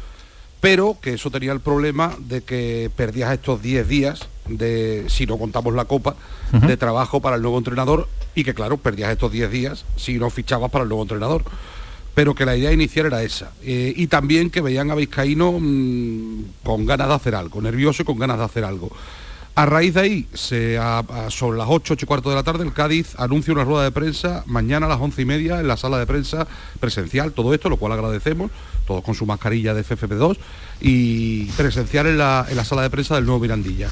pero 0.61 0.97
que 1.01 1.13
eso 1.13 1.31
tenía 1.31 1.51
el 1.51 1.61
problema 1.61 2.15
de 2.19 2.41
que 2.41 2.91
perdías 2.95 3.31
estos 3.31 3.61
10 3.61 3.87
días 3.87 4.27
de, 4.47 5.05
si 5.07 5.25
no 5.25 5.37
contamos 5.37 5.73
la 5.73 5.85
copa, 5.85 6.15
de 6.51 6.77
trabajo 6.77 7.21
para 7.21 7.35
el 7.35 7.41
nuevo 7.41 7.57
entrenador 7.57 8.07
y 8.35 8.43
que 8.43 8.53
claro, 8.53 8.77
perdías 8.77 9.11
estos 9.11 9.31
10 9.31 9.51
días 9.51 9.85
si 9.95 10.17
no 10.17 10.29
fichabas 10.29 10.71
para 10.71 10.83
el 10.83 10.89
nuevo 10.89 11.03
entrenador. 11.03 11.43
Pero 12.15 12.35
que 12.35 12.45
la 12.45 12.57
idea 12.57 12.73
inicial 12.73 13.05
era 13.05 13.23
esa. 13.23 13.51
Eh, 13.61 13.93
y 13.95 14.07
también 14.07 14.49
que 14.49 14.61
veían 14.61 14.91
a 14.91 14.95
Vizcaíno 14.95 15.53
mm, 15.59 16.43
con 16.63 16.85
ganas 16.85 17.07
de 17.07 17.13
hacer 17.13 17.35
algo, 17.35 17.61
nervioso 17.61 18.01
y 18.01 18.05
con 18.05 18.17
ganas 18.17 18.39
de 18.39 18.43
hacer 18.45 18.65
algo. 18.65 18.91
A 19.59 19.65
raíz 19.65 19.93
de 19.93 19.99
ahí, 19.99 20.25
se, 20.33 20.79
sobre 21.27 21.57
las 21.57 21.67
8, 21.69 21.95
8 21.95 22.05
y 22.05 22.07
cuarto 22.07 22.29
de 22.29 22.35
la 22.37 22.43
tarde, 22.43 22.63
el 22.63 22.71
Cádiz 22.71 23.13
anuncia 23.17 23.51
una 23.51 23.65
rueda 23.65 23.83
de 23.83 23.91
prensa 23.91 24.41
mañana 24.45 24.85
a 24.85 24.89
las 24.89 25.01
11 25.01 25.21
y 25.21 25.25
media 25.25 25.59
en 25.59 25.67
la 25.67 25.75
sala 25.75 25.99
de 25.99 26.05
prensa 26.05 26.47
presencial, 26.79 27.33
todo 27.33 27.53
esto, 27.53 27.67
lo 27.67 27.75
cual 27.75 27.91
agradecemos, 27.91 28.51
todos 28.87 29.03
con 29.03 29.15
su 29.15 29.25
mascarilla 29.25 29.73
de 29.73 29.83
FFP2, 29.83 30.37
y 30.79 31.43
presencial 31.57 32.07
en 32.07 32.19
la, 32.19 32.45
en 32.49 32.55
la 32.55 32.63
sala 32.63 32.83
de 32.83 32.89
prensa 32.89 33.15
del 33.15 33.25
nuevo 33.25 33.41
Mirandilla 33.41 33.89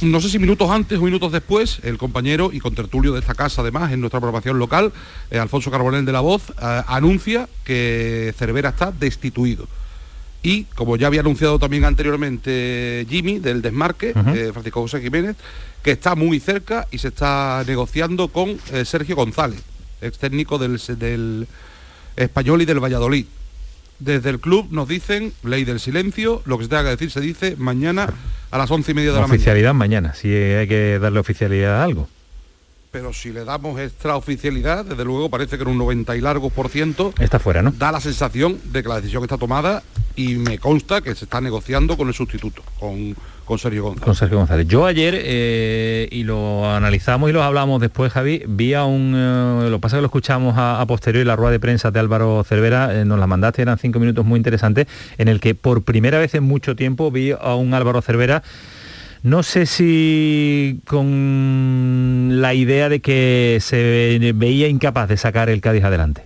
no 0.00 0.20
sé 0.20 0.28
si 0.28 0.40
minutos 0.40 0.68
antes 0.68 0.98
o 0.98 1.02
minutos 1.02 1.30
después, 1.30 1.78
el 1.84 1.96
compañero 1.96 2.50
y 2.52 2.58
contertulio 2.58 3.12
de 3.12 3.20
esta 3.20 3.34
casa, 3.34 3.62
además, 3.62 3.92
en 3.92 4.00
nuestra 4.00 4.18
programación 4.18 4.58
local, 4.58 4.92
eh, 5.30 5.38
Alfonso 5.38 5.70
Carbonel 5.70 6.04
de 6.04 6.10
la 6.10 6.20
Voz, 6.20 6.50
eh, 6.50 6.82
anuncia 6.88 7.48
que 7.64 8.34
Cervera 8.36 8.70
está 8.70 8.90
destituido. 8.90 9.68
Y, 10.42 10.64
como 10.74 10.96
ya 10.96 11.06
había 11.06 11.20
anunciado 11.20 11.58
también 11.58 11.84
anteriormente 11.84 13.06
Jimmy, 13.08 13.38
del 13.38 13.62
desmarque, 13.62 14.10
eh, 14.10 14.50
Francisco 14.52 14.80
José 14.80 15.00
Jiménez, 15.00 15.36
que 15.82 15.92
está 15.92 16.14
muy 16.14 16.40
cerca 16.40 16.88
y 16.90 16.98
se 16.98 17.08
está 17.08 17.62
negociando 17.66 18.28
con 18.28 18.58
Sergio 18.84 19.14
González, 19.14 19.60
ex 20.00 20.18
técnico 20.18 20.58
del, 20.58 20.80
del 20.98 21.46
Español 22.16 22.62
y 22.62 22.64
del 22.64 22.80
Valladolid. 22.80 23.26
Desde 23.98 24.30
el 24.30 24.40
club 24.40 24.66
nos 24.70 24.88
dicen, 24.88 25.32
ley 25.44 25.64
del 25.64 25.78
silencio, 25.78 26.42
lo 26.44 26.58
que 26.58 26.64
se 26.64 26.70
tenga 26.70 26.82
que 26.82 26.90
decir 26.90 27.10
se 27.12 27.20
dice 27.20 27.54
mañana 27.56 28.08
a 28.50 28.58
las 28.58 28.70
once 28.70 28.90
y 28.90 28.94
media 28.94 29.12
de 29.12 29.20
la, 29.20 29.26
oficialidad 29.26 29.74
mañana, 29.74 30.12
si 30.14 30.28
hay 30.28 30.66
que 30.66 30.98
darle 30.98 31.20
oficialidad 31.20 31.80
a 31.80 31.84
algo. 31.84 32.08
Pero 32.92 33.14
si 33.14 33.32
le 33.32 33.46
damos 33.46 33.80
extraoficialidad, 33.80 34.84
desde 34.84 35.02
luego 35.02 35.30
parece 35.30 35.56
que 35.56 35.62
en 35.62 35.70
un 35.70 35.78
90 35.78 36.14
y 36.14 36.20
largos 36.20 36.52
por 36.52 36.68
ciento... 36.68 37.14
Está 37.18 37.38
fuera, 37.38 37.62
¿no? 37.62 37.72
Da 37.72 37.90
la 37.90 38.02
sensación 38.02 38.60
de 38.64 38.82
que 38.82 38.88
la 38.90 38.96
decisión 38.96 39.22
está 39.22 39.38
tomada 39.38 39.82
y 40.14 40.34
me 40.34 40.58
consta 40.58 41.00
que 41.00 41.14
se 41.14 41.24
está 41.24 41.40
negociando 41.40 41.96
con 41.96 42.08
el 42.08 42.12
sustituto, 42.12 42.62
con, 42.78 43.16
con 43.46 43.58
Sergio 43.58 43.84
González. 43.84 44.04
Con 44.04 44.14
Sergio 44.14 44.36
González. 44.36 44.68
Yo 44.68 44.84
ayer, 44.84 45.14
eh, 45.16 46.06
y 46.10 46.24
lo 46.24 46.70
analizamos 46.70 47.30
y 47.30 47.32
lo 47.32 47.42
hablamos 47.42 47.80
después, 47.80 48.12
Javi, 48.12 48.42
vi 48.46 48.74
a 48.74 48.84
un... 48.84 49.14
Eh, 49.16 49.70
lo 49.70 49.80
pasa 49.80 49.96
que 49.96 50.02
lo 50.02 50.06
escuchamos 50.08 50.54
a, 50.58 50.84
posteriori, 50.86 51.24
la 51.24 51.34
rueda 51.34 51.52
de 51.52 51.60
prensa 51.60 51.90
de 51.90 51.98
Álvaro 51.98 52.44
Cervera, 52.44 52.94
eh, 52.94 53.06
nos 53.06 53.18
la 53.18 53.26
mandaste, 53.26 53.62
eran 53.62 53.78
cinco 53.78 54.00
minutos 54.00 54.26
muy 54.26 54.36
interesantes, 54.36 54.86
en 55.16 55.28
el 55.28 55.40
que 55.40 55.54
por 55.54 55.82
primera 55.82 56.18
vez 56.18 56.34
en 56.34 56.42
mucho 56.42 56.76
tiempo 56.76 57.10
vi 57.10 57.30
a 57.30 57.54
un 57.54 57.72
Álvaro 57.72 58.02
Cervera 58.02 58.42
no 59.22 59.42
sé 59.44 59.66
si 59.66 60.80
con 60.86 62.40
la 62.40 62.54
idea 62.54 62.88
de 62.88 63.00
que 63.00 63.58
se 63.60 64.32
veía 64.34 64.68
incapaz 64.68 65.08
de 65.08 65.16
sacar 65.16 65.48
el 65.48 65.60
Cádiz 65.60 65.84
adelante. 65.84 66.24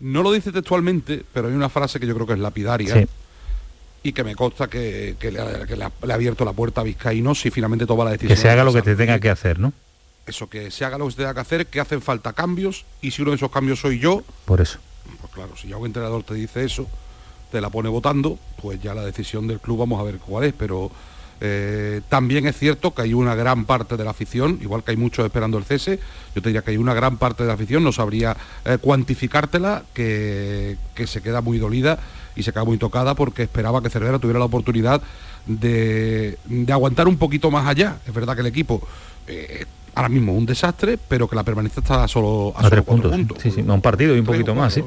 No 0.00 0.22
lo 0.22 0.30
dice 0.32 0.52
textualmente, 0.52 1.24
pero 1.32 1.48
hay 1.48 1.54
una 1.54 1.68
frase 1.68 1.98
que 1.98 2.06
yo 2.06 2.14
creo 2.14 2.26
que 2.26 2.34
es 2.34 2.38
lapidaria. 2.38 3.06
Y 4.02 4.12
que 4.12 4.22
me 4.22 4.36
consta 4.36 4.68
que, 4.68 5.16
le, 5.20 5.82
ha, 5.82 6.14
abierto 6.14 6.44
la 6.44 6.52
puerta 6.52 6.82
a 6.82 6.84
Vizcaíno 6.84 7.34
si 7.34 7.50
finalmente 7.50 7.84
toma 7.84 8.04
la 8.04 8.12
decisión. 8.12 8.36
Que 8.36 8.40
se 8.40 8.48
haga 8.48 8.64
lo 8.64 8.72
que 8.72 8.82
te 8.82 8.94
tenga 8.94 9.18
que 9.18 9.30
hacer, 9.30 9.58
¿no? 9.58 9.72
Eso, 10.26 10.48
que 10.48 10.70
se 10.70 10.84
haga 10.84 10.98
lo 10.98 11.06
que 11.06 11.12
se 11.12 11.16
tenga 11.16 11.34
que 11.34 11.40
hacer, 11.40 11.66
que 11.66 11.80
hacen 11.80 12.00
falta 12.02 12.32
cambios, 12.32 12.84
y 13.00 13.10
si 13.10 13.22
uno 13.22 13.32
de 13.32 13.38
esos 13.38 13.50
cambios 13.50 13.80
soy 13.80 13.98
yo... 13.98 14.22
Por 14.44 14.60
eso. 14.60 14.78
Pues 15.20 15.32
claro, 15.32 15.56
si 15.56 15.68
ya 15.68 15.78
un 15.78 15.86
entrenador 15.86 16.22
te 16.22 16.34
dice 16.34 16.64
eso, 16.64 16.86
te 17.50 17.60
la 17.60 17.70
pone 17.70 17.88
votando, 17.88 18.38
pues 18.60 18.80
ya 18.80 18.94
la 18.94 19.04
decisión 19.04 19.48
del 19.48 19.58
club 19.58 19.78
vamos 19.78 19.98
a 20.00 20.04
ver 20.04 20.18
cuál 20.18 20.44
es, 20.44 20.54
pero 20.56 20.92
eh, 21.40 22.00
también 22.08 22.46
es 22.46 22.56
cierto 22.56 22.94
que 22.94 23.02
hay 23.02 23.14
una 23.14 23.34
gran 23.34 23.64
parte 23.64 23.96
de 23.96 24.04
la 24.04 24.10
afición, 24.10 24.58
igual 24.60 24.82
que 24.82 24.90
hay 24.90 24.96
muchos 24.96 25.24
esperando 25.24 25.58
el 25.58 25.64
cese, 25.64 26.00
yo 26.34 26.42
te 26.42 26.48
diría 26.48 26.62
que 26.62 26.72
hay 26.72 26.76
una 26.76 26.94
gran 26.94 27.16
parte 27.16 27.44
de 27.44 27.48
la 27.48 27.54
afición, 27.54 27.84
no 27.84 27.92
sabría 27.92 28.36
eh, 28.64 28.78
cuantificártela, 28.80 29.84
que, 29.94 30.76
se 31.06 31.22
queda 31.22 31.40
muy 31.40 31.58
dolida 31.58 31.98
y 32.34 32.42
se 32.42 32.52
queda 32.52 32.64
muy 32.64 32.78
tocada 32.78 33.14
porque 33.14 33.44
esperaba 33.44 33.82
que 33.82 33.90
Cervera 33.90 34.18
tuviera 34.18 34.38
la 34.38 34.46
oportunidad 34.46 35.00
de, 35.46 36.38
aguantar 36.70 37.06
un 37.06 37.16
poquito 37.16 37.50
más 37.50 37.66
allá. 37.66 37.98
Es 38.06 38.12
verdad 38.12 38.34
que 38.34 38.40
el 38.40 38.46
equipo 38.46 38.86
eh, 39.26 39.64
ahora 39.98 40.08
mismo 40.08 40.32
un 40.32 40.46
desastre, 40.46 40.96
pero 41.08 41.26
que 41.26 41.34
la 41.34 41.42
permanencia 41.42 41.80
está 41.80 42.06
solo 42.06 42.52
a, 42.56 42.70
tres 42.70 42.84
puntos. 42.84 43.12
Sí, 43.42 43.50
sí, 43.50 43.62
un 43.62 43.80
partido 43.80 44.14
y 44.14 44.20
un 44.20 44.24
poquito 44.24 44.54
más, 44.54 44.72
sí. 44.72 44.84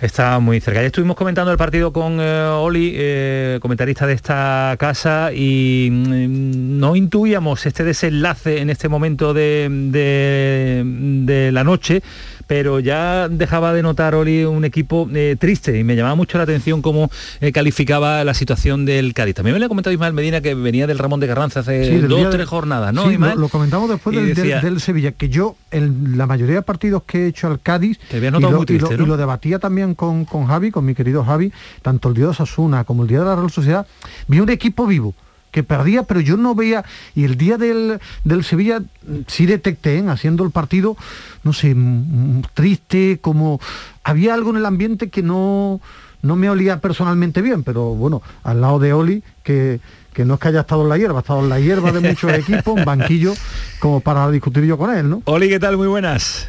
Está 0.00 0.40
muy 0.40 0.60
cerca. 0.60 0.80
Ya 0.80 0.88
estuvimos 0.88 1.16
comentando 1.16 1.52
el 1.52 1.56
partido 1.56 1.92
con 1.92 2.18
eh, 2.20 2.46
Oli, 2.46 2.92
eh, 2.96 3.58
comentarista 3.62 4.08
de 4.08 4.14
esta 4.14 4.74
casa, 4.76 5.32
y 5.32 5.88
mm, 5.92 6.80
no 6.80 6.96
intuíamos 6.96 7.64
este 7.64 7.84
desenlace 7.84 8.60
en 8.60 8.70
este 8.70 8.88
momento 8.88 9.32
de, 9.32 9.68
de 9.70 11.52
la 11.52 11.62
noche 11.62 12.02
pero 12.50 12.80
ya 12.80 13.28
dejaba 13.28 13.72
de 13.72 13.80
notar 13.80 14.16
Oli 14.16 14.42
un 14.42 14.64
equipo 14.64 15.08
eh, 15.14 15.36
triste 15.38 15.78
y 15.78 15.84
me 15.84 15.94
llamaba 15.94 16.16
mucho 16.16 16.36
la 16.36 16.42
atención 16.42 16.82
cómo 16.82 17.08
eh, 17.40 17.52
calificaba 17.52 18.24
la 18.24 18.34
situación 18.34 18.84
del 18.84 19.14
Cádiz. 19.14 19.36
También 19.36 19.54
me 19.54 19.60
lo 19.60 19.66
ha 19.66 19.68
comentado 19.68 19.94
Ismael 19.94 20.14
Medina 20.14 20.40
que 20.40 20.56
venía 20.56 20.88
del 20.88 20.98
Ramón 20.98 21.20
de 21.20 21.28
Carranza 21.28 21.60
hace 21.60 22.00
dos 22.00 22.26
o 22.26 22.30
tres 22.30 22.48
jornadas, 22.48 22.92
¿no? 22.92 23.08
Sí, 23.08 23.16
lo, 23.16 23.48
comentamos 23.48 23.88
después 23.88 24.16
del, 24.16 24.80
Sevilla, 24.80 25.12
que 25.12 25.28
yo 25.28 25.54
en 25.70 26.18
la 26.18 26.26
mayoría 26.26 26.56
de 26.56 26.62
partidos 26.62 27.04
que 27.04 27.18
he 27.18 27.26
hecho 27.28 27.46
al 27.46 27.60
Cádiz 27.60 28.00
y 28.10 28.18
lo, 28.18 28.64
y, 28.68 28.78
lo, 29.06 29.16
debatía 29.16 29.60
también 29.60 29.94
con, 29.94 30.24
con 30.24 30.46
Javi, 30.46 30.72
con 30.72 30.84
mi 30.84 30.96
querido 30.96 31.24
Javi, 31.24 31.52
tanto 31.82 32.08
el 32.08 32.16
día 32.16 32.24
de 32.24 32.30
Osasuna 32.30 32.82
como 32.82 33.04
el 33.04 33.08
día 33.08 33.20
de 33.20 33.26
la 33.26 33.36
Real 33.36 33.52
Sociedad, 33.52 33.86
vi 34.26 34.40
un 34.40 34.50
equipo 34.50 34.88
vivo 34.88 35.14
que 35.50 35.62
perdía, 35.62 36.02
pero 36.04 36.20
yo 36.20 36.36
no 36.36 36.54
veía, 36.54 36.84
y 37.14 37.24
el 37.24 37.36
día 37.36 37.56
del, 37.56 38.00
del 38.24 38.44
Sevilla 38.44 38.82
sí 39.26 39.46
detecté, 39.46 39.98
¿eh? 39.98 40.04
haciendo 40.08 40.44
el 40.44 40.50
partido, 40.50 40.96
no 41.42 41.52
sé, 41.52 41.74
triste, 42.54 43.18
como 43.20 43.60
había 44.04 44.34
algo 44.34 44.50
en 44.50 44.56
el 44.56 44.66
ambiente 44.66 45.10
que 45.10 45.22
no, 45.22 45.80
no 46.22 46.36
me 46.36 46.50
olía 46.50 46.80
personalmente 46.80 47.42
bien, 47.42 47.64
pero 47.64 47.94
bueno, 47.94 48.22
al 48.44 48.60
lado 48.60 48.78
de 48.78 48.92
Oli, 48.92 49.22
que, 49.42 49.80
que 50.12 50.24
no 50.24 50.34
es 50.34 50.40
que 50.40 50.48
haya 50.48 50.60
estado 50.60 50.82
en 50.82 50.88
la 50.88 50.98
hierba, 50.98 51.18
ha 51.18 51.22
estado 51.22 51.40
en 51.40 51.48
la 51.48 51.60
hierba 51.60 51.92
de 51.92 52.00
muchos 52.00 52.32
equipos, 52.34 52.78
un 52.78 52.84
banquillo, 52.84 53.32
como 53.78 54.00
para 54.00 54.30
discutir 54.30 54.64
yo 54.64 54.78
con 54.78 54.94
él, 54.94 55.08
¿no? 55.08 55.22
Oli, 55.24 55.48
¿qué 55.48 55.58
tal? 55.58 55.76
Muy 55.76 55.88
buenas. 55.88 56.48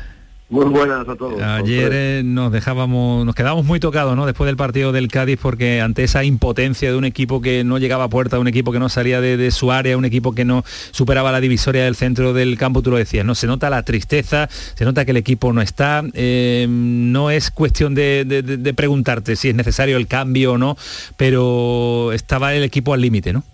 Muy 0.51 0.65
buenas 0.65 1.07
a 1.07 1.15
todos. 1.15 1.41
Ayer 1.41 1.91
eh, 1.93 2.21
nos 2.25 2.51
dejábamos, 2.51 3.25
nos 3.25 3.33
quedábamos 3.35 3.65
muy 3.65 3.79
tocados, 3.79 4.17
¿no? 4.17 4.25
Después 4.25 4.47
del 4.47 4.57
partido 4.57 4.91
del 4.91 5.07
Cádiz, 5.07 5.39
porque 5.41 5.79
ante 5.79 6.03
esa 6.03 6.25
impotencia 6.25 6.91
de 6.91 6.97
un 6.97 7.05
equipo 7.05 7.39
que 7.39 7.63
no 7.63 7.77
llegaba 7.77 8.03
a 8.03 8.09
puerta, 8.09 8.37
un 8.37 8.49
equipo 8.49 8.73
que 8.73 8.79
no 8.79 8.89
salía 8.89 9.21
de, 9.21 9.49
su 9.51 9.71
área, 9.71 9.95
un 9.95 10.03
equipo 10.03 10.35
que 10.35 10.43
no 10.43 10.65
superaba 10.91 11.31
la 11.31 11.39
divisoria 11.39 11.85
del 11.85 11.95
centro 11.95 12.33
del 12.33 12.57
campo, 12.57 12.81
tú 12.81 12.91
lo 12.91 12.97
decías, 12.97 13.25
¿no? 13.25 13.33
Se 13.33 13.47
nota 13.47 13.69
la 13.69 13.83
tristeza, 13.83 14.49
se 14.49 14.83
nota 14.83 15.05
que 15.05 15.11
el 15.11 15.17
equipo 15.17 15.53
no 15.53 15.61
está. 15.61 16.03
Eh, 16.13 16.67
no 16.69 17.31
es 17.31 17.49
cuestión 17.49 17.95
de, 17.95 18.73
preguntarte 18.75 19.37
si 19.37 19.47
es 19.47 19.55
necesario 19.55 19.95
el 19.95 20.07
cambio 20.07 20.51
o 20.51 20.57
no, 20.57 20.75
pero 21.15 22.11
estaba 22.11 22.53
el 22.53 22.63
equipo 22.63 22.93
al 22.93 22.99
límite, 22.99 23.31
¿no? 23.31 23.45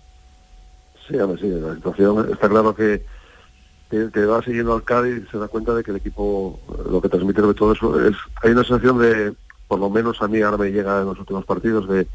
Sí, 1.08 1.16
a 1.16 1.26
ver, 1.26 1.38
sí, 1.38 1.46
la 1.48 1.76
situación 1.76 2.28
está 2.32 2.48
claro 2.48 2.74
que 2.74 3.02
que, 3.90 4.24
va 4.26 4.42
siguiendo 4.42 4.74
al 4.74 4.84
Cádiz 4.84 5.24
se 5.30 5.38
da 5.38 5.48
cuenta 5.48 5.74
de 5.74 5.82
que 5.82 5.90
el 5.90 5.96
equipo 5.98 6.60
lo 6.90 7.00
que 7.00 7.08
transmite 7.08 7.42
de 7.42 7.54
todo 7.54 7.72
eso 7.72 8.06
es 8.06 8.16
hay 8.42 8.52
una 8.52 8.64
sensación 8.64 8.98
de 8.98 9.34
por 9.66 9.78
lo 9.78 9.90
menos 9.90 10.20
a 10.20 10.28
mí 10.28 10.40
ahora 10.42 10.58
me 10.58 10.70
llega 10.70 11.00
en 11.00 11.06
los 11.06 11.18
últimos 11.18 11.44
partidos 11.44 11.88
de 11.88 12.06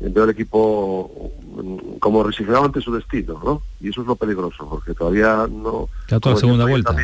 ver 0.00 0.24
el 0.24 0.30
equipo 0.30 1.32
mm, 1.54 1.98
como 1.98 2.24
resignado 2.24 2.64
ante 2.64 2.80
su 2.80 2.92
destino 2.92 3.40
¿no? 3.44 3.62
y 3.80 3.90
eso 3.90 4.00
es 4.00 4.06
lo 4.06 4.16
peligroso 4.16 4.68
porque 4.68 4.94
todavía 4.94 5.46
no 5.48 5.88
la 6.10 6.36
segunda 6.36 6.66
vuelta 6.66 6.96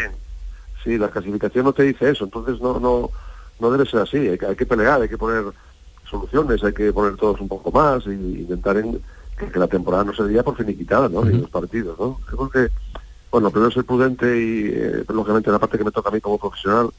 sí 0.82 0.98
la 0.98 1.08
clasificación 1.08 1.64
no 1.64 1.72
te 1.72 1.84
dice 1.84 2.10
eso 2.10 2.24
entonces 2.24 2.60
no 2.60 2.80
no 2.80 3.10
no 3.60 3.70
debe 3.70 3.86
ser 3.86 4.00
así, 4.00 4.16
hay 4.16 4.38
que, 4.38 4.46
hay 4.46 4.56
que 4.56 4.66
pelear, 4.66 5.00
hay 5.00 5.08
que 5.08 5.18
poner 5.18 5.44
soluciones, 6.08 6.62
hay 6.62 6.72
que 6.72 6.92
poner 6.92 7.16
todos 7.16 7.40
un 7.40 7.48
poco 7.48 7.70
más 7.70 8.06
e 8.06 8.14
intentar 8.14 8.76
en, 8.76 9.00
que, 9.36 9.58
la 9.58 9.66
temporada 9.66 10.04
no 10.04 10.14
se 10.14 10.26
diera 10.26 10.42
por 10.42 10.56
finiquitada, 10.56 11.08
¿no? 11.08 11.24
Ni 11.24 11.38
los 11.38 11.50
partidos, 11.50 11.98
¿no? 11.98 12.20
Creo 12.26 12.48
que, 12.50 12.68
bueno, 13.30 13.50
primero 13.50 13.70
soy 13.70 13.82
prudente 13.82 14.26
y, 14.26 14.68
eh, 14.72 15.04
lógicamente, 15.08 15.50
la 15.50 15.58
parte 15.58 15.78
que 15.78 15.84
me 15.84 15.90
toca 15.90 16.08
a 16.08 16.12
mí 16.12 16.20
como 16.20 16.38
profesional, 16.38 16.90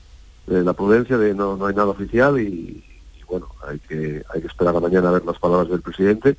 eh, 0.48 0.62
la 0.64 0.74
prudencia 0.74 1.18
de 1.18 1.34
no, 1.34 1.58
no 1.58 1.66
hay 1.66 1.76
nada 1.76 1.90
oficial 1.90 2.40
y, 2.40 2.84
bueno, 3.28 3.48
hay 3.68 3.80
que, 3.80 4.24
hay 4.34 4.42
que 4.42 4.48
esperar 4.48 4.76
a 4.76 4.80
mañana 4.80 5.10
a 5.10 5.14
ver 5.14 5.26
las 5.26 5.40
palabras 5.40 5.70
del 5.70 5.82
presidente. 5.82 6.38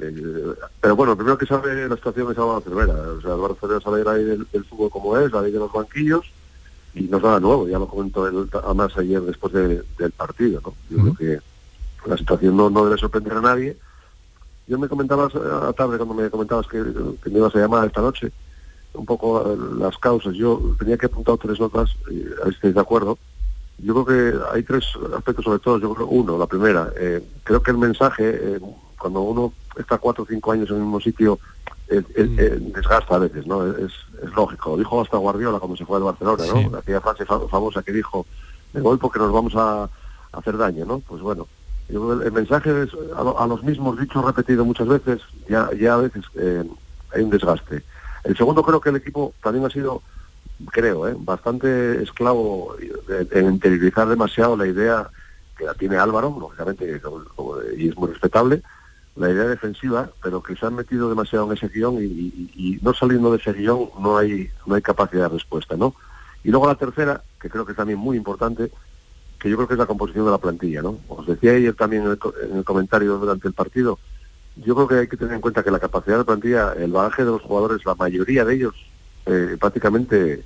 Eh, 0.00 0.54
pero 0.80 0.96
bueno, 0.96 1.16
primero 1.16 1.38
que 1.38 1.46
sabe 1.46 1.88
la 1.88 1.96
situación 1.96 2.32
es 2.32 2.38
Álvaro 2.38 2.60
Cervera. 2.60 2.94
O 2.94 3.20
sea, 3.20 3.32
Álvaro 3.32 3.56
Cervera 3.60 3.80
sabe 3.80 4.04
la 4.04 4.14
ley 4.14 4.24
del, 4.24 4.46
del, 4.52 4.64
fútbol 4.64 4.90
como 4.90 5.16
es, 5.16 5.32
la 5.32 5.42
ley 5.42 5.52
de 5.52 5.58
los 5.58 5.72
banquillos, 5.72 6.24
y 6.94 7.04
no 7.04 7.18
es 7.18 7.22
nada 7.22 7.40
nuevo, 7.40 7.68
ya 7.68 7.78
lo 7.78 7.88
comentó 7.88 8.26
él 8.28 8.48
además 8.52 8.96
ayer 8.96 9.20
después 9.22 9.52
del 9.52 10.12
partido, 10.16 10.60
¿no? 10.64 10.74
Yo 10.90 11.02
creo 11.02 11.14
que 11.14 12.08
la 12.08 12.16
situación 12.16 12.56
no, 12.56 12.70
no 12.70 12.84
debe 12.84 12.98
sorprender 12.98 13.32
a 13.34 13.40
nadie. 13.40 13.76
Yo 14.66 14.78
me 14.78 14.88
comentabas 14.88 15.34
a 15.34 15.66
la 15.66 15.72
tarde 15.72 15.96
cuando 15.96 16.14
me 16.14 16.30
comentabas 16.30 16.66
que, 16.66 16.82
que, 17.22 17.30
me 17.30 17.38
ibas 17.38 17.54
a 17.54 17.58
llamar 17.58 17.86
esta 17.86 18.00
noche, 18.00 18.32
un 18.94 19.06
poco 19.06 19.52
eh, 19.52 19.56
las 19.78 19.98
causas. 19.98 20.34
Yo 20.34 20.60
tenía 20.78 20.96
que 20.96 21.06
apuntar 21.06 21.36
tres 21.38 21.60
notas, 21.60 21.90
a 22.06 22.10
ver 22.10 22.52
si 22.52 22.56
estáis 22.56 22.74
de 22.74 22.80
acuerdo. 22.80 23.18
Yo 23.78 24.04
creo 24.04 24.06
que 24.06 24.38
hay 24.52 24.62
tres 24.62 24.84
aspectos 25.16 25.44
sobre 25.44 25.58
todo. 25.58 25.78
Yo 25.78 25.94
creo, 25.94 26.06
uno, 26.06 26.38
la 26.38 26.46
primera, 26.46 26.90
eh, 26.96 27.22
creo 27.42 27.62
que 27.62 27.72
el 27.72 27.78
mensaje, 27.78 28.24
eh, 28.26 28.60
cuando 28.98 29.20
uno 29.20 29.52
está 29.76 29.98
cuatro 29.98 30.24
o 30.24 30.26
cinco 30.26 30.52
años 30.52 30.70
en 30.70 30.76
el 30.76 30.82
mismo 30.82 31.00
sitio, 31.00 31.38
mm. 31.90 32.72
desgasta 32.72 33.16
a 33.16 33.18
veces, 33.18 33.46
¿no? 33.46 33.66
Es, 33.66 33.92
es 34.22 34.32
lógico. 34.34 34.76
Dijo 34.76 35.00
hasta 35.00 35.16
Guardiola 35.18 35.58
cuando 35.58 35.76
se 35.76 35.84
fue 35.84 35.98
al 35.98 36.04
Barcelona, 36.04 36.44
¿no? 36.46 36.78
Aquella 36.78 37.00
frase 37.00 37.26
famosa 37.26 37.82
que 37.82 37.92
dijo, 37.92 38.24
me 38.72 38.80
voy 38.80 38.96
porque 38.96 39.18
nos 39.18 39.32
vamos 39.32 39.54
a 39.56 39.88
hacer 40.32 40.56
daño, 40.56 40.84
¿no? 40.84 41.00
Pues 41.00 41.20
bueno, 41.20 41.46
el, 41.88 42.32
mensaje 42.32 42.82
es 42.82 42.90
a, 43.16 43.46
los 43.46 43.62
mismos 43.62 43.98
dichos 43.98 44.24
repetido 44.24 44.64
muchas 44.64 44.88
veces, 44.88 45.20
ya, 45.48 45.68
ya 45.78 45.94
a 45.94 45.98
veces 45.98 46.24
eh, 46.36 46.64
hay 47.12 47.22
un 47.22 47.30
desgaste. 47.30 47.82
El 48.24 48.36
segundo 48.36 48.62
creo 48.62 48.80
que 48.80 48.90
el 48.90 48.96
equipo 48.96 49.34
también 49.42 49.64
ha 49.64 49.70
sido, 49.70 50.02
creo, 50.70 51.06
eh, 51.08 51.14
bastante 51.18 52.02
esclavo 52.02 52.76
en 53.08 53.46
interiorizar 53.46 54.08
demasiado 54.08 54.56
la 54.56 54.66
idea 54.66 55.08
que 55.56 55.64
la 55.64 55.74
tiene 55.74 55.96
Álvaro, 55.96 56.36
lógicamente, 56.38 57.00
y 57.76 57.88
es 57.88 57.96
muy 57.96 58.08
respetable, 58.08 58.62
la 59.16 59.30
idea 59.30 59.44
defensiva, 59.44 60.10
pero 60.22 60.42
que 60.42 60.56
se 60.56 60.66
han 60.66 60.74
metido 60.74 61.08
demasiado 61.08 61.46
en 61.46 61.56
ese 61.56 61.68
guion 61.68 61.98
y, 62.02 62.78
no 62.82 62.92
saliendo 62.94 63.30
de 63.30 63.38
ese 63.38 63.52
guion 63.52 63.90
no 64.00 64.18
hay, 64.18 64.50
no 64.66 64.74
hay 64.74 64.82
capacidad 64.82 65.24
de 65.24 65.36
respuesta, 65.36 65.76
¿no? 65.76 65.94
Y 66.42 66.50
luego 66.50 66.66
la 66.66 66.74
tercera, 66.74 67.22
que 67.40 67.48
creo 67.48 67.64
que 67.64 67.72
es 67.72 67.76
también 67.76 67.98
muy 67.98 68.16
importante, 68.16 68.70
que 69.38 69.48
yo 69.48 69.56
creo 69.56 69.68
que 69.68 69.74
es 69.74 69.78
la 69.78 69.86
composición 69.86 70.24
de 70.24 70.32
la 70.32 70.38
plantilla, 70.38 70.82
¿no? 70.82 70.98
Os 71.08 71.26
decía 71.26 71.52
ayer 71.52 71.74
también 71.74 72.02
en 72.02 72.10
el, 72.56 72.64
comentario 72.64 73.18
durante 73.18 73.46
el 73.46 73.54
partido, 73.54 73.98
yo 74.56 74.74
creo 74.74 74.88
que 74.88 74.94
hay 74.96 75.08
que 75.08 75.16
tener 75.16 75.34
en 75.34 75.40
cuenta 75.40 75.62
que 75.62 75.70
la 75.70 75.80
capacidad 75.80 76.18
de 76.18 76.24
plantilla, 76.24 76.72
el 76.74 76.92
bagaje 76.92 77.24
de 77.24 77.30
los 77.30 77.42
jugadores, 77.42 77.84
la 77.84 77.94
mayoría 77.94 78.44
de 78.44 78.54
ellos 78.54 78.74
eh, 79.26 79.56
prácticamente 79.58 80.44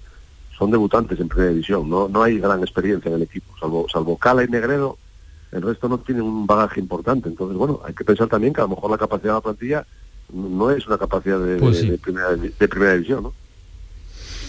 son 0.56 0.70
debutantes 0.70 1.20
en 1.20 1.28
primera 1.28 1.50
división, 1.50 1.88
¿no? 1.88 2.08
No 2.08 2.22
hay 2.22 2.38
gran 2.38 2.60
experiencia 2.60 3.08
en 3.08 3.16
el 3.16 3.22
equipo, 3.22 3.54
salvo, 3.60 3.86
salvo 3.92 4.16
Cala 4.16 4.44
y 4.44 4.48
Negredo, 4.48 4.98
el 5.52 5.62
resto 5.62 5.88
no 5.88 5.98
tienen 5.98 6.24
un 6.24 6.46
bagaje 6.46 6.80
importante. 6.80 7.28
Entonces, 7.28 7.56
bueno, 7.56 7.80
hay 7.84 7.94
que 7.94 8.04
pensar 8.04 8.28
también 8.28 8.52
que 8.52 8.60
a 8.60 8.64
lo 8.64 8.70
mejor 8.70 8.90
la 8.90 8.98
capacidad 8.98 9.30
de 9.30 9.38
la 9.38 9.40
plantilla 9.40 9.86
no 10.32 10.70
es 10.70 10.86
una 10.86 10.98
capacidad 10.98 11.38
de, 11.38 11.56
pues 11.56 11.84
primera, 12.00 12.34
de 12.34 12.68
primera 12.68 12.92
división, 12.94 13.22
¿no? 13.22 13.34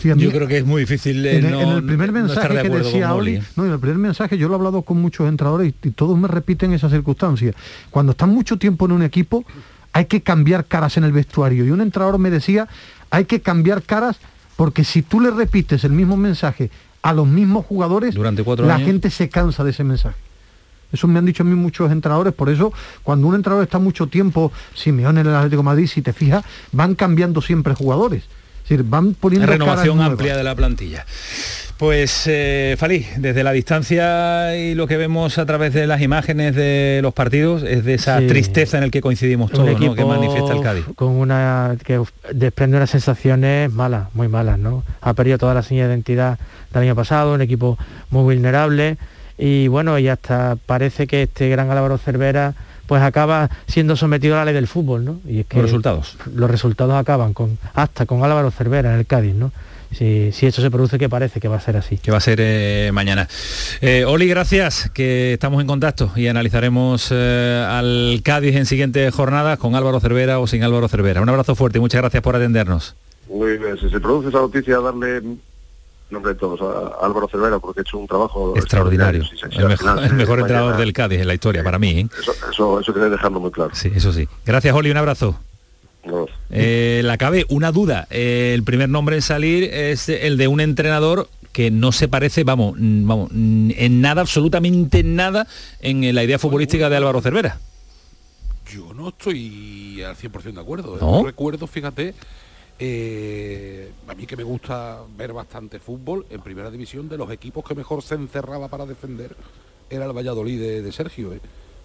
Yo 0.04 0.32
creo 0.32 0.48
que 0.48 0.58
es 0.58 0.66
muy 0.66 0.82
difícil 0.82 1.26
en, 1.26 1.46
el 1.46 1.84
primer 1.84 2.12
mensaje 2.12 2.62
que 2.62 2.70
decía 2.70 3.14
Oli, 3.14 3.36
¿eh? 3.36 3.44
no, 3.56 3.66
en 3.66 3.72
el 3.72 3.80
primer 3.80 3.98
mensaje 3.98 4.38
yo 4.38 4.48
lo 4.48 4.56
he 4.56 4.58
hablado 4.58 4.82
con 4.82 5.02
muchos 5.02 5.28
entrenadores 5.28 5.74
y, 5.84 5.92
todos 5.92 6.18
me 6.18 6.28
repiten 6.28 6.74
esa 6.74 6.90
circunstancia. 6.90 7.54
Cuando 7.90 8.12
están 8.12 8.30
mucho 8.30 8.58
tiempo 8.58 8.86
en 8.86 8.94
un 8.94 9.04
equipo, 9.04 9.46
hay 9.92 10.06
que 10.06 10.22
cambiar 10.22 10.66
caras 10.66 10.98
en 10.98 11.04
el 11.04 11.12
vestuario. 11.12 11.66
Y 11.66 11.72
un 11.72 11.82
entrenador 11.82 12.20
me 12.20 12.30
decía, 12.30 12.68
hay 13.10 13.26
que 13.26 13.42
cambiar 13.42 13.84
caras 13.84 14.20
porque 14.56 14.84
si 14.84 15.02
tú 15.02 15.20
le 15.20 15.32
repites 15.32 15.84
el 15.84 15.92
mismo 15.92 16.18
mensaje 16.18 16.70
a 17.02 17.14
los 17.14 17.28
mismos 17.28 17.66
jugadores, 17.66 18.16
Durante 18.16 18.44
la 18.64 18.80
gente 18.80 19.10
se 19.10 19.30
cansa 19.30 19.64
de 19.64 19.72
ese 19.72 19.84
mensaje. 19.84 20.18
Eso 20.92 21.08
me 21.08 21.20
han 21.20 21.26
dicho 21.26 21.44
a 21.44 21.46
mí 21.46 21.56
muchos 21.56 21.92
entrenadores, 21.92 22.34
por 22.34 22.50
eso 22.50 22.74
cuando 23.04 23.28
un 23.28 23.36
entrenador 23.36 23.64
está 23.64 23.78
mucho 23.78 24.08
tiempo, 24.08 24.52
Simeone 24.74 25.22
en 25.22 25.28
el 25.28 25.36
Atlético 25.36 25.62
de 25.62 25.66
Madrid, 25.66 25.88
si 25.88 26.02
te 26.02 26.14
fijas, 26.14 26.44
van 26.72 26.96
cambiando 26.96 27.42
siempre 27.42 27.76
jugadores 27.76 28.24
van 28.78 29.14
poniendo 29.14 29.48
renovación 29.48 30.02
amplia 30.02 30.38
de 30.38 30.44
la 30.44 30.56
plantilla. 30.56 31.06
Pues 31.80 32.24
eh, 32.28 32.76
Falí, 32.78 33.06
desde 33.16 33.42
la 33.42 33.54
distancia 33.54 34.58
y 34.58 34.76
lo 34.76 34.86
que 34.86 34.98
vemos 34.98 35.38
a 35.38 35.46
través 35.46 35.74
de 35.74 35.88
las 35.88 36.02
imágenes 36.02 36.54
de 36.54 37.00
los 37.02 37.14
partidos 37.14 37.64
es 37.64 37.86
de 37.86 37.94
esa 37.94 38.18
tristeza 38.18 38.78
en 38.78 38.84
el 38.84 38.92
que 38.92 39.00
coincidimos 39.00 39.50
todos, 39.50 39.80
¿no? 39.80 39.96
que 39.96 40.04
manifiesta 40.04 40.52
el 40.52 40.62
Cádiz. 40.62 40.84
Con 40.96 41.12
una 41.12 41.78
que 41.86 42.02
desprende 42.34 42.76
unas 42.76 42.90
sensaciones 42.90 43.72
malas, 43.72 44.14
muy 44.14 44.28
malas, 44.28 44.60
¿no? 44.60 44.84
Ha 45.00 45.14
perdido 45.14 45.38
toda 45.38 45.54
la 45.54 45.64
señal 45.64 45.88
de 45.88 45.94
identidad 45.94 46.38
del 46.74 46.84
año 46.84 46.96
pasado, 46.96 47.34
un 47.34 47.42
equipo 47.42 47.78
muy 48.10 48.24
vulnerable 48.24 48.98
y 49.38 49.70
bueno, 49.70 49.98
y 50.00 50.10
hasta 50.10 50.58
parece 50.58 51.08
que 51.08 51.24
este 51.24 51.48
gran 51.48 51.72
Álvaro 51.72 51.98
Cervera 51.98 52.56
pues 52.90 53.04
acaba 53.04 53.52
siendo 53.68 53.96
sometido 53.96 54.34
a 54.34 54.40
la 54.40 54.46
ley 54.46 54.56
del 54.56 54.66
fútbol, 54.66 55.06
¿no? 55.06 55.20
Y 55.28 55.42
es 55.42 55.46
que 55.46 55.58
los 55.58 55.66
resultados. 55.66 56.18
Los 56.34 56.50
resultados 56.50 56.96
acaban 56.96 57.34
con 57.36 57.60
hasta 57.76 58.08
con 58.08 58.24
Álvaro 58.24 58.50
Cervera 58.50 58.92
en 58.92 59.00
el 59.00 59.06
Cádiz, 59.06 59.36
¿no? 59.36 59.52
Si, 59.92 60.32
si 60.32 60.48
esto 60.48 60.64
se 60.64 60.72
produce, 60.72 60.98
que 60.98 61.08
parece 61.08 61.40
que 61.40 61.48
va 61.48 61.58
a 61.58 61.60
ser 61.60 61.78
así. 61.78 61.98
Que 61.98 62.10
va 62.10 62.18
a 62.18 62.22
ser 62.22 62.40
eh, 62.42 62.90
mañana. 62.92 63.28
Eh, 63.82 64.06
Oli, 64.06 64.28
gracias, 64.28 64.90
que 64.92 65.34
estamos 65.34 65.62
en 65.62 65.68
contacto 65.68 66.12
y 66.16 66.30
analizaremos 66.30 67.10
eh, 67.12 67.64
al 67.70 68.22
Cádiz 68.24 68.56
en 68.56 68.66
siguientes 68.66 69.14
jornadas 69.14 69.60
con 69.60 69.76
Álvaro 69.76 70.00
Cervera 70.00 70.40
o 70.40 70.48
sin 70.48 70.64
Álvaro 70.64 70.88
Cervera. 70.88 71.22
Un 71.22 71.30
abrazo 71.30 71.54
fuerte 71.54 71.78
y 71.78 71.82
muchas 71.82 72.02
gracias 72.02 72.24
por 72.24 72.36
atendernos. 72.36 72.96
Muy 73.30 73.60
bien, 73.60 73.78
si 73.80 73.88
se 73.92 74.00
produce 74.00 74.30
esa 74.30 74.40
noticia, 74.40 74.80
darle 74.80 75.22
nombre 76.10 76.34
de 76.34 76.40
todos, 76.40 76.60
a 76.62 77.06
Álvaro 77.06 77.28
Cervera, 77.30 77.60
porque 77.60 77.82
ha 77.82 77.84
hecho 77.84 77.98
un 77.98 78.08
trabajo 78.08 78.56
extraordinario. 78.56 79.24
el, 79.52 80.14
mejor, 80.14 80.40
entrenador 80.40 80.78
del 80.78 80.94
Cádiz 80.94 81.22
en 81.22 81.28
la 81.28 81.34
historia, 81.34 81.64
para 81.64 81.80
mí. 81.80 81.90
¿eh? 81.90 82.08
Eso, 82.20 82.32
eso, 82.52 82.80
eso 82.80 82.94
que 82.94 83.00
dejarlo 83.00 83.40
muy 83.40 83.52
claro. 83.52 83.72
Sí, 83.74 83.92
eso 83.94 84.12
sí. 84.12 84.28
Gracias, 84.46 84.74
Oli, 84.76 84.92
un 84.92 84.98
abrazo. 84.98 85.40
Eh, 86.50 87.02
la 87.04 87.18
cabe 87.18 87.46
una 87.50 87.72
duda. 87.72 88.08
Eh, 88.10 88.52
el 88.54 88.64
primer 88.64 88.90
nombre 88.90 89.16
en 89.16 89.22
salir 89.22 89.64
es 89.64 90.10
el 90.10 90.38
de 90.38 90.48
un 90.48 90.62
entrenador 90.62 91.30
que 91.52 91.72
no 91.72 91.92
se 91.92 92.08
parece, 92.08 92.44
vamos, 92.44 92.76
vamos, 92.78 93.32
en 93.32 94.02
nada, 94.02 94.22
absolutamente 94.22 95.04
nada, 95.04 95.48
en 95.82 96.14
la 96.14 96.24
idea 96.24 96.40
futbolística 96.40 96.90
de 96.90 96.98
Álvaro 96.98 97.22
Cervera. 97.22 97.60
Yo 98.72 98.94
no 98.94 99.10
estoy 99.10 100.04
al 100.04 100.16
100% 100.16 100.54
de 100.54 100.62
acuerdo. 100.62 100.98
¿No? 101.02 101.26
recuerdo, 101.26 101.66
fíjate, 101.66 102.14
eh, 102.80 103.92
a 104.08 104.16
mí 104.16 104.26
que 104.26 104.38
me 104.38 104.44
gusta 104.44 105.00
ver 105.18 105.34
bastante 105.34 105.80
fútbol, 105.80 106.26
en 106.30 106.42
primera 106.42 106.72
división 106.72 107.10
de 107.10 107.18
los 107.18 107.30
equipos 107.32 107.64
que 107.66 107.76
mejor 107.76 108.02
se 108.02 108.16
encerraba 108.16 108.70
para 108.70 108.86
defender 108.86 109.36
era 109.90 110.06
el 110.06 110.14
Valladolid 110.14 110.60
de, 110.60 110.92
Sergio. 110.92 111.34
¿eh? 111.34 111.42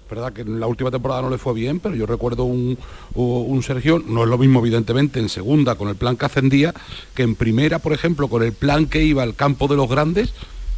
Verdad 0.08 0.32
que 0.32 0.42
en 0.42 0.60
la 0.60 0.66
última 0.66 0.90
temporada 0.90 1.22
no 1.22 1.30
le 1.30 1.38
fue 1.38 1.54
bien, 1.54 1.80
pero 1.80 1.94
yo 1.94 2.06
recuerdo 2.06 2.44
un, 2.44 2.78
un, 3.14 3.62
Sergio, 3.62 3.98
no 4.06 4.22
es 4.22 4.28
lo 4.28 4.38
mismo 4.38 4.60
evidentemente 4.60 5.18
en 5.18 5.28
segunda 5.28 5.74
con 5.76 5.88
el 5.88 5.96
plan 5.96 6.16
que 6.16 6.26
ascendía, 6.26 6.74
que 7.14 7.22
en 7.22 7.34
primera, 7.34 7.78
por 7.78 7.92
ejemplo, 7.92 8.28
con 8.28 8.42
el 8.42 8.52
plan 8.52 8.86
que 8.86 9.02
iba 9.02 9.22
al 9.22 9.34
campo 9.34 9.66
de 9.66 9.76
los 9.76 9.88
grandes, 9.88 10.34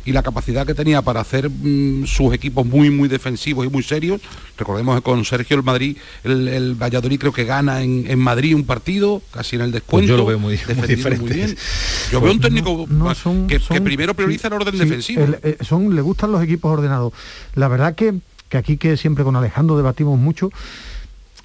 y 0.07 0.13
la 0.13 0.23
capacidad 0.23 0.65
que 0.65 0.73
tenía 0.73 1.03
para 1.03 1.21
hacer 1.21 1.51
mm, 1.51 2.07
sus 2.07 2.33
equipos 2.33 2.65
muy, 2.65 2.91
muy 2.91 3.09
defensivos 3.09 3.67
y 3.67 3.69
muy 3.69 3.83
serios. 3.83 4.21
Recordemos 4.57 4.97
que 4.97 5.03
con 5.03 5.25
Sergio 5.25 5.57
el 5.57 5.65
Madrid, 5.65 5.97
el, 6.23 6.75
Valladolid 6.81 7.19
creo 7.19 7.33
que 7.33 7.45
gana 7.45 7.83
en, 7.83 8.19
Madrid 8.19 8.55
un 8.55 8.65
partido, 8.65 9.21
casi 9.33 9.57
en 9.57 9.63
el 9.63 9.73
descuento. 9.73 10.07
Pues 10.07 10.09
yo 10.09 10.17
lo 10.17 10.25
veo 10.25 10.39
muy, 10.39 10.57
diferente. 10.57 11.57
Yo 12.13 12.21
veo 12.21 12.33
un 12.33 12.41
técnico 12.41 12.87
que, 13.49 13.81
primero 13.81 14.15
prioriza 14.15 14.47
el 14.47 14.55
orden 14.55 14.79
defensivo. 14.79 15.27
Eh, 15.43 15.59
son, 15.61 15.95
le 15.95 16.01
gustan 16.01 16.31
los 16.31 16.43
equipos 16.43 16.73
ordenados. 16.73 17.13
La 17.55 17.67
verdad 17.67 17.95
que, 17.97 18.15
que 18.49 18.57
aquí 18.57 18.77
que 18.77 18.97
siempre 18.97 19.25
con 19.25 19.35
Alejandro 19.35 19.77
debatimos 19.77 20.19
mucho, 20.19 20.51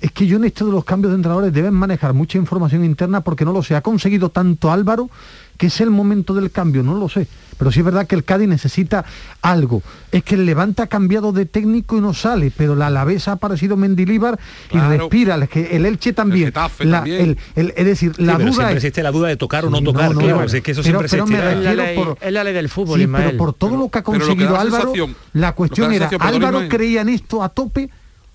es 0.01 0.11
que 0.11 0.25
yo 0.27 0.37
en 0.37 0.45
esto 0.45 0.65
de 0.65 0.71
los 0.71 0.83
cambios 0.83 1.11
de 1.11 1.15
entrenadores 1.15 1.53
deben 1.53 1.73
manejar 1.73 2.13
mucha 2.13 2.37
información 2.37 2.83
interna 2.83 3.21
porque 3.21 3.45
no 3.45 3.53
lo 3.53 3.63
sé. 3.63 3.75
Ha 3.75 3.81
conseguido 3.81 4.29
tanto 4.29 4.71
Álvaro 4.71 5.09
que 5.57 5.67
es 5.67 5.81
el 5.81 5.89
momento 5.89 6.33
del 6.33 6.51
cambio, 6.51 6.83
no 6.83 6.95
lo 6.95 7.09
sé. 7.09 7.27
Pero 7.61 7.71
sí 7.71 7.77
es 7.77 7.85
verdad 7.85 8.07
que 8.07 8.15
el 8.15 8.23
Cádiz 8.23 8.47
necesita 8.47 9.05
algo. 9.43 9.83
Es 10.11 10.23
que 10.23 10.33
el 10.33 10.47
Levante 10.47 10.81
ha 10.81 10.87
cambiado 10.87 11.31
de 11.31 11.45
técnico 11.45 11.95
y 11.95 12.01
no 12.01 12.11
sale, 12.15 12.51
pero 12.57 12.75
la 12.75 12.87
Alavés 12.87 13.27
ha 13.27 13.33
aparecido 13.33 13.77
Mendilíbar 13.77 14.39
y 14.71 14.79
respira. 14.79 15.35
Es 15.35 15.47
que 15.47 15.75
el 15.75 15.85
Elche 15.85 16.11
también. 16.13 16.51
El 16.79 17.37
es 17.55 17.85
decir, 17.85 18.19
la 18.19 18.39
duda 18.39 18.71
existe 18.71 19.03
la 19.03 19.11
duda 19.11 19.27
de 19.27 19.37
tocar 19.37 19.65
o 19.65 19.69
no 19.69 19.79
tocar. 19.83 20.11
claro, 20.15 20.43
es 20.43 20.61
que 20.61 20.71
eso 20.71 20.81
siempre 20.81 21.07
pero 21.07 21.27
me 21.27 21.39
refiero 21.39 21.83
por, 21.93 22.17
es 22.19 22.33
la 22.33 22.43
ley 22.43 22.53
del 22.53 22.67
fútbol, 22.67 23.07
pero 23.15 23.37
por 23.37 23.53
todo 23.53 23.77
lo 23.77 23.89
que 23.89 23.99
ha 23.99 24.03
conseguido 24.03 24.59
Álvaro, 24.59 24.93
la 25.33 25.53
cuestión 25.53 25.93
era, 25.93 26.09
Álvaro 26.19 26.67
creía 26.67 27.01
en 27.01 27.09
esto 27.09 27.43
a 27.43 27.49
tope 27.49 27.91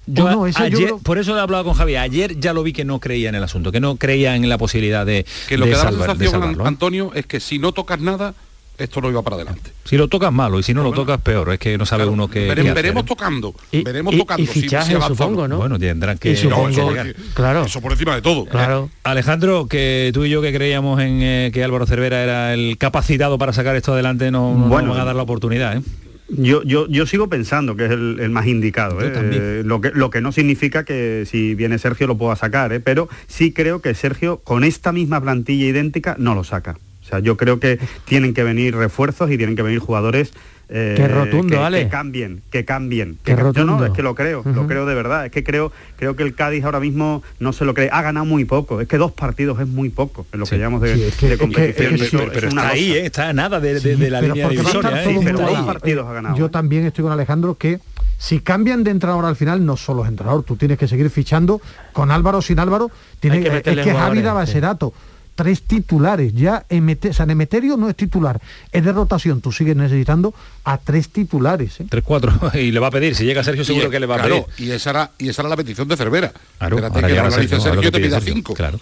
yo, 0.07 0.45
ayer, 0.57 0.95
Por 1.03 1.19
eso 1.19 1.37
he 1.37 1.41
hablado 1.41 1.65
con 1.65 1.75
Javier. 1.75 1.99
Ayer 1.99 2.39
ya 2.39 2.53
lo 2.53 2.63
vi 2.63 2.73
que 2.73 2.85
no 2.85 3.01
creía 3.01 3.29
en 3.29 3.35
el 3.35 3.43
asunto, 3.43 3.73
que 3.73 3.81
no 3.81 3.97
creía 3.97 4.37
en 4.37 4.49
la 4.49 4.59
posibilidad 4.59 5.05
de. 5.05 5.27
Que 5.49 5.59
lo 5.59 5.67
que 5.67 5.73
da 5.73 5.91
la 5.91 6.07
sensación, 6.07 6.53
¿eh? 6.53 6.63
Antonio, 6.65 7.13
es 7.15 7.27
que 7.27 7.41
si 7.41 7.59
no 7.59 7.73
tocas 7.73 8.01
nada, 8.01 8.35
esto 8.79 9.01
no 9.01 9.11
iba 9.11 9.23
para 9.23 9.37
adelante. 9.37 9.73
Si 9.85 9.97
lo 9.97 10.09
tocas 10.09 10.33
malo 10.33 10.59
y 10.59 10.63
si 10.63 10.75
no 10.75 10.83
lo 10.83 10.93
tocas 10.93 11.21
peor, 11.21 11.53
es 11.53 11.59
que 11.59 11.79
no 11.79 11.87
sabe 11.87 12.05
uno 12.05 12.29
que 12.29 12.47
veremos, 12.47 12.75
veremos 12.75 13.05
tocando, 13.05 13.55
veremos 13.73 14.17
tocando. 14.17 14.43
Y 14.43 14.47
fichaje, 14.47 14.97
supongo, 15.01 15.49
¿no? 15.49 15.59
Bueno, 15.59 15.79
tendrán 15.79 16.19
que, 16.19 16.37
supongo, 16.37 16.93
claro. 17.35 17.65
Eso 17.65 17.81
por 17.81 17.93
encima 17.93 18.15
de 18.15 18.23
todo. 18.23 18.45
Claro. 18.45 18.91
Alejandro, 19.03 19.67
que 19.67 20.11
tú 20.13 20.25
y 20.25 20.31
yo 20.31 20.43
que 20.43 20.53
creíamos 20.53 21.01
en 21.01 21.23
eh, 21.23 21.51
que 21.53 21.65
Álvaro 21.65 21.87
Cervera 21.87 22.23
era 22.23 22.55
el 22.55 22.77
capacitado 22.79 23.39
para 23.39 23.53
sacar 23.53 23.77
esto 23.77 23.93
adelante, 23.93 24.31
no, 24.31 24.55
no 24.55 24.69
Bueno. 24.69 24.91
van 24.91 25.01
a 25.01 25.05
dar 25.05 25.17
la 25.17 25.23
oportunidad, 25.23 25.77
¿eh? 25.77 25.83
Yo, 26.29 26.63
yo, 26.65 26.89
yo 26.89 27.07
sigo 27.07 27.29
pensando 27.29 27.77
que 27.77 27.85
es 27.85 27.93
el, 27.93 28.19
el 28.21 28.31
más 28.31 28.47
indicado. 28.47 29.01
¿eh? 29.01 29.13
Eh, 29.15 29.63
lo, 29.65 29.81
que, 29.81 29.91
lo 29.91 30.11
que 30.11 30.21
no 30.21 30.33
significa 30.33 30.85
que 30.85 31.25
si 31.27 31.55
viene 31.55 31.79
Sergio 31.79 32.07
lo 32.07 32.19
pueda 32.19 32.35
sacar, 32.35 32.73
¿eh? 32.73 32.81
pero 32.81 33.09
sí 33.29 33.53
creo 33.53 33.81
que 33.81 33.95
Sergio 33.95 34.39
con 34.39 34.65
esta 34.65 34.93
misma 34.93 35.21
plantilla 35.21 35.67
idéntica 35.67 36.17
no 36.19 36.35
lo 36.35 36.43
saca. 36.43 36.79
O 37.03 37.09
sea, 37.09 37.21
yo 37.21 37.37
creo 37.37 37.61
que 37.61 37.79
tienen 38.05 38.35
que 38.35 38.43
venir 38.43 38.75
refuerzos 38.75 39.31
y 39.31 39.37
tienen 39.37 39.55
que 39.55 39.63
venir 39.63 39.79
jugadores 39.79 40.33
eh, 40.69 40.95
Qué 40.97 41.07
rotundo, 41.07 41.49
que, 41.57 41.57
Ale. 41.63 41.85
que 41.85 41.89
cambien, 41.89 42.43
que 42.51 42.65
cambien. 42.65 43.19
Qué 43.23 43.37
que 43.37 43.43
yo 43.55 43.65
no, 43.65 43.85
es 43.85 43.93
que 43.93 44.03
lo 44.03 44.15
creo, 44.17 44.43
lo 44.45 44.51
Ujú. 44.51 44.67
creo 44.67 44.85
de 44.87 44.95
verdad. 44.97 45.25
Es 45.27 45.31
que 45.31 45.45
creo, 45.45 45.71
creo 45.97 46.17
que 46.17 46.25
el 46.25 46.35
Cádiz 46.35 46.65
ahora 46.65 46.81
mismo 46.81 47.23
no 47.39 47.53
se 47.53 47.65
lo 47.65 47.73
cree. 47.73 47.89
Ha 47.93 48.03
ganado 48.03 48.27
muy 48.27 48.45
poco. 48.45 48.81
Es 48.81 48.89
que 48.89 48.99
dos 48.99 49.13
partidos 49.13 49.61
es 49.61 49.69
muy 49.69 49.91
poco 49.91 50.27
en 50.33 50.41
lo 50.41 50.47
que 50.47 50.57
llevamos 50.57 50.81
de, 50.83 50.95
Sí, 50.97 51.03
es 51.05 51.15
que- 51.17 51.27
de 51.29 51.33
es 51.35 51.39
que- 51.39 51.45
competición. 51.45 51.95
es 51.95 52.01
que- 52.01 52.07
Eso 52.07 52.19
Pero, 52.19 52.33
pero 52.33 52.49
es 52.49 52.55
está 52.55 52.69
ahí. 52.69 52.93
¿eh? 52.93 53.07
está 53.07 53.33
nada 53.33 53.61
de, 53.61 53.79
de- 53.81 53.97
de 53.97 54.11
la 54.11 54.21
Pero 54.21 54.35
línea 54.35 54.49
divisoria. 54.49 55.03
¿eh? 55.05 55.33
dos 55.33 55.67
partidos 55.67 56.07
ha 56.09 56.13
ganado, 56.13 56.37
Yo 56.37 56.47
¿eh? 56.47 56.51
también 56.51 56.85
estoy 56.85 57.03
con 57.05 57.13
Alejandro 57.13 57.55
que 57.55 57.79
si 58.19 58.41
cambian 58.41 58.83
de 58.83 58.91
entrenador 58.91 59.25
al 59.27 59.37
final, 59.37 59.65
no 59.65 59.77
solo 59.77 60.03
es 60.03 60.09
entrenador, 60.09 60.43
tú 60.43 60.57
tienes 60.57 60.79
que 60.79 60.89
seguir 60.89 61.11
fichando 61.11 61.61
con 61.93 62.11
Álvaro 62.11 62.39
o 62.39 62.43
sin 62.43 62.59
Álvaro. 62.59 62.91
Tiene, 63.21 63.37
Hay 63.37 63.43
que 63.45 63.49
es 63.59 63.63
que 63.63 63.75
Javi 63.77 63.91
jugadores, 63.93 64.25
Dabaserato, 64.25 64.95
tres 65.37 65.63
titulares, 65.63 66.33
ya 66.35 66.65
Emete- 66.69 67.13
San 67.13 67.31
Emeterio 67.31 67.77
no 67.77 67.89
es 67.89 67.95
titular, 67.95 68.41
es 68.73 68.85
de 68.85 68.91
rotación, 68.93 69.41
tú 69.41 69.53
sigues 69.53 69.77
necesitando 69.77 70.35
a 70.65 70.79
tres 70.79 71.11
titulares. 71.11 71.79
¿eh? 71.81 71.87
3-4 71.89 72.55
y 72.61 72.73
le 72.73 72.81
va 72.81 72.89
a 72.89 72.91
pedir, 72.91 73.15
si 73.15 73.25
llega 73.25 73.45
Sergio 73.45 73.65
seguro 73.65 73.87
Y- 73.87 73.91
que 73.91 74.01
le 74.01 74.07
va 74.07 74.17
a 74.17 74.19
claro, 74.19 74.47
pedir. 74.57 74.69
y 74.71 74.73
esa 74.73 74.91
era 74.91 75.11
y 75.19 75.29
esa 75.29 75.43
era 75.43 75.51
la 75.51 75.57
petición 75.57 75.87
de 75.87 75.97
Cervera. 75.97 76.33
Claro, 76.59 76.77
Espérate 76.79 77.01
que 77.01 77.31
Sergio, 77.31 77.59
a 77.59 77.61
Sergio 77.61 77.93
te 77.93 78.01
pida 78.01 78.21
cinco. 78.21 78.55
Claro. 78.55 78.81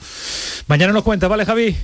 Mañana 0.69 0.93
nos 0.95 1.03
cuenta, 1.03 1.29
¿vale, 1.29 1.45
Javi? 1.45 1.77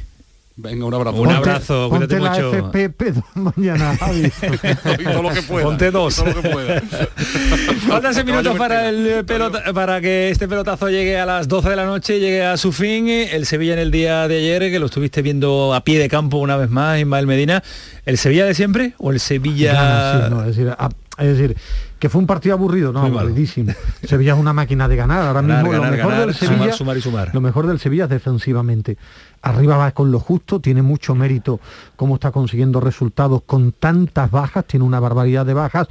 Venga, 0.57 0.85
un 0.85 0.93
abrazo. 0.93 1.17
Un 1.17 1.31
abrazo, 1.31 1.89
cuídate 1.89 2.17
ponte 2.19 2.21
la 2.25 2.31
mucho. 2.45 2.71
FPP 2.71 3.03
mañana, 3.57 3.97
Javi. 3.97 4.31
Todo 5.05 5.23
lo 5.23 5.31
que 5.31 5.43
pueda. 5.43 5.65
Ponte 5.65 5.91
dos. 5.91 6.17
todo 6.17 6.27
lo 6.27 6.43
que 6.43 6.49
pueda. 6.51 6.81
Faltan 7.89 8.13
seis 8.13 8.27
minutos 8.27 8.59
para, 8.59 8.89
el 8.91 9.25
pelota- 9.25 9.73
para 9.73 10.01
que 10.03 10.29
este 10.29 10.49
pelotazo 10.49 10.91
llegue 10.91 11.19
a 11.19 11.25
las 11.25 11.49
12 11.49 11.71
de 11.71 11.77
la 11.77 11.87
noche, 11.87 12.21
llegue 12.21 12.45
a 12.45 12.57
su 12.59 12.73
fin. 12.73 13.09
El 13.09 13.47
Sevilla 13.47 13.73
en 13.73 13.79
el 13.79 13.91
día 13.91 14.29
de 14.29 14.37
ayer, 14.39 14.71
que 14.71 14.79
lo 14.79 14.87
estuviste 14.87 15.23
viendo 15.23 15.73
a 15.73 15.83
pie 15.83 15.99
de 15.99 16.09
campo 16.11 16.37
una 16.37 16.57
vez 16.59 16.69
más, 16.69 16.99
Ismael 16.99 17.27
Medina. 17.27 17.63
¿El 18.05 18.19
Sevilla 18.19 18.45
de 18.45 18.55
siempre 18.55 18.93
o 18.99 19.13
el 19.13 19.21
Sevilla...? 19.21 19.73
Ya, 19.73 20.25
sí, 20.27 20.31
no, 20.35 20.41
es, 20.43 20.57
decir, 20.57 20.69
a- 20.77 20.89
es 21.19 21.27
decir, 21.39 21.57
que 22.01 22.09
fue 22.09 22.19
un 22.19 22.27
partido 22.27 22.55
aburrido, 22.55 22.93
no, 22.93 23.03
aburridísimo. 23.03 23.73
Sevilla 24.03 24.33
es 24.33 24.39
una 24.39 24.55
máquina 24.55 24.89
de 24.89 24.97
ganar. 24.97 25.19
Ahora 25.27 25.43
Ganar, 25.43 25.63
mismo 25.63 25.71
ganar, 25.71 25.91
lo 25.91 25.97
mejor 25.97 26.11
ganar, 26.13 26.27
del 26.27 26.35
sumar, 26.35 26.57
Sevilla, 26.57 26.73
sumar 26.73 26.97
y 26.97 27.01
sumar. 27.03 27.35
lo 27.35 27.41
mejor 27.43 27.67
del 27.67 27.79
Sevilla 27.79 28.05
es 28.05 28.11
defensivamente. 28.11 28.97
Arriba 29.43 29.77
va 29.77 29.91
con 29.93 30.11
lo 30.11 30.19
justo, 30.19 30.61
tiene 30.61 30.81
mucho 30.81 31.15
mérito 31.15 31.61
cómo 31.97 32.15
está 32.15 32.31
consiguiendo 32.31 32.81
resultados 32.81 33.43
con 33.45 33.73
tantas 33.73 34.31
bajas, 34.31 34.65
tiene 34.65 34.87
una 34.87 34.99
barbaridad 34.99 35.45
de 35.45 35.53
bajas, 35.53 35.89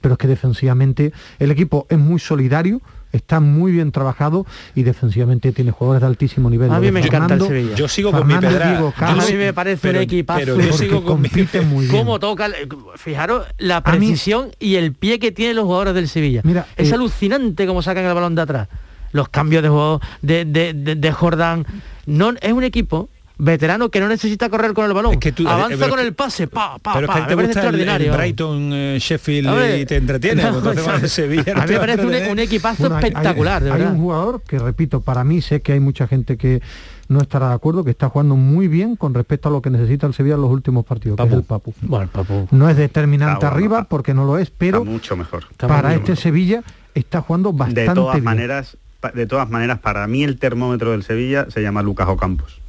pero 0.00 0.14
es 0.14 0.18
que 0.18 0.28
defensivamente 0.28 1.12
el 1.40 1.50
equipo 1.50 1.86
es 1.90 1.98
muy 1.98 2.20
solidario. 2.20 2.80
Está 3.12 3.40
muy 3.40 3.72
bien 3.72 3.90
trabajado 3.90 4.44
y 4.74 4.82
defensivamente 4.82 5.50
tiene 5.52 5.70
jugadores 5.70 6.02
de 6.02 6.06
altísimo 6.08 6.50
nivel. 6.50 6.70
A 6.70 6.78
mí 6.78 6.90
me 6.92 7.00
encanta 7.00 7.34
el 7.34 7.40
Fernando- 7.40 7.46
Sevilla. 7.46 7.74
Yo 7.74 7.88
sigo 7.88 8.12
con 8.12 8.26
mi 8.26 8.34
pedra. 8.36 8.70
Diego 8.70 8.92
Yo 8.98 9.06
a 9.06 9.14
mí 9.14 9.32
me 9.34 9.52
parece 9.54 9.78
pero- 9.80 9.98
un 9.98 10.04
equipazo. 10.04 10.40
pero 10.40 10.60
yo 10.60 10.72
sigo 10.74 11.02
con 11.04 11.22
mi- 11.22 11.28
compite 11.30 11.60
muy 11.62 11.86
bien. 11.86 11.96
cómo 11.96 12.18
toca, 12.20 12.48
fijaros 12.96 13.46
la 13.56 13.76
mí- 13.80 13.82
precisión 13.84 14.50
y 14.58 14.74
el 14.76 14.92
pie 14.92 15.18
que 15.18 15.32
tienen 15.32 15.56
los 15.56 15.64
jugadores 15.64 15.94
del 15.94 16.08
Sevilla. 16.08 16.42
Mira, 16.44 16.66
es 16.76 16.90
eh, 16.90 16.94
alucinante 16.94 17.66
cómo 17.66 17.80
sacan 17.82 18.04
el 18.04 18.12
balón 18.14 18.34
de 18.34 18.42
atrás. 18.42 18.68
Los 19.12 19.30
cambios 19.30 19.62
de 19.62 19.70
juego 19.70 20.00
de, 20.20 20.44
de, 20.44 20.74
de, 20.74 20.94
de 20.94 21.12
Jordán. 21.12 21.64
No, 22.04 22.34
es 22.42 22.52
un 22.52 22.62
equipo 22.62 23.08
veterano 23.38 23.88
que 23.88 24.00
no 24.00 24.08
necesita 24.08 24.48
correr 24.50 24.72
con 24.74 24.84
el 24.86 24.92
balón. 24.92 25.12
Es 25.14 25.18
que 25.20 25.32
tú- 25.32 25.48
Avanza 25.48 25.76
pero 25.78 25.90
con 25.90 25.98
que- 26.00 26.04
el 26.06 26.14
pase, 26.14 26.48
pa, 26.48 26.76
pa, 26.78 26.94
Pero 26.94 27.06
es 27.06 27.08
pa. 27.08 27.14
que 27.14 27.20
te 27.28 27.36
me 27.36 27.42
parece 27.44 27.46
gusta 27.54 27.68
el, 27.68 27.74
el 27.76 27.80
extraordinario. 27.80 28.16
Brighton, 28.16 28.70
eh, 28.72 28.98
Sheffield 29.00 29.50
ver, 29.54 29.80
y 29.80 29.86
te 29.86 29.96
entretiene. 29.96 30.42
no, 30.42 31.08
Sevilla 31.08 31.52
a 31.56 31.66
mí 31.66 31.72
me 31.72 31.78
parece 31.78 32.28
un, 32.30 32.38
equipazo 32.40 32.82
Bueno, 32.82 32.96
hay- 32.96 33.04
hay- 33.04 33.08
espectacular, 33.10 33.62
de 33.62 33.72
hay, 33.72 33.82
un 33.82 33.98
jugador 33.98 34.42
que, 34.42 34.58
repito, 34.58 35.00
para 35.00 35.22
mí 35.24 35.40
sé 35.40 35.60
que 35.62 35.72
hay 35.72 35.80
mucha 35.80 36.06
gente 36.08 36.36
que 36.36 36.60
no 37.08 37.20
estará 37.22 37.48
de 37.48 37.54
acuerdo, 37.54 37.84
que 37.84 37.90
está 37.90 38.08
jugando 38.10 38.34
muy 38.36 38.68
bien 38.68 38.96
con 38.96 39.14
respecto 39.14 39.48
a 39.48 39.52
lo 39.52 39.62
que 39.62 39.70
necesita 39.70 40.06
el 40.06 40.12
Sevilla 40.14 40.34
en 40.34 40.42
los 40.42 40.50
últimos 40.50 40.84
partidos, 40.84 41.16
que 41.16 41.22
es 41.22 41.32
el 41.32 41.42
Papu. 41.42 41.72
Bueno, 41.82 42.02
el 42.04 42.08
Papu. 42.10 42.48
No 42.50 42.68
es 42.68 42.76
determinante 42.76 43.46
bueno, 43.46 43.54
arriba, 43.56 43.84
porque 43.88 44.12
no 44.14 44.24
lo 44.26 44.36
es, 44.36 44.50
pero 44.50 44.78
Está 44.80 44.90
mucho 44.90 45.16
mejor. 45.16 45.44
para 45.56 45.94
este 45.94 46.10
mejor. 46.10 46.16
Sevilla 46.16 46.62
está 46.94 47.22
jugando 47.22 47.52
bastante 47.52 47.82
de 47.82 47.94
todas 47.94 48.14
bien. 48.16 48.24
maneras 48.24 48.76
de 49.14 49.26
todas 49.26 49.48
maneras 49.48 49.78
para 49.78 50.06
mí 50.08 50.24
el 50.24 50.38
termómetro 50.40 50.90
del 50.90 51.04
Sevilla 51.04 51.46
se 51.50 51.62
llama 51.62 51.82
Lucas 51.82 52.08
Ocampos 52.08 52.60